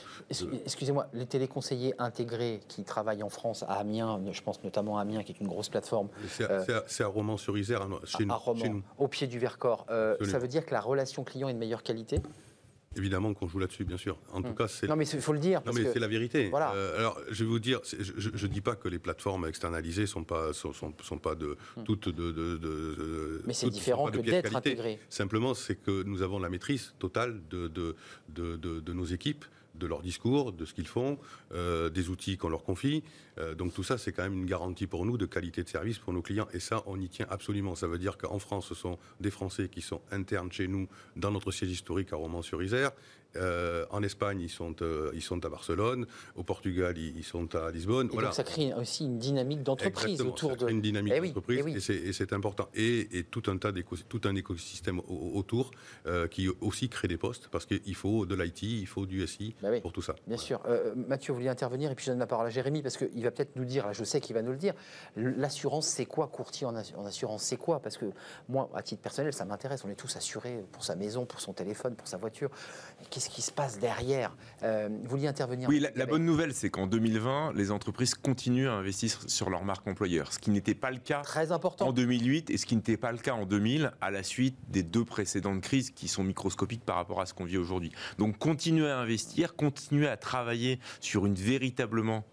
Excusez-moi, 0.65 1.09
les 1.13 1.27
téléconseillers 1.27 1.95
intégrés 1.99 2.61
qui 2.69 2.85
travaillent 2.85 3.23
en 3.23 3.29
France, 3.29 3.65
à 3.65 3.75
Amiens, 3.75 4.21
je 4.33 4.43
pense 4.43 4.63
notamment 4.63 4.99
à 4.99 5.03
Amiens, 5.03 5.23
qui 5.23 5.33
est 5.33 5.41
une 5.41 5.49
grosse 5.49 5.69
plateforme. 5.69 6.09
C'est 6.29 7.05
à, 7.05 7.07
Romans-sur-Isère, 7.07 7.89
chez, 8.05 8.19
chez, 8.19 8.69
nous. 8.69 8.83
Au 8.99 9.09
pied 9.09 9.27
du 9.27 9.39
Vercors. 9.39 9.70
Euh, 9.91 10.17
ça 10.25 10.39
veut 10.39 10.49
dire 10.49 10.65
que 10.67 10.73
la 10.73 10.81
relation 10.81 11.25
client 11.25 11.49
est 11.49 11.55
de 11.55 11.59
meilleure 11.59 11.83
qualité? 11.83 12.21
Évidemment 12.97 13.35
qu'on 13.35 13.47
joue 13.47 13.61
là-dessus, 13.61 13.85
bien 13.85 13.97
sûr. 13.97 14.19
En 14.33 14.43
tout 14.43 14.49
hum. 14.49 14.55
cas, 14.57 14.67
c'est. 14.67 14.89
Non, 14.89 14.97
mais 14.97 15.07
il 15.07 15.21
faut 15.21 15.33
le 15.33 15.39
dire. 15.39 15.63
non, 15.65 15.73
mais 15.73 15.85
c'est 15.93 16.01
la 16.01 16.09
vérité. 16.09 16.49
Voilà. 16.49 16.73
Euh, 16.75 16.99
alors, 16.99 17.21
je 17.31 17.45
vais 17.45 17.51
vous 17.51 17.61
dire, 17.61 17.81
je 17.85 18.47
ne 18.47 18.53
dis 18.53 18.61
pas 18.61 18.75
que 18.75 18.89
les 18.89 18.99
plateformes 18.99 19.47
externalisées 19.47 20.07
sont 20.07 20.25
pas 20.25 20.53
sont, 20.53 20.73
sont, 20.73 21.19
pas 21.19 21.37
de 21.37 21.57
hum. 21.77 21.85
toutes 21.85 22.09
de. 22.09 22.33
de, 22.33 23.43
mais 23.47 23.53
c'est 23.53 23.71
différent 23.71 24.11
que 24.11 24.19
d'être 24.19 24.57
intégré. 24.57 24.99
Simplement, 25.09 25.55
c'est 25.55 25.77
que 25.77 26.03
nous 26.03 26.23
avons 26.23 26.41
la 26.41 26.49
maîtrise 26.49 26.95
totale 26.99 27.41
de 27.49 27.69
de, 27.69 28.57
de, 28.57 28.93
nos 28.93 29.05
équipes 29.05 29.45
de 29.81 29.87
leur 29.87 30.03
discours, 30.03 30.53
de 30.53 30.65
ce 30.65 30.75
qu'ils 30.75 30.87
font, 30.87 31.19
des 31.53 32.09
outils 32.09 32.37
qu'on 32.37 32.49
leur 32.49 32.63
confie. 32.63 33.03
donc 33.57 33.75
tout 33.75 33.83
ça, 33.83 33.99
c'est 33.99 34.13
quand 34.13 34.23
même 34.23 34.35
une 34.35 34.47
garantie 34.47 34.87
pour 34.87 35.05
nous 35.05 35.19
de 35.19 35.27
qualité 35.27 35.63
de 35.63 35.69
service 35.69 35.99
pour 35.99 36.13
nos 36.13 36.23
clients. 36.23 36.47
Et 36.53 36.61
ça, 36.61 36.83
on 36.87 37.01
y 37.01 37.09
tient 37.09 37.27
absolument. 37.31 37.75
Ça 37.75 37.89
veut 37.89 37.99
dire 37.99 38.19
qu'en 38.19 38.39
France, 38.39 38.67
ce 38.69 38.75
sont 38.75 38.99
des 39.21 39.31
Français 39.31 39.69
qui 39.69 39.81
sont 39.81 40.01
internes 40.13 40.53
chez 40.53 40.69
nous 40.69 40.89
dans 41.17 41.31
notre 41.31 41.51
siège 41.51 41.71
historique 41.71 42.13
à 42.13 42.17
Romans-sur-Isère 42.17 42.93
euh, 43.37 43.87
en 43.91 44.03
Espagne, 44.03 44.41
ils 44.41 44.49
sont, 44.49 44.75
euh, 44.83 45.11
ils 45.15 45.23
sont 45.23 45.45
à 45.45 45.49
Barcelone. 45.49 46.07
Au 46.37 46.43
Portugal, 46.43 46.97
ils, 46.99 47.25
sont 47.25 47.55
à 47.55 47.71
Lisbonne. 47.71 48.09
Et 48.13 48.17
Donc 48.17 48.35
ça 48.35 48.45
crée 48.45 48.73
aussi 48.75 49.05
une 49.05 49.19
dynamique 49.19 49.63
d'entreprise 49.63 50.21
autour 50.21 50.57
de. 50.57 50.69
Une 50.69 50.81
dynamique 50.81 51.15
eh 51.17 51.21
d'entreprise 51.21 51.91
eh 51.91 52.09
et 52.09 52.13
c'est 52.13 52.33
important. 52.33 52.69
Et, 52.75 53.25
tout 53.31 53.43
un 53.47 53.57
tas 53.59 53.71
tout 54.09 54.21
un 54.25 54.35
écosystème 54.35 55.01
autour 55.09 55.71
euh, 56.07 56.27
qui 56.27 56.49
aussi 56.61 56.89
crée 56.89 57.09
des 57.09 57.17
postes 57.17 57.49
parce 57.49 57.67
qu'il 57.67 57.95
faut 57.95 58.27
de 58.27 58.35
l'IT, 58.35 58.63
il 58.63 58.87
faut 58.87 59.07
du 59.07 59.27
SI 59.27 59.55
bah 59.63 59.69
pour 59.81 59.93
tout 59.93 60.03
ça. 60.03 60.17
Bien 60.27 60.37
sûr. 60.37 60.61
Mathieu, 60.97 61.33
vous 61.33 61.39
vouliez 61.39 61.51
intervenir 61.51 61.91
et 61.91 61.95
puis 61.95 62.05
je 62.05 62.11
donne 62.11 62.19
la 62.19 62.27
parole 62.27 62.47
à 62.47 62.51
Jérémy 62.51 62.83
parce 62.83 62.97
qu'il 62.97 63.23
va 63.23 63.31
peut-être 63.31 63.57
nous 63.57 63.65
dire. 63.65 63.93
je 63.93 64.05
sais 64.05 64.21
qu'il 64.21 64.35
va 64.35 64.43
nous 64.43 64.53
le 64.53 64.59
dire. 64.59 64.75
L'assurance, 65.17 65.87
c'est 65.87 66.07
quoi 66.07 66.27
courtier 66.27 66.67
en, 66.67 66.75
assurance 66.75 67.43
C'est 67.43 67.57
quoi? 67.57 67.81
Parce 67.81 67.97
que 67.97 68.07
moi, 68.49 68.69
à 68.75 68.83
titre 68.83 69.03
personnel, 69.03 69.33
ça 69.33 69.45
m'intéresse. 69.45 69.85
On 69.85 69.91
est 69.91 69.95
tous 69.95 70.17
assurés 70.17 70.65
pour 70.73 70.85
sa 70.85 70.97
maison, 70.97 71.27
pour 71.27 71.41
son 71.41 71.53
téléphone, 71.53 71.95
pour 71.95 72.09
sa 72.09 72.17
voiture 72.17 72.51
qu'est-ce 73.21 73.29
qui 73.29 73.43
se 73.43 73.53
passe 73.53 73.79
derrière 73.79 74.35
euh, 74.63 74.89
Vous 75.03 75.11
vouliez 75.11 75.27
intervenir 75.27 75.69
Oui, 75.69 75.85
la, 75.95 76.07
bonne 76.07 76.25
nouvelle, 76.25 76.55
c'est 76.55 76.71
qu'en 76.71 76.87
2020, 76.87 77.53
les 77.55 77.71
entreprises 77.71 78.15
continuent 78.15 78.69
à 78.69 78.73
investir 78.73 79.19
sur 79.27 79.51
leur 79.51 79.63
marque 79.63 79.87
employeur, 79.87 80.33
ce 80.33 80.39
qui 80.39 80.51
n'était 80.51 80.75
pas 80.75 80.91
le 80.91 80.97
cas 80.97 81.21
Très 81.21 81.53
important. 81.53 81.89
en 81.89 81.93
2008 81.93 82.49
et 82.49 82.57
ce 82.57 82.65
qui 82.65 82.77
n'était 82.77 82.97
pas 82.97 83.13
le 83.13 83.19
cas 83.19 83.35
en 83.35 83.45
2000 83.45 83.93
à 84.01 84.11
la 84.11 84.23
suite 84.23 84.57
des 84.71 84.83
deux 84.83 85.05
précédentes 85.05 85.61
crises 85.61 85.91
qui 85.91 86.09
sont 86.09 86.25
microscopiques 86.25 86.83
par 86.83 86.97
rapport 86.97 87.21
à 87.21 87.27
ce 87.27 87.35
qu'on 87.35 87.45
vit 87.45 87.59
aujourd'hui. 87.59 87.93
Donc 88.17 88.39
continuer 88.39 88.89
à 88.89 88.99
investir, 88.99 89.55
continuer 89.55 90.09
à 90.09 90.17
travailler 90.17 90.81
sur 91.01 91.27
une 91.27 91.35
véritablement 91.35 92.25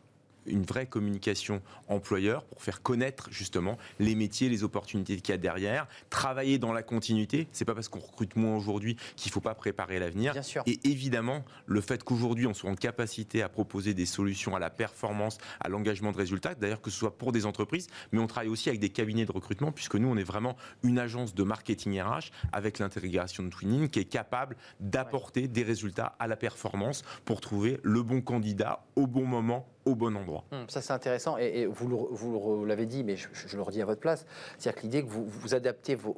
une 0.48 0.64
vraie 0.64 0.86
communication 0.86 1.62
employeur 1.88 2.44
pour 2.46 2.62
faire 2.62 2.82
connaître 2.82 3.30
justement 3.32 3.78
les 4.00 4.16
métiers, 4.16 4.50
les 4.50 4.64
opportunités 4.64 5.18
qu'il 5.18 5.34
y 5.34 5.36
a 5.36 5.38
derrière, 5.38 5.88
travailler 6.10 6.58
dans 6.58 6.74
la 6.74 6.84
continuité. 6.84 7.48
C'est 7.52 7.66
pas 7.66 7.76
parce 7.76 7.90
qu'on 7.90 8.00
recrute 8.00 8.36
moins 8.36 8.56
aujourd'hui 8.56 8.98
qu'il 9.16 9.32
faut 9.32 9.42
pas 9.42 9.56
préparer 9.56 10.00
l'avenir. 10.00 10.34
Et 10.66 10.80
évidemment, 10.84 11.44
le 11.66 11.82
fait 11.82 12.04
qu'aujourd'hui 12.04 12.48
on 12.48 12.54
soit 12.54 12.70
en 12.70 12.76
capacité 12.76 13.42
à 13.42 13.50
proposer 13.50 13.94
des 13.94 14.06
solutions 14.06 14.56
à 14.56 14.60
la 14.60 14.70
performance, 14.70 15.38
à 15.60 15.70
l'engagement 15.70 16.12
de 16.12 16.18
résultats, 16.18 16.56
d'ailleurs 16.56 16.82
que 16.82 16.90
ce 16.90 16.98
soit 16.98 17.18
pour 17.18 17.32
des 17.32 17.46
entreprises, 17.46 17.88
mais 18.12 18.20
on 18.20 18.28
travaille 18.28 18.50
aussi 18.50 18.70
avec 18.70 18.80
des 18.80 18.90
cabinets 18.90 19.26
de 19.26 19.32
recrutement 19.32 19.72
puisque 19.72 19.96
nous 19.96 20.08
on 20.08 20.18
est 20.18 20.24
vraiment 20.24 20.56
une 20.84 21.00
agence 21.00 21.34
de 21.34 21.44
marketing 21.44 22.02
RH 22.02 22.32
avec 22.52 22.80
l'intégration 22.80 23.44
de 23.44 23.50
Twinning 23.50 23.90
qui 23.90 24.00
est 24.00 24.06
capable 24.06 24.56
d'apporter 24.80 25.48
des 25.48 25.64
résultats 25.64 26.16
à 26.20 26.28
la 26.28 26.36
performance 26.36 27.04
pour 27.26 27.42
trouver 27.42 27.80
le 27.84 28.04
bon 28.04 28.22
candidat 28.22 28.86
au 28.96 29.08
bon 29.08 29.26
moment 29.26 29.68
au 29.88 29.96
bon 29.96 30.16
endroit. 30.16 30.44
Hum, 30.52 30.66
ça, 30.68 30.82
c'est 30.82 30.94
intéressant. 30.94 31.38
Et, 31.38 31.66
vous, 31.66 32.08
vous 32.12 32.66
l'avez 32.66 32.86
dit, 32.86 33.04
mais 33.04 33.16
je, 33.16 33.28
le 33.56 33.62
redis 33.62 33.82
à 33.82 33.86
votre 33.86 34.02
place, 34.02 34.26
c'est-à-dire 34.58 34.82
que 34.82 34.86
l'idée 34.86 35.04
que 35.04 35.10
vous, 35.10 35.26
vous 35.26 35.56
adaptez 35.56 35.96
vos, 35.96 36.14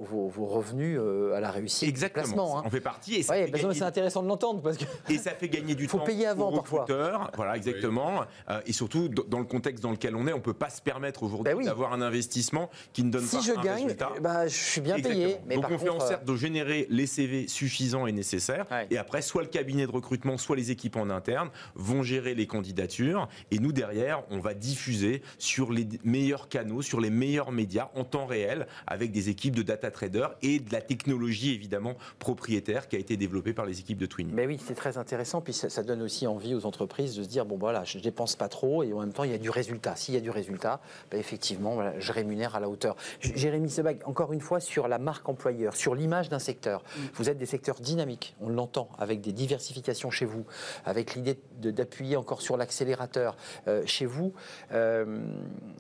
revenus 0.46 0.98
euh, 1.00 1.36
à 1.36 1.40
la 1.40 1.52
réussite 1.52 1.88
Exactement. 1.88 2.26
du 2.26 2.34
placement. 2.34 2.60
Hein. 2.60 2.64
On 2.66 2.70
fait 2.70 2.82
partie. 2.82 3.16
Et 3.16 3.24
c'est 3.24 3.82
intéressant 3.84 4.24
de 4.24 4.28
l'entendre. 4.28 4.62
parce 4.62 4.78
que 4.78 4.86
Et 5.10 5.18
ça 5.18 5.32
fait 5.32 5.50
gagner 5.50 5.76
du 5.76 5.88
faut 5.88 6.00
temps 6.00 6.06
payer 6.06 6.28
avant, 6.28 6.50
recruteurs. 6.50 7.32
Voilà, 7.36 7.56
exactement. 7.56 8.22
Euh, 8.50 8.62
et 8.66 8.74
surtout, 8.74 9.10
dans 9.10 9.40
le 9.40 9.46
contexte 9.46 9.84
dans 9.84 9.92
lequel 9.92 10.16
on 10.16 10.28
est, 10.28 10.34
on 10.34 10.38
ne 10.38 10.42
peut 10.42 10.54
pas 10.54 10.70
se 10.70 10.82
permettre 10.82 11.24
aujourd'hui 11.24 11.54
ben 11.54 11.66
d'avoir 11.66 11.94
un 11.94 12.02
investissement 12.02 12.70
qui 12.94 13.04
ne 13.04 13.12
donne 13.12 13.26
pas 13.26 13.40
je 13.40 13.52
un 13.52 13.62
gagne, 13.62 13.84
résultat. 13.84 14.12
Bah, 14.22 14.48
je 14.48 14.56
suis 14.56 14.82
bien 14.82 15.00
payé. 15.00 15.38
Mais 15.46 15.56
Donc 15.56 15.66
on 15.70 15.78
fait 15.78 15.90
en 15.90 16.00
sorte 16.00 16.26
de 16.26 16.36
générer 16.36 16.88
les 16.90 17.06
CV 17.06 17.48
suffisants 17.48 18.08
et 18.08 18.12
nécessaires. 18.12 18.66
Et 18.90 18.98
après, 18.98 19.22
soit 19.22 19.42
le 19.42 19.48
cabinet 19.48 19.86
de 19.86 19.92
recrutement, 19.92 20.38
soit 20.38 20.56
les 20.56 20.72
équipes 20.72 20.96
en 20.96 21.10
interne 21.10 21.50
vont 21.76 22.04
gérer 22.04 22.36
les 22.36 22.48
candidatures. 22.48 23.30
Et 23.52 23.59
nous, 23.60 23.72
derrière, 23.72 24.24
on 24.32 24.40
on 24.40 24.42
va 24.42 24.54
diffuser 24.54 25.22
sur 25.38 25.74
les 25.74 25.86
meilleurs 26.06 26.48
canaux, 26.48 26.82
sur 26.82 27.02
les 27.02 27.10
meilleurs 27.10 27.52
médias 27.52 27.90
en 27.94 28.06
temps 28.06 28.26
réel, 28.26 28.68
avec 28.88 29.12
des 29.12 29.28
équipes 29.28 29.54
de 29.54 29.64
data 29.64 29.92
traders 29.92 30.34
et 30.42 30.60
de 30.60 30.72
la 30.72 30.80
technologie 30.80 31.54
évidemment 31.54 31.96
propriétaire 32.20 32.88
qui 32.88 32.96
a 32.96 33.00
été 33.00 33.18
développée 33.18 33.52
par 33.52 33.66
les 33.66 33.82
équipes 33.82 33.98
de 33.98 34.06
Twin. 34.06 34.30
Mais 34.32 34.48
oui, 34.48 34.58
c'est 34.66 34.76
très 34.76 34.98
intéressant, 34.98 35.42
puis 35.42 35.52
ça, 35.52 35.84
donne 35.84 36.02
aussi 36.02 36.26
envie 36.26 36.56
aux 36.56 36.66
entreprises 36.66 37.16
de 37.18 37.24
se 37.24 37.28
dire 37.28 37.46
bon 37.46 37.58
voilà, 37.58 37.84
je 37.84 38.00
dépense 38.00 38.38
pas 38.38 38.48
trop 38.48 38.82
et 38.84 38.94
en 38.94 39.00
même 39.02 39.12
temps 39.12 39.26
il 39.26 39.32
y 39.32 39.34
a 39.34 39.38
du 39.38 39.50
résultat. 39.50 39.98
S'il 39.98 40.14
y 40.14 40.18
a 40.18 40.22
du 40.22 40.30
résultat, 40.30 40.80
bah, 41.12 41.18
effectivement, 41.18 42.00
je 42.00 42.12
rémunère 42.14 42.56
à 42.56 42.62
la 42.62 42.70
hauteur. 42.70 42.96
Jérémy 43.20 43.70
Sebag, 43.70 44.00
encore 44.06 44.32
une 44.32 44.42
fois 44.42 44.62
sur 44.62 44.88
la 44.88 45.00
marque 45.00 45.28
employeur, 45.28 45.76
sur 45.76 45.96
l'image 45.96 46.30
d'un 46.30 46.40
secteur. 46.40 46.82
Mm. 46.82 47.00
Vous 47.16 47.30
êtes 47.30 47.38
des 47.38 47.46
secteurs 47.46 47.82
dynamiques, 47.82 48.36
on 48.40 48.48
l'entend, 48.48 48.88
avec 48.98 49.20
des 49.20 49.34
diversifications 49.34 50.12
chez 50.12 50.26
vous, 50.26 50.46
avec 50.86 51.16
l'idée 51.16 51.38
d'appuyer 51.58 52.16
encore 52.16 52.42
sur 52.42 52.56
l'accélérateur 52.56 53.36
euh, 53.68 53.84
chez 53.86 54.06
vous. 54.06 54.34
Euh, 54.72 55.20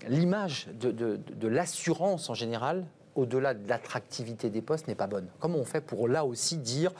l'image 0.07 0.67
de, 0.80 1.47
l'assurance 1.47 2.30
en 2.30 2.34
général, 2.34 2.86
au-delà 3.15 3.53
de 3.53 3.67
l'attractivité 3.67 4.49
des 4.49 4.61
postes, 4.61 4.88
n'est 4.88 4.95
pas 4.95 5.07
bonne. 5.07 5.28
Comment 5.39 5.57
on 5.57 5.65
fait 5.65 5.82
pour 5.82 6.07
là 6.07 6.26
aussi 6.26 6.57
dire 6.57 6.91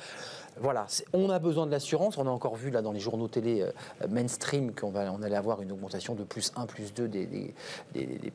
voilà, 0.62 0.88
on 1.14 1.30
a 1.30 1.40
besoin 1.40 1.66
de 1.66 1.72
l'assurance. 1.72 2.18
On 2.18 2.28
a 2.28 2.30
encore 2.30 2.56
vu 2.56 2.70
là 2.70 2.82
dans 2.82 2.92
les 2.92 3.00
journaux 3.00 3.28
télé 3.28 3.62
euh, 3.62 4.08
mainstream 4.10 4.74
qu'on 4.74 4.94
on 4.96 5.22
allait 5.22 5.36
avoir 5.36 5.62
une 5.62 5.72
augmentation 5.72 6.16
de 6.16 6.24
plus 6.24 6.52
1, 6.56 6.66
plus 6.66 6.94
2 6.94 7.08
des, 7.08 7.54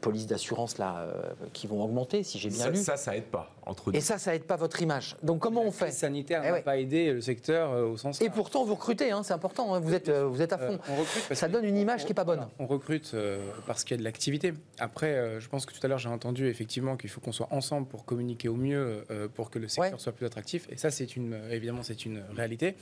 polices 0.01 0.27
d'assurance 0.27 0.79
là 0.79 0.99
euh, 0.99 1.23
qui 1.53 1.67
vont 1.67 1.83
augmenter, 1.83 2.23
si 2.23 2.39
j'ai 2.39 2.49
bien 2.49 2.65
ça, 2.65 2.71
lu. 2.71 2.77
Ça, 2.77 2.97
ça 2.97 3.17
aide 3.17 3.25
pas. 3.25 3.51
Entre 3.67 3.95
Et 3.95 4.01
ça, 4.01 4.19
ça 4.19 4.35
aide 4.35 4.45
pas 4.45 4.57
votre 4.57 4.83
image. 4.83 5.17
Donc 5.23 5.41
comment 5.41 5.63
on 5.63 5.71
fait 5.71 5.91
sanitaire 5.91 6.43
eh 6.45 6.51
n'a 6.51 6.61
pas 6.61 6.79
aidé 6.79 7.13
le 7.13 7.21
secteur 7.21 7.73
euh, 7.73 7.87
au 7.87 7.97
sens. 7.97 8.21
Et 8.21 8.29
pourtant, 8.29 8.65
vous 8.65 8.75
recrutez, 8.75 9.11
hein, 9.11 9.23
c'est 9.23 9.33
important. 9.33 9.75
Hein, 9.75 9.81
vous 9.81 9.95
êtes, 9.95 10.11
vous 10.11 10.43
êtes 10.43 10.53
à 10.53 10.59
fond. 10.59 10.79
on 10.89 10.97
recrute 10.97 11.35
ça 11.35 11.49
donne 11.49 11.65
une 11.65 11.77
image 11.77 12.05
qui 12.05 12.13
est 12.13 12.15
pas 12.15 12.25
bonne. 12.25 12.47
On 12.59 12.67
recrute 12.67 13.15
parce 13.67 13.85
qu'il 13.85 13.93
y 13.93 13.99
a 13.99 13.99
de 13.99 14.05
l'activité. 14.05 14.55
Après, 14.79 15.41
je 15.41 15.49
pense 15.49 15.67
que 15.67 15.73
tout 15.73 15.81
à 15.83 15.89
l'heure 15.89 15.99
j'ai 15.99 16.09
entendu 16.09 16.49
effectivement 16.49 16.97
qu'il 16.97 17.11
faut 17.11 17.21
qu'on 17.21 17.33
soit 17.33 17.49
ensemble 17.51 17.87
pour 17.87 18.05
communiquer 18.05 18.49
au 18.49 18.55
mieux, 18.57 19.05
pour 19.35 19.51
que 19.51 19.59
le 19.59 19.69
secteur 19.69 20.01
soit 20.01 20.13
plus 20.13 20.27
attractif. 20.27 20.67
Et 20.71 20.77
ça, 20.77 20.91
c'est 20.91 21.17
une 21.17 21.39
évidemment 21.51 21.83
c'est 21.83 22.05
une 22.07 22.14
réalité. 22.35 22.77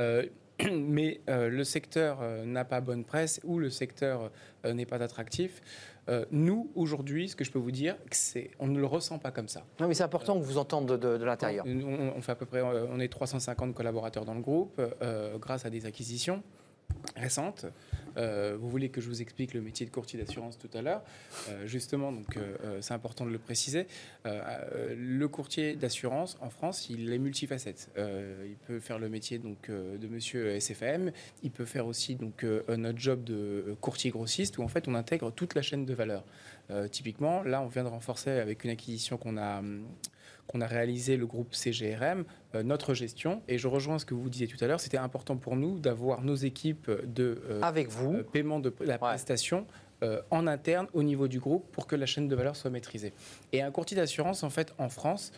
Euh, 0.00 0.24
mais 0.72 1.20
euh, 1.28 1.48
le 1.48 1.64
secteur 1.64 2.18
euh, 2.22 2.44
n'a 2.44 2.64
pas 2.64 2.80
bonne 2.80 3.04
presse 3.04 3.40
ou 3.44 3.58
le 3.58 3.70
secteur 3.70 4.30
n'est 4.64 4.86
pas 4.86 5.00
attractif. 5.02 5.62
nous, 6.32 6.70
aujourd'hui, 6.74 7.28
ce 7.28 7.36
que 7.36 7.44
je 7.44 7.52
peux 7.52 7.58
vous 7.58 7.70
dire, 7.70 7.96
c'est 8.10 8.50
on 8.58 8.66
ne 8.66 8.78
le 8.78 8.86
ressent 8.86 9.18
pas 9.18 9.30
comme 9.30 9.48
ça. 9.48 9.64
Non, 9.78 9.86
mais 9.86 9.94
c'est 9.94 10.02
important 10.02 10.38
que 10.38 10.44
vous 10.44 10.58
entendez 10.58 10.98
de, 10.98 11.24
l'intérieur. 11.24 11.64
On, 11.66 12.12
on, 12.16 12.20
fait 12.20 12.32
à 12.32 12.34
peu 12.34 12.46
près, 12.46 12.62
on 12.62 12.98
est 12.98 13.08
350 13.08 13.74
collaborateurs 13.74 14.24
dans 14.24 14.34
le 14.34 14.40
groupe 14.40 14.80
grâce 15.40 15.66
à 15.66 15.70
des 15.70 15.86
acquisitions 15.86 16.42
récentes. 17.16 17.66
Euh, 18.16 18.56
vous 18.58 18.68
voulez 18.68 18.88
que 18.88 19.00
je 19.00 19.08
vous 19.08 19.22
explique 19.22 19.54
le 19.54 19.60
métier 19.60 19.86
de 19.86 19.90
courtier 19.90 20.18
d'assurance 20.18 20.58
tout 20.58 20.70
à 20.74 20.82
l'heure. 20.82 21.02
Euh, 21.48 21.66
justement, 21.66 22.12
donc 22.12 22.36
euh, 22.36 22.80
c'est 22.80 22.94
important 22.94 23.26
de 23.26 23.30
le 23.30 23.38
préciser. 23.38 23.86
le 24.24 25.26
courtier 25.26 25.74
d'assurance 25.74 26.36
en 26.40 26.50
France, 26.50 26.88
il 26.90 27.12
est 27.12 27.18
multifacette. 27.18 27.90
il 27.96 28.56
peut 28.66 28.80
faire 28.80 28.98
le 28.98 29.08
métier 29.08 29.38
donc 29.38 29.70
de 29.70 30.08
Monsieur 30.08 30.58
SFM. 30.60 31.12
Il 31.42 31.50
peut 31.50 31.64
faire 31.64 31.86
aussi 31.86 32.16
donc 32.16 32.44
notre 32.44 32.98
job 32.98 33.24
de 33.24 33.76
courtier 33.80 34.10
grossiste 34.10 34.58
où 34.58 34.62
en 34.62 34.68
fait 34.68 34.88
on 34.88 34.94
intègre 34.94 35.30
toute 35.30 35.54
la 35.54 35.62
chaîne 35.62 35.84
de 35.84 35.94
valeur. 35.94 36.24
typiquement, 36.90 37.42
là, 37.42 37.62
on 37.62 37.68
vient 37.68 37.84
de 37.84 37.88
renforcer 37.88 38.30
avec 38.30 38.64
une 38.64 38.70
acquisition 38.70 39.16
qu'on 39.16 39.36
a 39.36 39.58
hum, 39.58 39.86
qu'on 40.46 40.60
a 40.60 40.66
réalisé 40.66 41.16
le 41.16 41.26
groupe 41.26 41.54
CGRM, 41.54 42.24
euh, 42.54 42.62
notre 42.62 42.94
gestion. 42.94 43.42
Et 43.48 43.58
je 43.58 43.68
rejoins 43.68 43.98
ce 43.98 44.04
que 44.04 44.14
vous 44.14 44.28
disiez 44.28 44.46
tout 44.46 44.62
à 44.62 44.66
l'heure, 44.66 44.80
c'était 44.80 44.98
important 44.98 45.36
pour 45.36 45.56
nous 45.56 45.78
d'avoir 45.78 46.22
nos 46.22 46.34
équipes 46.34 46.90
de 47.06 47.42
euh, 47.50 47.60
Avec 47.62 47.88
vous. 47.88 48.14
Euh, 48.14 48.22
paiement 48.22 48.60
de 48.60 48.72
la 48.80 48.98
prestation 48.98 49.66
en 50.30 50.46
interne 50.46 50.88
au 50.92 51.02
niveau 51.02 51.26
du 51.26 51.40
groupe 51.40 51.64
pour 51.72 51.86
que 51.86 51.96
la 51.96 52.04
chaîne 52.04 52.28
de 52.28 52.36
valeur 52.36 52.54
soit 52.54 52.70
maîtrisée. 52.70 53.14
Et 53.54 53.62
un 53.62 53.70
courtier 53.70 53.96
d'assurance, 53.96 54.42
en 54.42 54.50
fait, 54.50 54.74
en 54.76 54.90
France, 54.90 55.32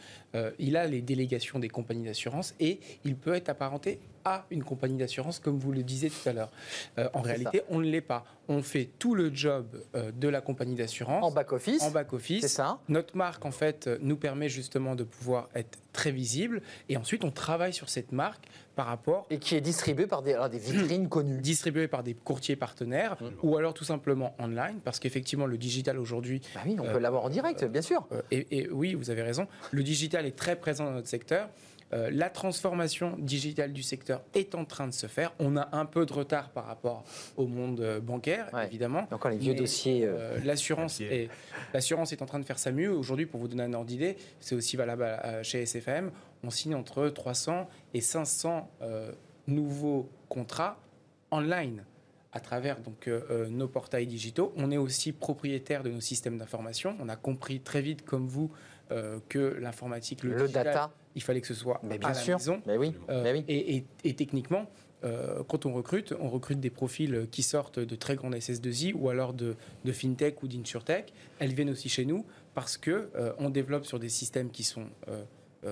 il 0.58 0.76
a 0.76 0.86
les 0.86 1.00
délégations 1.00 1.58
des 1.58 1.68
compagnies 1.68 2.04
d'assurance 2.04 2.54
et 2.60 2.80
il 3.04 3.16
peut 3.16 3.34
être 3.34 3.48
apparenté 3.48 3.98
à 4.24 4.46
une 4.50 4.62
compagnie 4.62 4.98
d'assurance, 4.98 5.38
comme 5.38 5.58
vous 5.58 5.72
le 5.72 5.82
disiez 5.82 6.10
tout 6.10 6.28
à 6.28 6.32
l'heure. 6.32 6.50
en 7.14 7.20
réalité, 7.20 7.62
on 7.70 7.80
ne 7.80 7.88
l'est 7.88 8.00
pas 8.00 8.24
on 8.48 8.62
fait 8.62 8.88
tout 8.98 9.14
le 9.14 9.32
job 9.32 9.84
euh, 9.94 10.10
de 10.10 10.28
la 10.28 10.40
compagnie 10.40 10.74
d'assurance. 10.74 11.24
En 11.24 11.30
back-office. 11.30 11.82
En 11.82 11.90
back-office. 11.90 12.40
C'est 12.40 12.48
ça. 12.48 12.80
Notre 12.88 13.16
marque, 13.16 13.44
en 13.44 13.50
fait, 13.50 13.86
euh, 13.86 13.98
nous 14.00 14.16
permet 14.16 14.48
justement 14.48 14.94
de 14.94 15.04
pouvoir 15.04 15.48
être 15.54 15.78
très 15.92 16.10
visible. 16.10 16.62
Et 16.88 16.96
ensuite, 16.96 17.24
on 17.24 17.30
travaille 17.30 17.74
sur 17.74 17.90
cette 17.90 18.12
marque 18.12 18.46
par 18.74 18.86
rapport. 18.86 19.26
Et 19.28 19.38
qui 19.38 19.54
est 19.54 19.60
distribuée 19.60 20.06
par 20.06 20.22
des, 20.22 20.36
des 20.50 20.58
vitrines 20.58 21.08
connues. 21.10 21.40
Distribuée 21.40 21.88
par 21.88 22.02
des 22.02 22.14
courtiers 22.14 22.56
partenaires 22.56 23.16
mmh. 23.20 23.26
ou 23.42 23.56
alors 23.56 23.74
tout 23.74 23.84
simplement 23.84 24.34
online, 24.38 24.80
parce 24.82 24.98
qu'effectivement, 24.98 25.46
le 25.46 25.58
digital 25.58 25.98
aujourd'hui. 25.98 26.40
Bah 26.54 26.60
oui, 26.64 26.76
on 26.78 26.84
peut 26.84 26.98
l'avoir 26.98 27.24
en 27.24 27.28
direct, 27.28 27.64
bien 27.64 27.82
sûr. 27.82 28.06
Euh, 28.12 28.22
et, 28.30 28.68
oui, 28.70 28.94
vous 28.94 29.10
avez 29.10 29.22
raison. 29.22 29.46
Le 29.72 29.82
digital 29.82 30.17
est 30.26 30.36
très 30.36 30.56
présent 30.56 30.84
dans 30.84 30.92
notre 30.92 31.08
secteur. 31.08 31.48
Euh, 31.92 32.10
la 32.12 32.28
transformation 32.28 33.16
digitale 33.18 33.72
du 33.72 33.82
secteur 33.82 34.22
est 34.34 34.54
en 34.54 34.64
train 34.64 34.86
de 34.86 34.92
se 34.92 35.06
faire. 35.06 35.32
On 35.38 35.56
a 35.56 35.68
un 35.72 35.86
peu 35.86 36.04
de 36.04 36.12
retard 36.12 36.50
par 36.50 36.66
rapport 36.66 37.04
au 37.36 37.46
monde 37.46 37.80
euh, 37.80 38.00
bancaire, 38.00 38.50
évidemment. 38.66 39.06
Encore 39.10 39.30
les 39.30 39.38
vieux 39.38 39.54
dossiers. 39.54 40.02
Euh, 40.04 40.38
l'assurance 40.44 41.00
est, 41.00 41.28
l'assurance 41.72 42.12
est 42.12 42.20
en 42.22 42.26
train 42.26 42.38
de 42.38 42.44
faire 42.44 42.58
sa 42.58 42.72
mieux. 42.72 42.90
Aujourd'hui, 42.90 43.26
pour 43.26 43.40
vous 43.40 43.48
donner 43.48 43.62
un 43.62 43.72
ordre 43.72 43.86
d'idée, 43.86 44.16
c'est 44.40 44.54
aussi 44.54 44.76
valable 44.76 45.06
chez 45.42 45.62
SFM. 45.62 46.10
On 46.42 46.50
signe 46.50 46.74
entre 46.74 47.08
300 47.08 47.68
et 47.94 48.00
500 48.00 48.70
nouveaux 49.46 50.10
contrats 50.28 50.78
online 51.30 51.84
à 52.32 52.40
travers 52.40 52.80
donc, 52.80 53.08
nos 53.48 53.68
portails 53.68 54.06
digitaux. 54.06 54.52
On 54.56 54.70
est 54.70 54.76
aussi 54.76 55.12
propriétaire 55.12 55.82
de 55.82 55.90
nos 55.90 56.00
systèmes 56.00 56.38
d'information. 56.38 56.96
On 57.00 57.08
a 57.08 57.16
compris 57.16 57.60
très 57.60 57.80
vite, 57.80 58.04
comme 58.04 58.28
vous, 58.28 58.52
que 59.28 59.56
l'informatique, 59.60 60.22
le, 60.22 60.48
data, 60.48 60.90
il 61.14 61.22
fallait 61.22 61.40
que 61.40 61.46
ce 61.46 61.54
soit 61.54 61.80
Mais 61.82 61.98
bien 61.98 62.10
à 62.10 62.14
sûr. 62.14 62.32
la 62.32 62.38
maison. 62.38 62.62
Mais 62.66 62.76
oui. 62.76 62.94
Mais 63.08 63.32
oui. 63.32 63.44
Et, 63.48 63.84
et, 64.04 64.14
techniquement, 64.14 64.66
quand 65.48 65.66
on 65.66 65.72
recrute, 65.72 66.14
on 66.18 66.28
recrute 66.28 66.60
des 66.60 66.70
profils 66.70 67.28
qui 67.30 67.42
sortent 67.42 67.78
de 67.78 67.96
très 67.96 68.16
grandes 68.16 68.34
SS2I 68.34 68.94
ou 68.94 69.08
alors 69.10 69.32
de, 69.34 69.56
de 69.84 69.92
FinTech 69.92 70.42
ou 70.42 70.48
d'InsurTech. 70.48 71.12
Elles 71.38 71.54
viennent 71.54 71.70
aussi 71.70 71.88
chez 71.88 72.04
nous 72.04 72.24
parce 72.54 72.76
que 72.76 73.10
on 73.38 73.50
développe 73.50 73.84
sur 73.84 73.98
des 73.98 74.08
systèmes 74.08 74.50
qui 74.50 74.64
sont 74.64 74.86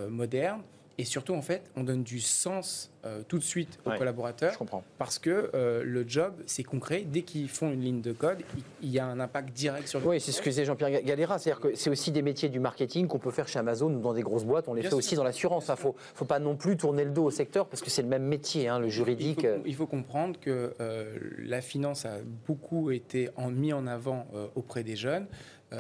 modernes, 0.08 0.62
et 0.98 1.04
surtout, 1.04 1.34
en 1.34 1.42
fait, 1.42 1.62
on 1.76 1.82
donne 1.82 2.02
du 2.02 2.20
sens 2.20 2.90
euh, 3.04 3.22
tout 3.28 3.38
de 3.38 3.44
suite 3.44 3.78
aux 3.84 3.90
collaborateurs. 3.90 4.52
Je 4.52 4.58
comprends. 4.58 4.82
Parce 4.96 5.18
que 5.18 5.50
euh, 5.54 5.82
le 5.84 6.08
job, 6.08 6.32
c'est 6.46 6.62
concret. 6.62 7.04
Dès 7.06 7.20
qu'ils 7.20 7.50
font 7.50 7.70
une 7.70 7.82
ligne 7.82 8.00
de 8.00 8.12
code, 8.12 8.38
il 8.82 8.90
y 8.90 8.98
a 8.98 9.06
un 9.06 9.20
impact 9.20 9.52
direct 9.52 9.88
sur 9.88 10.00
le 10.00 10.06
Oui, 10.06 10.20
c'est 10.20 10.32
ce 10.32 10.40
que 10.40 10.48
disait 10.48 10.64
Jean-Pierre 10.64 11.02
Galera. 11.02 11.38
C'est-à-dire 11.38 11.60
que 11.60 11.74
c'est 11.74 11.90
aussi 11.90 12.12
des 12.12 12.22
métiers 12.22 12.48
du 12.48 12.60
marketing 12.60 13.08
qu'on 13.08 13.18
peut 13.18 13.30
faire 13.30 13.46
chez 13.46 13.58
Amazon 13.58 13.92
ou 13.92 14.00
dans 14.00 14.14
des 14.14 14.22
grosses 14.22 14.44
boîtes. 14.44 14.68
On 14.68 14.74
les 14.74 14.82
fait 14.82 14.94
aussi 14.94 15.16
dans 15.16 15.24
l'assurance. 15.24 15.66
Il 15.68 15.72
ne 15.72 15.76
faut, 15.76 15.94
faut, 16.14 16.24
pas 16.24 16.38
non 16.38 16.56
plus 16.56 16.78
tourner 16.78 17.04
le 17.04 17.10
dos 17.10 17.24
au 17.24 17.30
secteur 17.30 17.66
parce 17.66 17.82
que 17.82 17.90
c'est 17.90 18.02
le 18.02 18.08
même 18.08 18.24
métier, 18.24 18.68
hein, 18.68 18.78
le 18.78 18.88
juridique. 18.88 19.40
Il 19.42 19.48
faut, 19.48 19.62
il 19.66 19.74
faut 19.74 19.86
comprendre 19.86 20.40
que 20.40 20.74
euh, 20.80 21.18
la 21.38 21.60
finance 21.60 22.06
a 22.06 22.20
beaucoup 22.46 22.90
été 22.90 23.28
en, 23.36 23.50
mis 23.50 23.74
en 23.74 23.86
avant 23.86 24.26
auprès 24.54 24.82
des 24.82 24.96
jeunes. 24.96 25.26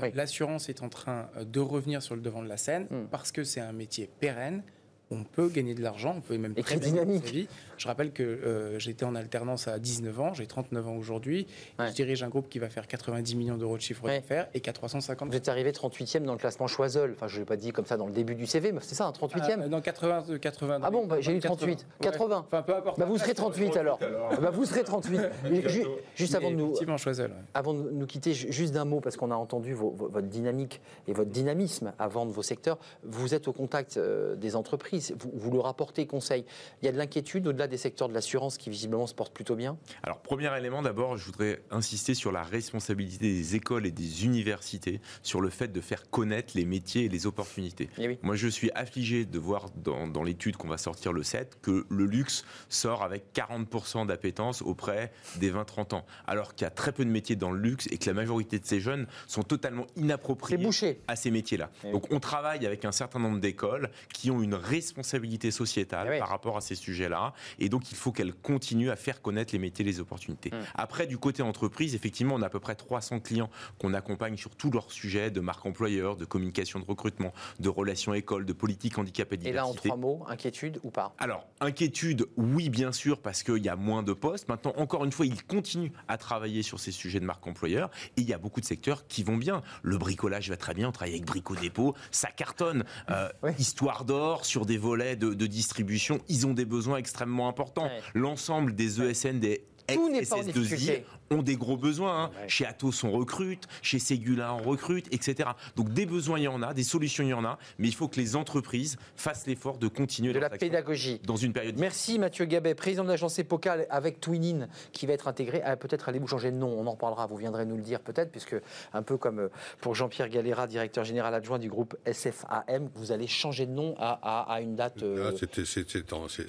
Oui. 0.02 0.10
L'assurance 0.14 0.68
est 0.68 0.82
en 0.82 0.88
train 0.88 1.30
de 1.40 1.60
revenir 1.60 2.02
sur 2.02 2.16
le 2.16 2.20
devant 2.20 2.42
de 2.42 2.48
la 2.48 2.56
scène 2.56 2.86
mm. 2.90 3.06
parce 3.10 3.32
que 3.32 3.44
c'est 3.44 3.60
un 3.60 3.72
métier 3.72 4.10
pérenne 4.20 4.62
on 5.10 5.22
peut 5.24 5.48
gagner 5.48 5.74
de 5.74 5.82
l'argent, 5.82 6.14
on 6.16 6.20
peut 6.20 6.36
même 6.36 6.54
et 6.56 6.62
très 6.62 6.78
dynamique. 6.78 7.26
Sa 7.26 7.32
vie. 7.32 7.48
Je 7.78 7.86
rappelle 7.86 8.12
que 8.12 8.22
euh, 8.22 8.78
j'étais 8.78 9.04
en 9.04 9.14
alternance 9.14 9.68
à 9.68 9.78
19 9.78 10.20
ans, 10.20 10.34
j'ai 10.34 10.46
39 10.46 10.88
ans 10.88 10.96
aujourd'hui. 10.96 11.46
Ouais. 11.78 11.88
Je 11.88 11.92
dirige 11.92 12.22
un 12.22 12.28
groupe 12.28 12.48
qui 12.48 12.58
va 12.58 12.68
faire 12.68 12.86
90 12.86 13.36
millions 13.36 13.56
d'euros 13.56 13.76
de 13.76 13.82
chiffre 13.82 14.04
ouais. 14.04 14.20
d'affaires 14.20 14.48
et 14.54 14.60
qui 14.60 14.70
a 14.70 14.72
350. 14.72 15.28
Vous 15.30 15.36
êtes 15.36 15.48
arrivé 15.48 15.72
38e 15.72 16.22
dans 16.22 16.32
le 16.32 16.38
classement 16.38 16.66
Choiseul. 16.66 17.12
Enfin, 17.12 17.28
je 17.28 17.34
ne 17.36 17.40
l'ai 17.40 17.46
pas 17.46 17.56
dit 17.56 17.72
comme 17.72 17.86
ça 17.86 17.96
dans 17.96 18.06
le 18.06 18.12
début 18.12 18.34
du 18.34 18.46
CV, 18.46 18.72
mais 18.72 18.80
c'est 18.82 18.94
ça, 18.94 19.06
un 19.06 19.10
38e 19.10 19.62
euh, 19.62 19.68
Dans 19.68 19.80
80. 19.80 20.38
80 20.40 20.80
ah 20.82 20.90
bon, 20.90 21.06
bah, 21.06 21.20
j'ai 21.20 21.32
eu 21.32 21.40
38. 21.40 21.86
80. 22.00 22.44
Enfin, 22.46 22.62
peu 22.62 22.74
importe. 22.74 22.98
Bah, 22.98 23.06
vous 23.06 23.18
serez 23.18 23.34
38 23.34 23.76
alors. 23.76 23.98
bah, 23.98 24.50
vous 24.50 24.64
serez 24.64 24.84
38. 24.84 25.20
juste 26.14 26.34
avant 26.34 26.50
de 26.50 26.56
nous. 26.56 26.74
Choiseul, 26.96 27.32
Avant 27.52 27.74
de 27.74 27.90
nous 27.90 28.06
quitter, 28.06 28.32
juste 28.32 28.72
d'un 28.72 28.84
mot, 28.84 29.00
parce 29.00 29.16
qu'on 29.16 29.30
a 29.30 29.34
entendu 29.34 29.74
vos, 29.74 29.90
votre 29.90 30.28
dynamique 30.28 30.80
et 31.06 31.12
votre 31.12 31.30
dynamisme 31.30 31.92
à 31.98 32.08
vendre 32.08 32.32
vos 32.32 32.42
secteurs. 32.42 32.78
Vous 33.02 33.34
êtes 33.34 33.48
au 33.48 33.52
contact 33.52 33.96
euh, 33.96 34.34
des 34.34 34.56
entreprises. 34.56 35.14
Vous, 35.18 35.30
vous 35.34 35.50
le 35.50 35.60
rapportez 35.60 36.06
conseil. 36.06 36.44
Il 36.80 36.86
y 36.86 36.88
a 36.88 36.92
de 36.92 36.96
l'inquiétude 36.96 37.46
au-delà 37.46 37.65
des 37.66 37.76
secteurs 37.76 38.08
de 38.08 38.14
l'assurance 38.14 38.58
qui 38.58 38.70
visiblement 38.70 39.06
se 39.06 39.14
portent 39.14 39.34
plutôt 39.34 39.56
bien? 39.56 39.76
Alors, 40.02 40.20
premier 40.20 40.54
élément, 40.56 40.82
d'abord, 40.82 41.16
je 41.16 41.24
voudrais 41.24 41.62
insister 41.70 42.14
sur 42.14 42.32
la 42.32 42.42
responsabilité 42.42 43.26
des 43.26 43.56
écoles 43.56 43.86
et 43.86 43.90
des 43.90 44.24
universités 44.24 45.00
sur 45.22 45.40
le 45.40 45.50
fait 45.50 45.68
de 45.68 45.80
faire 45.80 46.08
connaître 46.10 46.52
les 46.56 46.64
métiers 46.64 47.04
et 47.04 47.08
les 47.08 47.26
opportunités. 47.26 47.88
Et 47.98 48.08
oui. 48.08 48.18
Moi, 48.22 48.36
je 48.36 48.48
suis 48.48 48.70
affligé 48.72 49.24
de 49.24 49.38
voir 49.38 49.70
dans, 49.76 50.06
dans 50.06 50.22
l'étude 50.22 50.56
qu'on 50.56 50.68
va 50.68 50.78
sortir 50.78 51.12
le 51.12 51.22
7 51.22 51.58
que 51.62 51.86
le 51.88 52.04
luxe 52.04 52.44
sort 52.68 53.02
avec 53.02 53.24
40% 53.34 54.06
d'appétence 54.06 54.62
auprès 54.62 55.12
des 55.36 55.50
20-30 55.50 55.94
ans, 55.94 56.06
alors 56.26 56.54
qu'il 56.54 56.64
y 56.64 56.68
a 56.68 56.70
très 56.70 56.92
peu 56.92 57.04
de 57.04 57.10
métiers 57.10 57.36
dans 57.36 57.50
le 57.50 57.60
luxe 57.60 57.86
et 57.90 57.98
que 57.98 58.06
la 58.06 58.14
majorité 58.14 58.58
de 58.58 58.64
ces 58.64 58.80
jeunes 58.80 59.06
sont 59.26 59.42
totalement 59.42 59.86
inappropriés 59.96 60.68
à 61.08 61.16
ces 61.16 61.30
métiers-là. 61.30 61.70
Donc, 61.92 62.06
on 62.10 62.20
travaille 62.20 62.66
avec 62.66 62.84
un 62.84 62.92
certain 62.92 63.18
nombre 63.18 63.40
d'écoles 63.40 63.90
qui 64.12 64.30
ont 64.30 64.42
une 64.42 64.54
responsabilité 64.54 65.50
sociétale 65.50 66.08
oui. 66.10 66.18
par 66.18 66.28
rapport 66.28 66.56
à 66.56 66.60
ces 66.60 66.74
sujets-là. 66.74 67.32
Et 67.58 67.68
donc, 67.68 67.90
il 67.90 67.96
faut 67.96 68.12
qu'elles 68.12 68.34
continuent 68.34 68.90
à 68.90 68.96
faire 68.96 69.22
connaître 69.22 69.52
les 69.52 69.58
métiers 69.58 69.84
les 69.84 70.00
opportunités. 70.00 70.50
Hum. 70.52 70.62
Après, 70.74 71.06
du 71.06 71.18
côté 71.18 71.42
entreprise, 71.42 71.94
effectivement, 71.94 72.34
on 72.34 72.42
a 72.42 72.46
à 72.46 72.50
peu 72.50 72.60
près 72.60 72.74
300 72.74 73.20
clients 73.20 73.50
qu'on 73.78 73.94
accompagne 73.94 74.36
sur 74.36 74.54
tous 74.56 74.70
leurs 74.70 74.90
sujets 74.92 75.30
de 75.30 75.40
marque 75.40 75.64
employeur, 75.66 76.16
de 76.16 76.24
communication 76.24 76.78
de 76.80 76.84
recrutement, 76.84 77.32
de 77.60 77.68
relations 77.68 78.14
écoles, 78.14 78.44
de 78.46 78.52
politique 78.52 78.98
handicap 78.98 79.32
et 79.32 79.36
Et 79.48 79.52
là, 79.52 79.64
en 79.64 79.70
diversité. 79.70 79.88
trois 79.88 79.96
mots, 79.98 80.24
inquiétude 80.28 80.80
ou 80.82 80.90
pas? 80.90 81.14
Alors, 81.18 81.46
inquiétude, 81.60 82.26
oui, 82.36 82.68
bien 82.68 82.92
sûr, 82.92 83.20
parce 83.20 83.42
qu'il 83.42 83.64
y 83.64 83.68
a 83.68 83.76
moins 83.76 84.02
de 84.02 84.12
postes. 84.12 84.48
Maintenant, 84.48 84.72
encore 84.76 85.04
une 85.04 85.12
fois, 85.12 85.26
ils 85.26 85.42
continuent 85.44 85.90
à 86.08 86.18
travailler 86.18 86.62
sur 86.62 86.80
ces 86.80 86.92
sujets 86.92 87.20
de 87.20 87.24
marque 87.24 87.46
employeur. 87.46 87.90
Et 88.16 88.20
il 88.22 88.28
y 88.28 88.32
a 88.32 88.38
beaucoup 88.38 88.60
de 88.60 88.66
secteurs 88.66 89.06
qui 89.06 89.22
vont 89.22 89.36
bien. 89.36 89.62
Le 89.82 89.98
bricolage 89.98 90.48
va 90.50 90.56
très 90.56 90.74
bien. 90.74 90.88
On 90.88 90.92
travaille 90.92 91.14
avec 91.14 91.24
Brico 91.26 91.54
Dépôt. 91.54 91.94
Ça 92.10 92.28
cartonne. 92.30 92.84
Euh, 93.10 93.28
Oui. 93.42 93.50
Histoire 93.58 94.04
d'or 94.04 94.44
sur 94.44 94.66
des 94.66 94.78
volets 94.78 95.16
de, 95.16 95.34
de 95.34 95.46
distribution. 95.46 96.20
Ils 96.28 96.46
ont 96.46 96.54
des 96.54 96.64
besoins 96.64 96.96
extrêmement 96.96 97.45
Ouais. 97.84 98.00
L'ensemble 98.14 98.74
des 98.74 99.00
ESN, 99.00 99.40
des 99.40 99.64
Tout 99.88 100.08
n'est 100.10 100.24
pas 100.26 100.36
en 100.36 100.40
ex-SS2I 100.40 100.52
difficulté. 100.52 101.04
Ont 101.30 101.42
des 101.42 101.56
gros 101.56 101.76
besoins. 101.76 102.24
hein. 102.24 102.30
Ouais. 102.40 102.48
Chez 102.48 102.66
Atos, 102.66 103.04
on 103.04 103.10
recrute. 103.10 103.66
Chez 103.82 103.98
Ségula, 103.98 104.54
on 104.54 104.62
recrute, 104.62 105.12
etc. 105.12 105.50
Donc, 105.76 105.90
des 105.92 106.06
besoins, 106.06 106.38
il 106.38 106.44
y 106.44 106.48
en 106.48 106.62
a. 106.62 106.74
Des 106.74 106.82
solutions, 106.84 107.24
il 107.24 107.30
y 107.30 107.34
en 107.34 107.44
a. 107.44 107.58
Mais 107.78 107.88
il 107.88 107.94
faut 107.94 108.08
que 108.08 108.16
les 108.20 108.36
entreprises 108.36 108.96
fassent 109.16 109.46
l'effort 109.46 109.78
de 109.78 109.88
continuer 109.88 110.32
De 110.32 110.38
la 110.38 110.50
pédagogie. 110.50 111.20
dans 111.24 111.36
une 111.36 111.52
période 111.52 111.78
Merci 111.78 112.18
Mathieu 112.18 112.44
Gabet, 112.44 112.74
président 112.74 113.04
de 113.04 113.08
l'agence 113.08 113.38
EPOCA 113.38 113.78
avec 113.90 114.20
Twinin 114.20 114.68
qui 114.92 115.06
va 115.06 115.12
être 115.14 115.28
intégré. 115.28 115.62
Ah, 115.64 115.76
peut-être 115.76 116.08
allez-vous 116.08 116.26
changer 116.28 116.50
de 116.50 116.56
nom, 116.56 116.68
on 116.78 116.86
en 116.86 116.92
reparlera, 116.92 117.26
vous 117.26 117.36
viendrez 117.36 117.64
nous 117.66 117.76
le 117.76 117.82
dire 117.82 118.00
peut-être, 118.00 118.30
puisque 118.30 118.56
un 118.92 119.02
peu 119.02 119.16
comme 119.16 119.38
euh, 119.40 119.48
pour 119.80 119.94
Jean-Pierre 119.94 120.28
Galera, 120.28 120.66
directeur 120.66 121.04
général 121.04 121.34
adjoint 121.34 121.58
du 121.58 121.68
groupe 121.68 121.96
SFAM, 122.10 122.88
vous 122.94 123.12
allez 123.12 123.26
changer 123.26 123.66
de 123.66 123.72
nom 123.72 123.94
à, 123.98 124.18
à- 124.22 124.52
à 124.54 124.60
une 124.60 124.76
date. 124.76 125.02
euh, 125.02 125.30
Ah, 125.32 125.36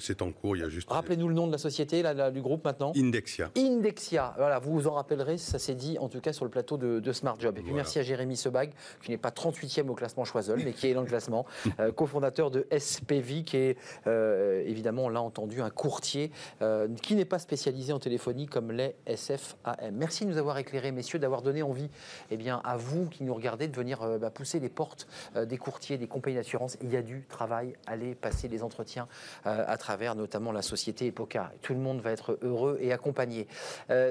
c'est 0.00 0.22
en, 0.22 0.32
cours, 0.32 0.56
il 0.56 0.60
y 0.60 0.64
a 0.64 0.68
juste 0.68 0.90
Rappelez-nous 0.90 1.28
le 1.28 1.34
nom 1.34 1.46
de 1.46 1.52
la 1.52 1.58
société, 1.58 2.02
là, 2.02 2.14
là, 2.14 2.30
du 2.30 2.40
groupe 2.40 2.64
maintenant. 2.64 2.92
Indexia. 2.96 3.50
Indexia, 3.56 4.34
voilà, 4.36 4.58
vous 4.58 4.67
vous 4.68 4.88
en 4.88 4.92
rappellerez, 4.92 5.38
ça 5.38 5.58
s'est 5.58 5.74
dit 5.74 5.98
en 5.98 6.08
tout 6.08 6.20
cas 6.20 6.32
sur 6.32 6.44
le 6.44 6.50
plateau 6.50 6.76
de, 6.76 7.00
de 7.00 7.12
Smart 7.12 7.36
Job. 7.38 7.54
Et 7.56 7.60
puis 7.60 7.70
Voilà. 7.70 7.82
merci 7.82 7.98
à 7.98 8.02
Jérémy 8.02 8.36
Sebag, 8.36 8.72
qui 9.02 9.10
n'est 9.10 9.18
pas 9.18 9.30
38e 9.30 9.88
au 9.88 9.94
classement 9.94 10.24
Choiseul, 10.24 10.60
mais 10.64 10.72
qui 10.72 10.86
est 10.88 10.94
dans 10.94 11.02
le 11.02 11.06
classement, 11.06 11.46
euh, 11.80 11.92
cofondateur 11.92 12.50
de 12.50 12.66
SPV, 12.76 13.44
qui 13.44 13.56
est 13.56 13.78
euh, 14.06 14.62
évidemment, 14.66 15.04
on 15.04 15.08
l'a 15.08 15.22
entendu, 15.22 15.60
un 15.62 15.70
courtier 15.70 16.30
euh, 16.62 16.88
qui 17.02 17.14
n'est 17.14 17.24
pas 17.24 17.38
spécialisé 17.38 17.92
en 17.92 17.98
téléphonie 17.98 18.46
comme 18.46 18.72
les 18.72 18.94
SFAM. 19.14 19.76
Merci 19.92 20.24
de 20.24 20.30
nous 20.30 20.38
avoir 20.38 20.58
éclairés, 20.58 20.92
messieurs, 20.92 21.18
d'avoir 21.18 21.42
donné 21.42 21.62
envie 21.62 21.88
eh 22.30 22.36
bien, 22.36 22.60
à 22.64 22.76
vous 22.76 23.06
qui 23.06 23.24
nous 23.24 23.34
regardez 23.34 23.68
de 23.68 23.76
venir 23.76 24.18
bah, 24.18 24.30
pousser 24.30 24.60
les 24.60 24.68
portes 24.68 25.06
des 25.36 25.58
courtiers, 25.58 25.98
des 25.98 26.06
compagnies 26.06 26.36
d'assurance. 26.36 26.76
Il 26.82 26.90
y 26.90 26.96
a 26.96 27.02
du 27.02 27.24
travail, 27.28 27.74
allez 27.86 28.14
passer 28.14 28.48
les 28.48 28.62
entretiens 28.62 29.08
à 29.44 29.76
travers 29.76 30.14
notamment 30.14 30.52
la 30.52 30.62
société 30.62 31.06
Epoca. 31.06 31.52
Tout 31.62 31.74
le 31.74 31.80
monde 31.80 32.00
va 32.00 32.12
être 32.12 32.38
heureux 32.42 32.78
et 32.80 32.92
accompagné. 32.92 33.46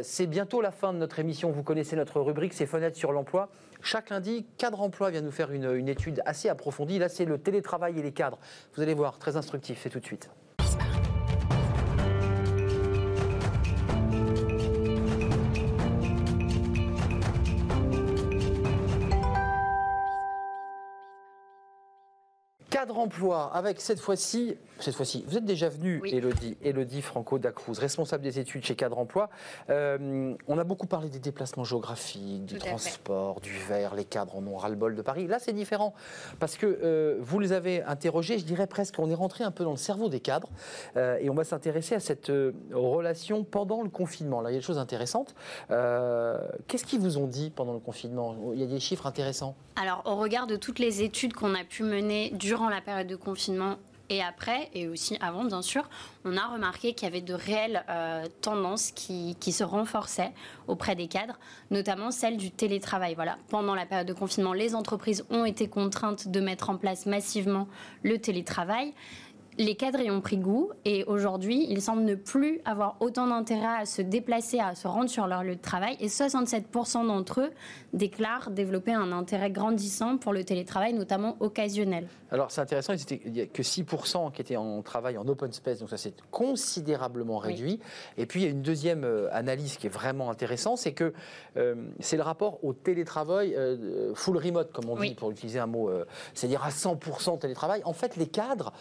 C'est 0.01 0.27
bientôt 0.47 0.61
la 0.61 0.71
fin 0.71 0.93
de 0.93 0.97
notre 0.97 1.19
émission. 1.19 1.51
Vous 1.51 1.61
connaissez 1.61 1.97
notre 1.97 2.21
rubrique, 2.21 2.53
c'est 2.53 2.65
Fenêtres 2.65 2.95
sur 2.95 3.11
l'emploi. 3.11 3.49
Chaque 3.81 4.09
lundi, 4.09 4.45
Cadre 4.57 4.79
Emploi 4.79 5.09
vient 5.09 5.19
nous 5.19 5.29
faire 5.29 5.51
une 5.51 5.89
étude 5.89 6.21
assez 6.25 6.47
approfondie. 6.47 6.99
Là, 6.99 7.09
c'est 7.09 7.25
le 7.25 7.37
télétravail 7.37 7.99
et 7.99 8.01
les 8.01 8.13
cadres. 8.13 8.39
Vous 8.73 8.81
allez 8.81 8.93
voir, 8.93 9.19
très 9.19 9.35
instructif, 9.35 9.77
c'est 9.83 9.89
tout 9.89 9.99
de 9.99 10.05
suite. 10.05 10.29
Cadre 22.69 22.99
emploi 22.99 23.51
avec 23.53 23.81
cette 23.81 23.99
fois-ci, 23.99 24.55
cette 24.79 24.95
fois-ci, 24.95 25.23
vous 25.27 25.37
êtes 25.37 25.45
déjà 25.45 25.69
venu, 25.69 25.99
Oui. 26.01 26.13
Elodie, 26.13 26.57
Elodie 26.61 27.01
Franco 27.01 27.39
Dacruz, 27.39 27.79
responsable 27.79 28.23
des 28.23 28.39
études 28.39 28.63
chez 28.63 28.75
Cadre 28.75 28.97
emploi. 28.97 29.29
Euh, 29.69 30.35
on 30.47 30.57
a 30.57 30.63
beaucoup 30.63 30.87
parlé 30.87 31.09
des 31.09 31.19
déplacements 31.19 31.63
géographiques, 31.63 32.45
du 32.45 32.57
transport, 32.57 33.41
du 33.41 33.53
verre. 33.67 33.95
Les 33.95 34.05
cadres 34.05 34.35
en 34.35 34.45
ont 34.47 34.57
ras-le-bol 34.57 34.95
de 34.95 35.01
Paris. 35.01 35.27
Là, 35.27 35.39
c'est 35.39 35.53
différent 35.53 35.93
parce 36.39 36.57
que 36.57 36.65
euh, 36.65 37.17
vous 37.19 37.39
les 37.39 37.53
avez 37.53 37.83
interrogés. 37.83 38.37
Je 38.39 38.45
dirais 38.45 38.67
presque, 38.67 38.99
on 38.99 39.09
est 39.09 39.15
rentré 39.15 39.43
un 39.43 39.51
peu 39.51 39.63
dans 39.63 39.71
le 39.71 39.77
cerveau 39.77 40.09
des 40.09 40.19
cadres 40.19 40.49
euh, 40.95 41.17
et 41.19 41.29
on 41.29 41.33
va 41.33 41.43
s'intéresser 41.43 41.95
à 41.95 41.99
cette 41.99 42.31
relation 42.71 43.43
pendant 43.43 43.81
le 43.81 43.89
confinement. 43.89 44.41
Là, 44.41 44.51
il 44.51 44.53
y 44.53 44.57
a 44.57 44.59
des 44.59 44.65
choses 44.65 44.79
intéressantes. 44.79 45.35
Qu'est-ce 45.69 46.85
qu'ils 46.85 46.99
vous 46.99 47.17
ont 47.17 47.27
dit 47.27 47.49
pendant 47.49 47.73
le 47.73 47.79
confinement? 47.79 48.35
Il 48.53 48.59
y 48.59 48.63
a 48.63 48.67
des 48.67 48.79
chiffres 48.79 49.05
intéressants? 49.05 49.55
Alors, 49.75 50.01
au 50.05 50.15
regard 50.15 50.47
de 50.47 50.55
toutes 50.55 50.79
les 50.79 51.03
études 51.03 51.33
qu'on 51.33 51.53
a 51.53 51.63
pu 51.63 51.83
mener 51.83 52.31
durant 52.31 52.69
la 52.69 52.81
période 52.81 53.07
de 53.07 53.15
confinement 53.15 53.77
et 54.09 54.23
après, 54.23 54.69
et 54.73 54.87
aussi 54.87 55.17
avant, 55.19 55.43
bien 55.43 55.61
sûr, 55.61 55.89
on 56.23 56.37
a 56.37 56.47
remarqué 56.47 56.93
qu'il 56.93 57.07
y 57.07 57.11
avait 57.11 57.21
de 57.21 57.33
réelles 57.33 57.83
euh, 57.89 58.25
tendances 58.41 58.91
qui, 58.91 59.35
se 59.51 59.63
renforçaient 59.63 60.33
auprès 60.67 60.95
des 60.95 61.07
cadres, 61.07 61.37
notamment 61.71 62.11
celle 62.11 62.37
du 62.37 62.51
télétravail. 62.51 63.15
Pendant 63.49 63.75
la 63.75 63.85
période 63.85 64.07
de 64.07 64.13
confinement, 64.13 64.53
les 64.53 64.75
entreprises 64.75 65.25
ont 65.29 65.45
été 65.45 65.67
contraintes 65.67 66.27
de 66.29 66.39
mettre 66.39 66.69
en 66.69 66.77
place 66.77 67.05
massivement 67.05 67.67
le 68.03 68.17
télétravail. 68.17 68.93
Les 69.57 69.75
cadres 69.75 69.99
y 70.01 70.11
ont 70.11 70.21
pris 70.21 70.37
goût 70.37 70.71
et 70.85 71.03
aujourd'hui, 71.05 71.65
ils 71.69 71.81
semblent 71.81 72.03
ne 72.03 72.15
plus 72.15 72.61
avoir 72.65 72.97
autant 72.99 73.27
d'intérêt 73.27 73.81
à 73.81 73.85
se 73.85 74.01
déplacer, 74.01 74.59
à 74.59 74.75
se 74.75 74.87
rendre 74.87 75.09
sur 75.09 75.27
leur 75.27 75.43
lieu 75.43 75.55
de 75.55 75.61
travail. 75.61 75.97
Et 75.99 76.07
67% 76.07 77.07
d'entre 77.07 77.41
eux 77.41 77.51
déclarent 77.93 78.51
développer 78.51 78.93
un 78.93 79.11
intérêt 79.11 79.49
grandissant 79.49 80.17
pour 80.17 80.33
le 80.33 80.43
télétravail, 80.43 80.93
notamment 80.93 81.37
occasionnel. 81.39 82.07
Alors 82.29 82.51
c'est 82.51 82.61
intéressant, 82.61 82.93
il 82.93 83.31
n'y 83.31 83.41
a 83.41 83.45
que 83.45 83.63
6% 83.63 84.31
qui 84.31 84.41
étaient 84.41 84.57
en 84.57 84.81
travail 84.81 85.17
en 85.17 85.27
open 85.27 85.51
space, 85.51 85.79
donc 85.79 85.89
ça 85.89 85.97
s'est 85.97 86.13
considérablement 86.29 87.37
réduit. 87.37 87.79
Et 88.17 88.25
puis 88.25 88.41
il 88.41 88.43
y 88.43 88.47
a 88.47 88.51
une 88.51 88.61
deuxième 88.61 89.05
euh, 89.05 89.29
analyse 89.31 89.77
qui 89.77 89.87
est 89.87 89.91
vraiment 89.91 90.29
intéressante, 90.29 90.77
c'est 90.77 90.93
que 90.93 91.13
euh, 91.55 91.75
c'est 91.99 92.17
le 92.17 92.23
rapport 92.23 92.63
au 92.63 92.73
télétravail 92.73 93.55
euh, 93.55 94.13
full 94.13 94.37
remote, 94.37 94.71
comme 94.71 94.89
on 94.89 94.99
dit, 94.99 95.15
pour 95.15 95.31
utiliser 95.31 95.59
un 95.59 95.67
mot, 95.67 95.89
c'est-à-dire 96.33 96.63
à 96.63 96.69
100% 96.69 97.39
télétravail. 97.39 97.81
En 97.85 97.93
fait, 97.93 98.17
les 98.17 98.27
cadres 98.27 98.73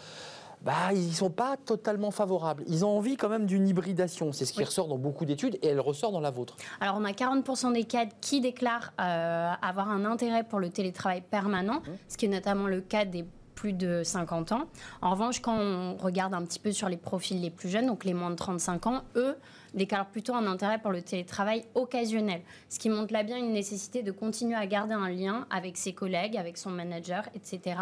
bah, 0.61 0.91
ils 0.93 1.07
ne 1.07 1.13
sont 1.13 1.29
pas 1.29 1.57
totalement 1.57 2.11
favorables. 2.11 2.63
Ils 2.67 2.83
ont 2.83 2.97
envie 2.97 3.15
quand 3.15 3.29
même 3.29 3.45
d'une 3.45 3.67
hybridation. 3.67 4.31
C'est 4.31 4.45
ce 4.45 4.53
qui 4.53 4.63
ressort 4.63 4.87
dans 4.87 4.97
beaucoup 4.97 5.25
d'études 5.25 5.57
et 5.61 5.67
elle 5.67 5.79
ressort 5.79 6.11
dans 6.11 6.19
la 6.19 6.31
vôtre. 6.31 6.57
Alors, 6.81 6.95
on 6.97 7.05
a 7.05 7.11
40% 7.11 7.73
des 7.73 7.83
cadres 7.83 8.13
qui 8.21 8.41
déclarent 8.41 8.93
euh, 8.99 9.51
avoir 9.61 9.89
un 9.89 10.05
intérêt 10.05 10.43
pour 10.43 10.59
le 10.59 10.69
télétravail 10.69 11.21
permanent, 11.21 11.79
mmh. 11.79 11.91
ce 12.09 12.17
qui 12.17 12.25
est 12.25 12.29
notamment 12.29 12.67
le 12.67 12.81
cas 12.81 13.05
des 13.05 13.25
plus 13.57 13.73
de 13.73 14.03
50 14.03 14.51
ans. 14.51 14.67
En 15.01 15.09
revanche, 15.09 15.41
quand 15.41 15.57
on 15.57 15.97
regarde 15.97 16.35
un 16.35 16.43
petit 16.43 16.59
peu 16.59 16.71
sur 16.71 16.87
les 16.89 16.95
profils 16.95 17.41
les 17.41 17.49
plus 17.49 17.69
jeunes, 17.69 17.87
donc 17.87 18.05
les 18.05 18.13
moins 18.13 18.29
de 18.29 18.35
35 18.35 18.85
ans, 18.85 19.01
eux, 19.15 19.35
déclarent 19.73 20.05
plutôt 20.05 20.35
un 20.35 20.45
intérêt 20.45 20.77
pour 20.77 20.91
le 20.91 21.01
télétravail 21.01 21.65
occasionnel, 21.73 22.41
ce 22.69 22.77
qui 22.77 22.89
montre 22.89 23.11
là 23.13 23.23
bien 23.23 23.37
une 23.37 23.51
nécessité 23.51 24.03
de 24.03 24.11
continuer 24.11 24.55
à 24.55 24.65
garder 24.67 24.93
un 24.93 25.09
lien 25.09 25.47
avec 25.49 25.75
ses 25.75 25.93
collègues, 25.93 26.37
avec 26.37 26.57
son 26.57 26.69
manager, 26.69 27.23
etc. 27.33 27.77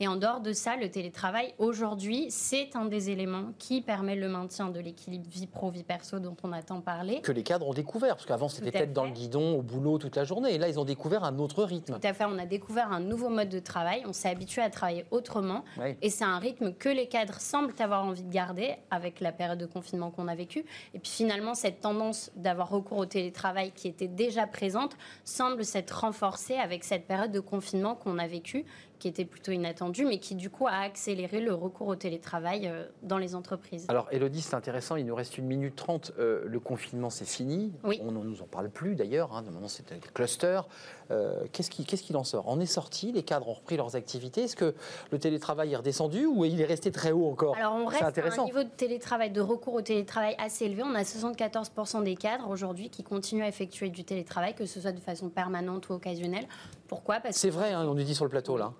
Et 0.00 0.06
en 0.06 0.16
dehors 0.16 0.40
de 0.40 0.52
ça, 0.52 0.76
le 0.76 0.90
télétravail, 0.90 1.54
aujourd'hui, 1.58 2.26
c'est 2.30 2.76
un 2.76 2.84
des 2.84 3.10
éléments 3.10 3.52
qui 3.58 3.80
permet 3.80 4.14
le 4.14 4.28
maintien 4.28 4.68
de 4.68 4.78
l'équilibre 4.78 5.28
vie 5.28 5.48
pro-vie 5.48 5.82
perso 5.82 6.20
dont 6.20 6.36
on 6.44 6.52
a 6.52 6.62
tant 6.62 6.80
parlé. 6.80 7.20
Que 7.20 7.32
les 7.32 7.42
cadres 7.42 7.66
ont 7.66 7.74
découvert, 7.74 8.14
parce 8.14 8.26
qu'avant 8.26 8.48
c'était 8.48 8.70
tête 8.70 8.92
dans 8.92 9.04
le 9.04 9.10
guidon, 9.10 9.58
au 9.58 9.62
boulot 9.62 9.98
toute 9.98 10.14
la 10.14 10.22
journée, 10.22 10.54
et 10.54 10.58
là 10.58 10.68
ils 10.68 10.78
ont 10.78 10.84
découvert 10.84 11.24
un 11.24 11.38
autre 11.38 11.64
rythme. 11.64 11.98
Tout 11.98 12.06
à 12.06 12.12
fait, 12.12 12.24
on 12.26 12.38
a 12.38 12.46
découvert 12.46 12.92
un 12.92 13.00
nouveau 13.00 13.28
mode 13.28 13.48
de 13.48 13.58
travail, 13.58 14.04
on 14.06 14.12
s'est 14.12 14.28
habitué 14.28 14.62
à 14.62 14.70
travailler 14.70 15.04
autrement, 15.10 15.64
et 16.00 16.10
c'est 16.10 16.24
un 16.24 16.38
rythme 16.38 16.72
que 16.74 16.88
les 16.88 17.08
cadres 17.08 17.40
semblent 17.40 17.74
avoir 17.80 18.04
envie 18.04 18.22
de 18.22 18.32
garder 18.32 18.76
avec 18.90 19.20
la 19.20 19.32
période 19.32 19.58
de 19.58 19.66
confinement 19.66 20.10
qu'on 20.10 20.28
a 20.28 20.34
vécue. 20.34 20.64
Et 20.94 20.98
puis 20.98 21.10
finalement, 21.10 21.54
cette 21.54 21.80
tendance 21.80 22.30
d'avoir 22.36 22.70
recours 22.70 22.98
au 22.98 23.06
télétravail 23.06 23.72
qui 23.72 23.88
était 23.88 24.08
déjà 24.08 24.46
présente 24.46 24.96
semble 25.24 25.64
s'être 25.64 26.00
renforcée 26.00 26.56
avec 26.56 26.84
cette 26.84 27.06
période 27.06 27.32
de 27.32 27.40
confinement 27.40 27.94
qu'on 27.94 28.18
a 28.18 28.26
vécue 28.26 28.64
qui 28.98 29.08
était 29.08 29.24
plutôt 29.24 29.52
inattendu, 29.52 30.04
mais 30.04 30.18
qui 30.18 30.34
du 30.34 30.50
coup 30.50 30.66
a 30.66 30.78
accéléré 30.78 31.40
le 31.40 31.54
recours 31.54 31.88
au 31.88 31.96
télétravail 31.96 32.66
euh, 32.66 32.84
dans 33.02 33.18
les 33.18 33.34
entreprises. 33.34 33.86
Alors 33.88 34.08
Elodie, 34.10 34.42
c'est 34.42 34.54
intéressant, 34.54 34.96
il 34.96 35.06
nous 35.06 35.14
reste 35.14 35.38
une 35.38 35.46
minute 35.46 35.76
trente. 35.76 36.12
Euh, 36.18 36.44
le 36.46 36.60
confinement, 36.60 37.10
c'est 37.10 37.28
fini. 37.28 37.72
On 37.84 38.12
ne 38.12 38.24
nous 38.24 38.42
en 38.42 38.46
parle 38.46 38.70
plus 38.70 38.94
d'ailleurs. 38.94 39.34
Hein. 39.34 39.44
C'est 39.68 39.92
un 39.92 39.98
cluster. 40.14 40.60
Euh, 41.10 41.44
qu'est-ce 41.52 41.70
qu'il 42.02 42.16
en 42.16 42.24
sort? 42.24 42.44
On 42.46 42.60
est 42.60 42.66
sorti, 42.66 43.12
les 43.12 43.22
cadres 43.22 43.48
ont 43.48 43.54
repris 43.54 43.76
leurs 43.76 43.96
activités. 43.96 44.42
Est-ce 44.42 44.56
que 44.56 44.74
le 45.10 45.18
télétravail 45.18 45.72
est 45.72 45.76
redescendu 45.76 46.26
ou 46.26 46.44
il 46.44 46.60
est 46.60 46.66
resté 46.66 46.90
très 46.90 47.12
haut 47.12 47.30
encore? 47.30 47.56
Alors 47.56 47.74
on 47.74 47.86
reste 47.86 48.02
à 48.02 48.40
un 48.40 48.44
niveau 48.44 48.62
de 48.62 48.68
télétravail, 48.68 49.30
de 49.30 49.40
recours 49.40 49.74
au 49.74 49.82
télétravail 49.82 50.34
assez 50.38 50.66
élevé. 50.66 50.82
On 50.82 50.94
a 50.94 51.02
74% 51.02 52.02
des 52.02 52.14
cadres 52.14 52.48
aujourd'hui 52.48 52.90
qui 52.90 53.02
continuent 53.02 53.44
à 53.44 53.48
effectuer 53.48 53.88
du 53.88 54.04
télétravail, 54.04 54.54
que 54.54 54.66
ce 54.66 54.80
soit 54.80 54.92
de 54.92 55.00
façon 55.00 55.28
permanente 55.28 55.88
ou 55.88 55.94
occasionnelle. 55.94 56.46
Pourquoi? 56.88 57.20
C'est 57.30 57.50
vrai, 57.50 57.72
hein, 57.72 57.86
on 57.86 57.94
nous 57.94 58.02
dit 58.02 58.14
sur 58.14 58.24
le 58.24 58.30
plateau 58.30 58.56
là. 58.56 58.72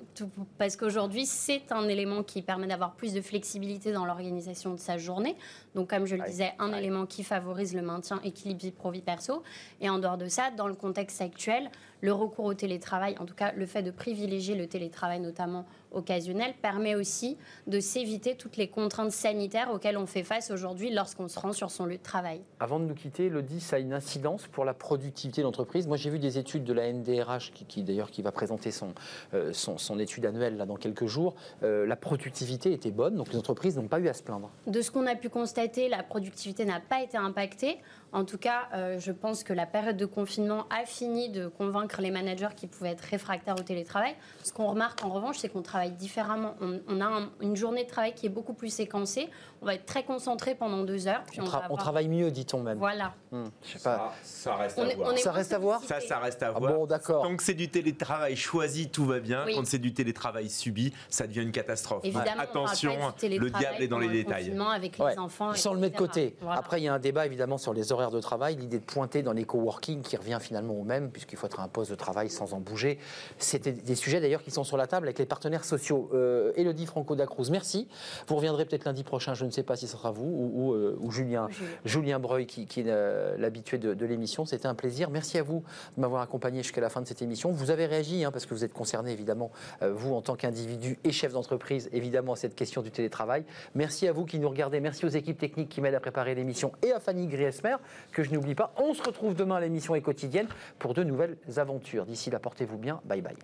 parce 0.56 0.76
qu'aujourd'hui, 0.76 1.26
c'est 1.26 1.70
un 1.70 1.86
élément 1.88 2.22
qui 2.22 2.40
permet 2.40 2.66
d'avoir 2.66 2.94
plus 2.94 3.12
de 3.12 3.20
flexibilité 3.20 3.92
dans 3.92 4.06
l'organisation 4.06 4.72
de 4.72 4.78
sa 4.78 4.96
journée. 4.96 5.36
Donc, 5.74 5.90
comme 5.90 6.06
je 6.06 6.16
le 6.16 6.24
disais, 6.24 6.52
un 6.58 6.72
élément 6.72 7.06
qui 7.06 7.22
favorise 7.22 7.74
le 7.74 7.82
maintien 7.82 8.20
équilibre 8.24 8.60
vie 8.60 8.70
pro-vie 8.70 9.02
perso. 9.02 9.42
Et 9.80 9.88
en 9.90 9.98
dehors 9.98 10.18
de 10.18 10.26
ça, 10.28 10.50
dans 10.50 10.68
le 10.68 10.74
contexte 10.74 11.20
actuel, 11.20 11.70
le 12.00 12.12
recours 12.12 12.44
au 12.44 12.54
télétravail, 12.54 13.16
en 13.18 13.26
tout 13.26 13.34
cas 13.34 13.52
le 13.52 13.66
fait 13.66 13.82
de 13.82 13.90
privilégier 13.90 14.54
le 14.54 14.66
télétravail 14.66 15.20
notamment 15.20 15.66
occasionnel, 15.92 16.54
permet 16.60 16.94
aussi 16.94 17.36
de 17.66 17.80
s'éviter 17.80 18.36
toutes 18.36 18.56
les 18.56 18.68
contraintes 18.68 19.12
sanitaires 19.12 19.70
auxquelles 19.72 19.98
on 19.98 20.06
fait 20.06 20.24
face 20.24 20.50
aujourd'hui 20.50 20.90
lorsqu'on 20.90 21.28
se 21.28 21.38
rend 21.38 21.52
sur 21.52 21.70
son 21.70 21.86
lieu 21.86 21.98
de 21.98 22.02
travail. 22.02 22.40
Avant 22.60 22.78
de 22.78 22.84
nous 22.84 22.94
quitter, 22.94 23.28
le 23.28 23.42
ça 23.60 23.76
a 23.76 23.78
une 23.78 23.94
incidence 23.94 24.46
pour 24.46 24.64
la 24.64 24.74
productivité 24.74 25.40
de 25.40 25.46
l'entreprise. 25.46 25.86
Moi, 25.86 25.96
j'ai 25.96 26.10
vu 26.10 26.18
des 26.18 26.38
études 26.38 26.64
de 26.64 26.72
la 26.72 26.92
NDRH, 26.92 27.52
qui, 27.52 27.82
d'ailleurs 27.82 28.10
qui 28.10 28.22
va 28.22 28.30
présenter 28.30 28.70
son, 28.70 28.94
euh, 29.34 29.52
son, 29.52 29.98
étude 29.98 30.26
annuelle 30.26 30.56
là, 30.56 30.66
dans 30.66 30.76
quelques 30.76 31.06
jours. 31.06 31.34
Euh, 31.62 31.86
la 31.86 31.96
productivité 31.96 32.72
était 32.72 32.90
bonne, 32.90 33.16
donc 33.16 33.32
les 33.32 33.38
entreprises 33.38 33.76
n'ont 33.76 33.88
pas 33.88 34.00
eu 34.00 34.08
à 34.08 34.14
se 34.14 34.22
plaindre. 34.22 34.50
De 34.66 34.80
ce 34.80 34.90
qu'on 34.90 35.06
a 35.06 35.16
pu 35.16 35.28
constater, 35.28 35.88
la 35.88 36.02
productivité 36.02 36.64
n'a 36.64 36.80
pas 36.80 37.02
été 37.02 37.16
impactée. 37.16 37.78
En 38.12 38.24
tout 38.24 38.38
cas, 38.38 38.68
euh, 38.74 38.98
je 38.98 39.12
pense 39.12 39.44
que 39.44 39.52
la 39.52 39.66
période 39.66 39.96
de 39.96 40.06
confinement 40.06 40.66
a 40.70 40.84
fini 40.86 41.28
de 41.28 41.48
convaincre 41.48 42.00
les 42.00 42.10
managers 42.10 42.54
qui 42.56 42.66
pouvaient 42.66 42.90
être 42.90 43.02
réfractaires 43.02 43.56
au 43.58 43.62
télétravail. 43.62 44.14
Ce 44.42 44.52
qu'on 44.52 44.66
remarque 44.66 45.04
en 45.04 45.10
revanche, 45.10 45.38
c'est 45.38 45.48
qu'on 45.48 45.62
travaille 45.62 45.77
différemment. 45.86 46.54
On, 46.60 47.00
a 47.00 47.28
une 47.40 47.56
journée 47.56 47.84
de 47.84 47.88
travail 47.88 48.14
qui 48.14 48.26
est 48.26 48.30
beaucoup 48.30 48.54
plus 48.54 48.70
séquencée. 48.70 49.28
On 49.62 49.66
va 49.66 49.74
être 49.74 49.86
très 49.86 50.04
concentré 50.04 50.54
pendant 50.54 50.84
deux 50.84 51.08
heures. 51.08 51.22
Puis 51.30 51.40
on, 51.40 51.76
travaille 51.76 52.08
mieux, 52.08 52.30
dit-on 52.30 52.62
même. 52.62 52.78
Voilà. 52.78 53.14
Je 53.32 53.72
sais 53.72 53.78
pas. 53.78 54.14
Ça, 54.22 54.54
reste 54.56 54.78
à 54.78 54.94
voir. 54.94 55.18
ça 55.18 55.32
reste 55.32 55.52
à 55.52 55.58
voir 55.58 55.82
Ça, 55.82 56.00
ça 56.00 56.18
reste 56.18 56.42
à 56.42 56.52
ah 56.54 56.58
voir. 56.58 56.72
bon, 56.72 56.86
d'accord. 56.86 57.22
Tant 57.22 57.36
que 57.36 57.42
c'est 57.42 57.54
du 57.54 57.68
télétravail 57.68 58.36
choisi, 58.36 58.88
tout 58.88 59.04
va 59.04 59.20
bien. 59.20 59.44
Quand 59.54 59.66
c'est 59.66 59.78
du 59.78 59.92
télétravail 59.92 60.48
subi, 60.48 60.92
ça 61.08 61.26
devient 61.26 61.42
une 61.42 61.52
catastrophe. 61.52 62.04
Évidemment, 62.04 62.40
Attention, 62.40 62.96
le 63.22 63.50
diable 63.50 63.82
est 63.82 63.88
dans 63.88 63.98
les 63.98 64.08
détails. 64.08 64.56
Avec 64.74 64.98
les 64.98 65.18
enfants, 65.18 65.54
Sans 65.54 65.74
le 65.74 65.80
mettre 65.80 65.94
de 65.94 65.98
côté. 65.98 66.36
Après, 66.48 66.80
il 66.80 66.84
y 66.84 66.88
a 66.88 66.94
un 66.94 66.98
débat 66.98 67.26
évidemment 67.26 67.58
sur 67.58 67.74
les 67.74 67.92
horaires 67.92 68.10
de 68.10 68.20
travail. 68.20 68.56
L'idée 68.56 68.78
de 68.78 68.84
pointer 68.84 69.22
dans 69.22 69.32
les 69.32 69.44
coworking 69.44 70.02
qui 70.02 70.16
revient 70.16 70.38
finalement 70.40 70.74
au 70.74 70.84
même, 70.84 71.10
puisqu'il 71.10 71.36
faut 71.36 71.46
être 71.46 71.60
un 71.60 71.68
poste 71.68 71.90
de 71.90 71.96
travail 71.96 72.30
sans 72.30 72.54
en 72.54 72.60
bouger. 72.60 72.98
C'était 73.38 73.72
des 73.72 73.94
sujets 73.94 74.20
d'ailleurs 74.20 74.42
qui 74.42 74.50
sont 74.50 74.64
sur 74.64 74.76
la 74.76 74.86
table 74.86 75.06
avec 75.06 75.18
les 75.18 75.26
partenaires 75.26 75.64
sociaux. 75.68 76.10
Euh, 76.14 76.52
Elodie 76.56 76.86
Franco-Dacruz, 76.86 77.50
merci. 77.50 77.86
Vous 78.26 78.36
reviendrez 78.36 78.64
peut-être 78.64 78.84
lundi 78.84 79.04
prochain, 79.04 79.34
je 79.34 79.44
ne 79.44 79.50
sais 79.50 79.62
pas 79.62 79.76
si 79.76 79.86
ce 79.86 79.96
sera 79.96 80.10
vous 80.10 80.24
ou, 80.24 80.72
euh, 80.72 80.98
Julien, 81.10 81.48
Julien 81.84 82.18
Breuil 82.18 82.46
qui, 82.46 82.62
est 82.62 82.84
euh, 82.86 83.36
l'habitué 83.38 83.78
de, 83.78 84.06
l'émission. 84.06 84.44
C'était 84.46 84.66
un 84.66 84.74
plaisir. 84.74 85.10
Merci 85.10 85.38
à 85.38 85.42
vous 85.42 85.62
de 85.96 86.00
m'avoir 86.00 86.22
accompagné 86.22 86.62
jusqu'à 86.62 86.80
la 86.80 86.88
fin 86.88 87.02
de 87.02 87.06
cette 87.06 87.22
émission. 87.22 87.50
Vous 87.52 87.70
avez 87.70 87.86
réagi, 87.86 88.24
hein, 88.24 88.30
parce 88.32 88.46
que 88.46 88.54
vous 88.54 88.64
êtes 88.64 88.72
concerné 88.72 89.12
évidemment, 89.12 89.50
vous 89.82 90.14
en 90.14 90.22
tant 90.22 90.34
qu'individu 90.34 90.98
et 91.04 91.12
chef 91.12 91.32
d'entreprise, 91.32 91.90
évidemment 91.92 92.32
à 92.32 92.36
cette 92.36 92.54
question 92.54 92.80
du 92.80 92.90
télétravail. 92.90 93.44
Merci 93.74 94.08
à 94.08 94.12
vous 94.12 94.24
qui 94.24 94.38
nous 94.38 94.48
regardez. 94.48 94.80
Merci 94.80 95.04
aux 95.04 95.10
équipes 95.10 95.38
techniques 95.38 95.68
qui 95.68 95.80
m'aident 95.80 95.94
à 95.94 96.00
préparer 96.00 96.34
l'émission 96.34 96.72
et 96.82 96.92
à 96.92 97.00
Fanny 97.00 97.26
Griesmer, 97.26 97.76
que 98.12 98.22
je 98.22 98.30
n'oublie 98.30 98.54
pas. 98.54 98.72
On 98.78 98.94
se 98.94 99.02
retrouve 99.02 99.34
demain, 99.34 99.60
l'émission 99.60 99.94
est 99.94 100.00
quotidienne, 100.00 100.48
pour 100.78 100.94
de 100.94 101.02
nouvelles 101.02 101.36
aventures. 101.56 102.06
D'ici 102.06 102.30
là, 102.30 102.38
portez-vous 102.38 102.78
bien. 102.78 103.00
Bye 103.04 103.20
bye. 103.20 103.36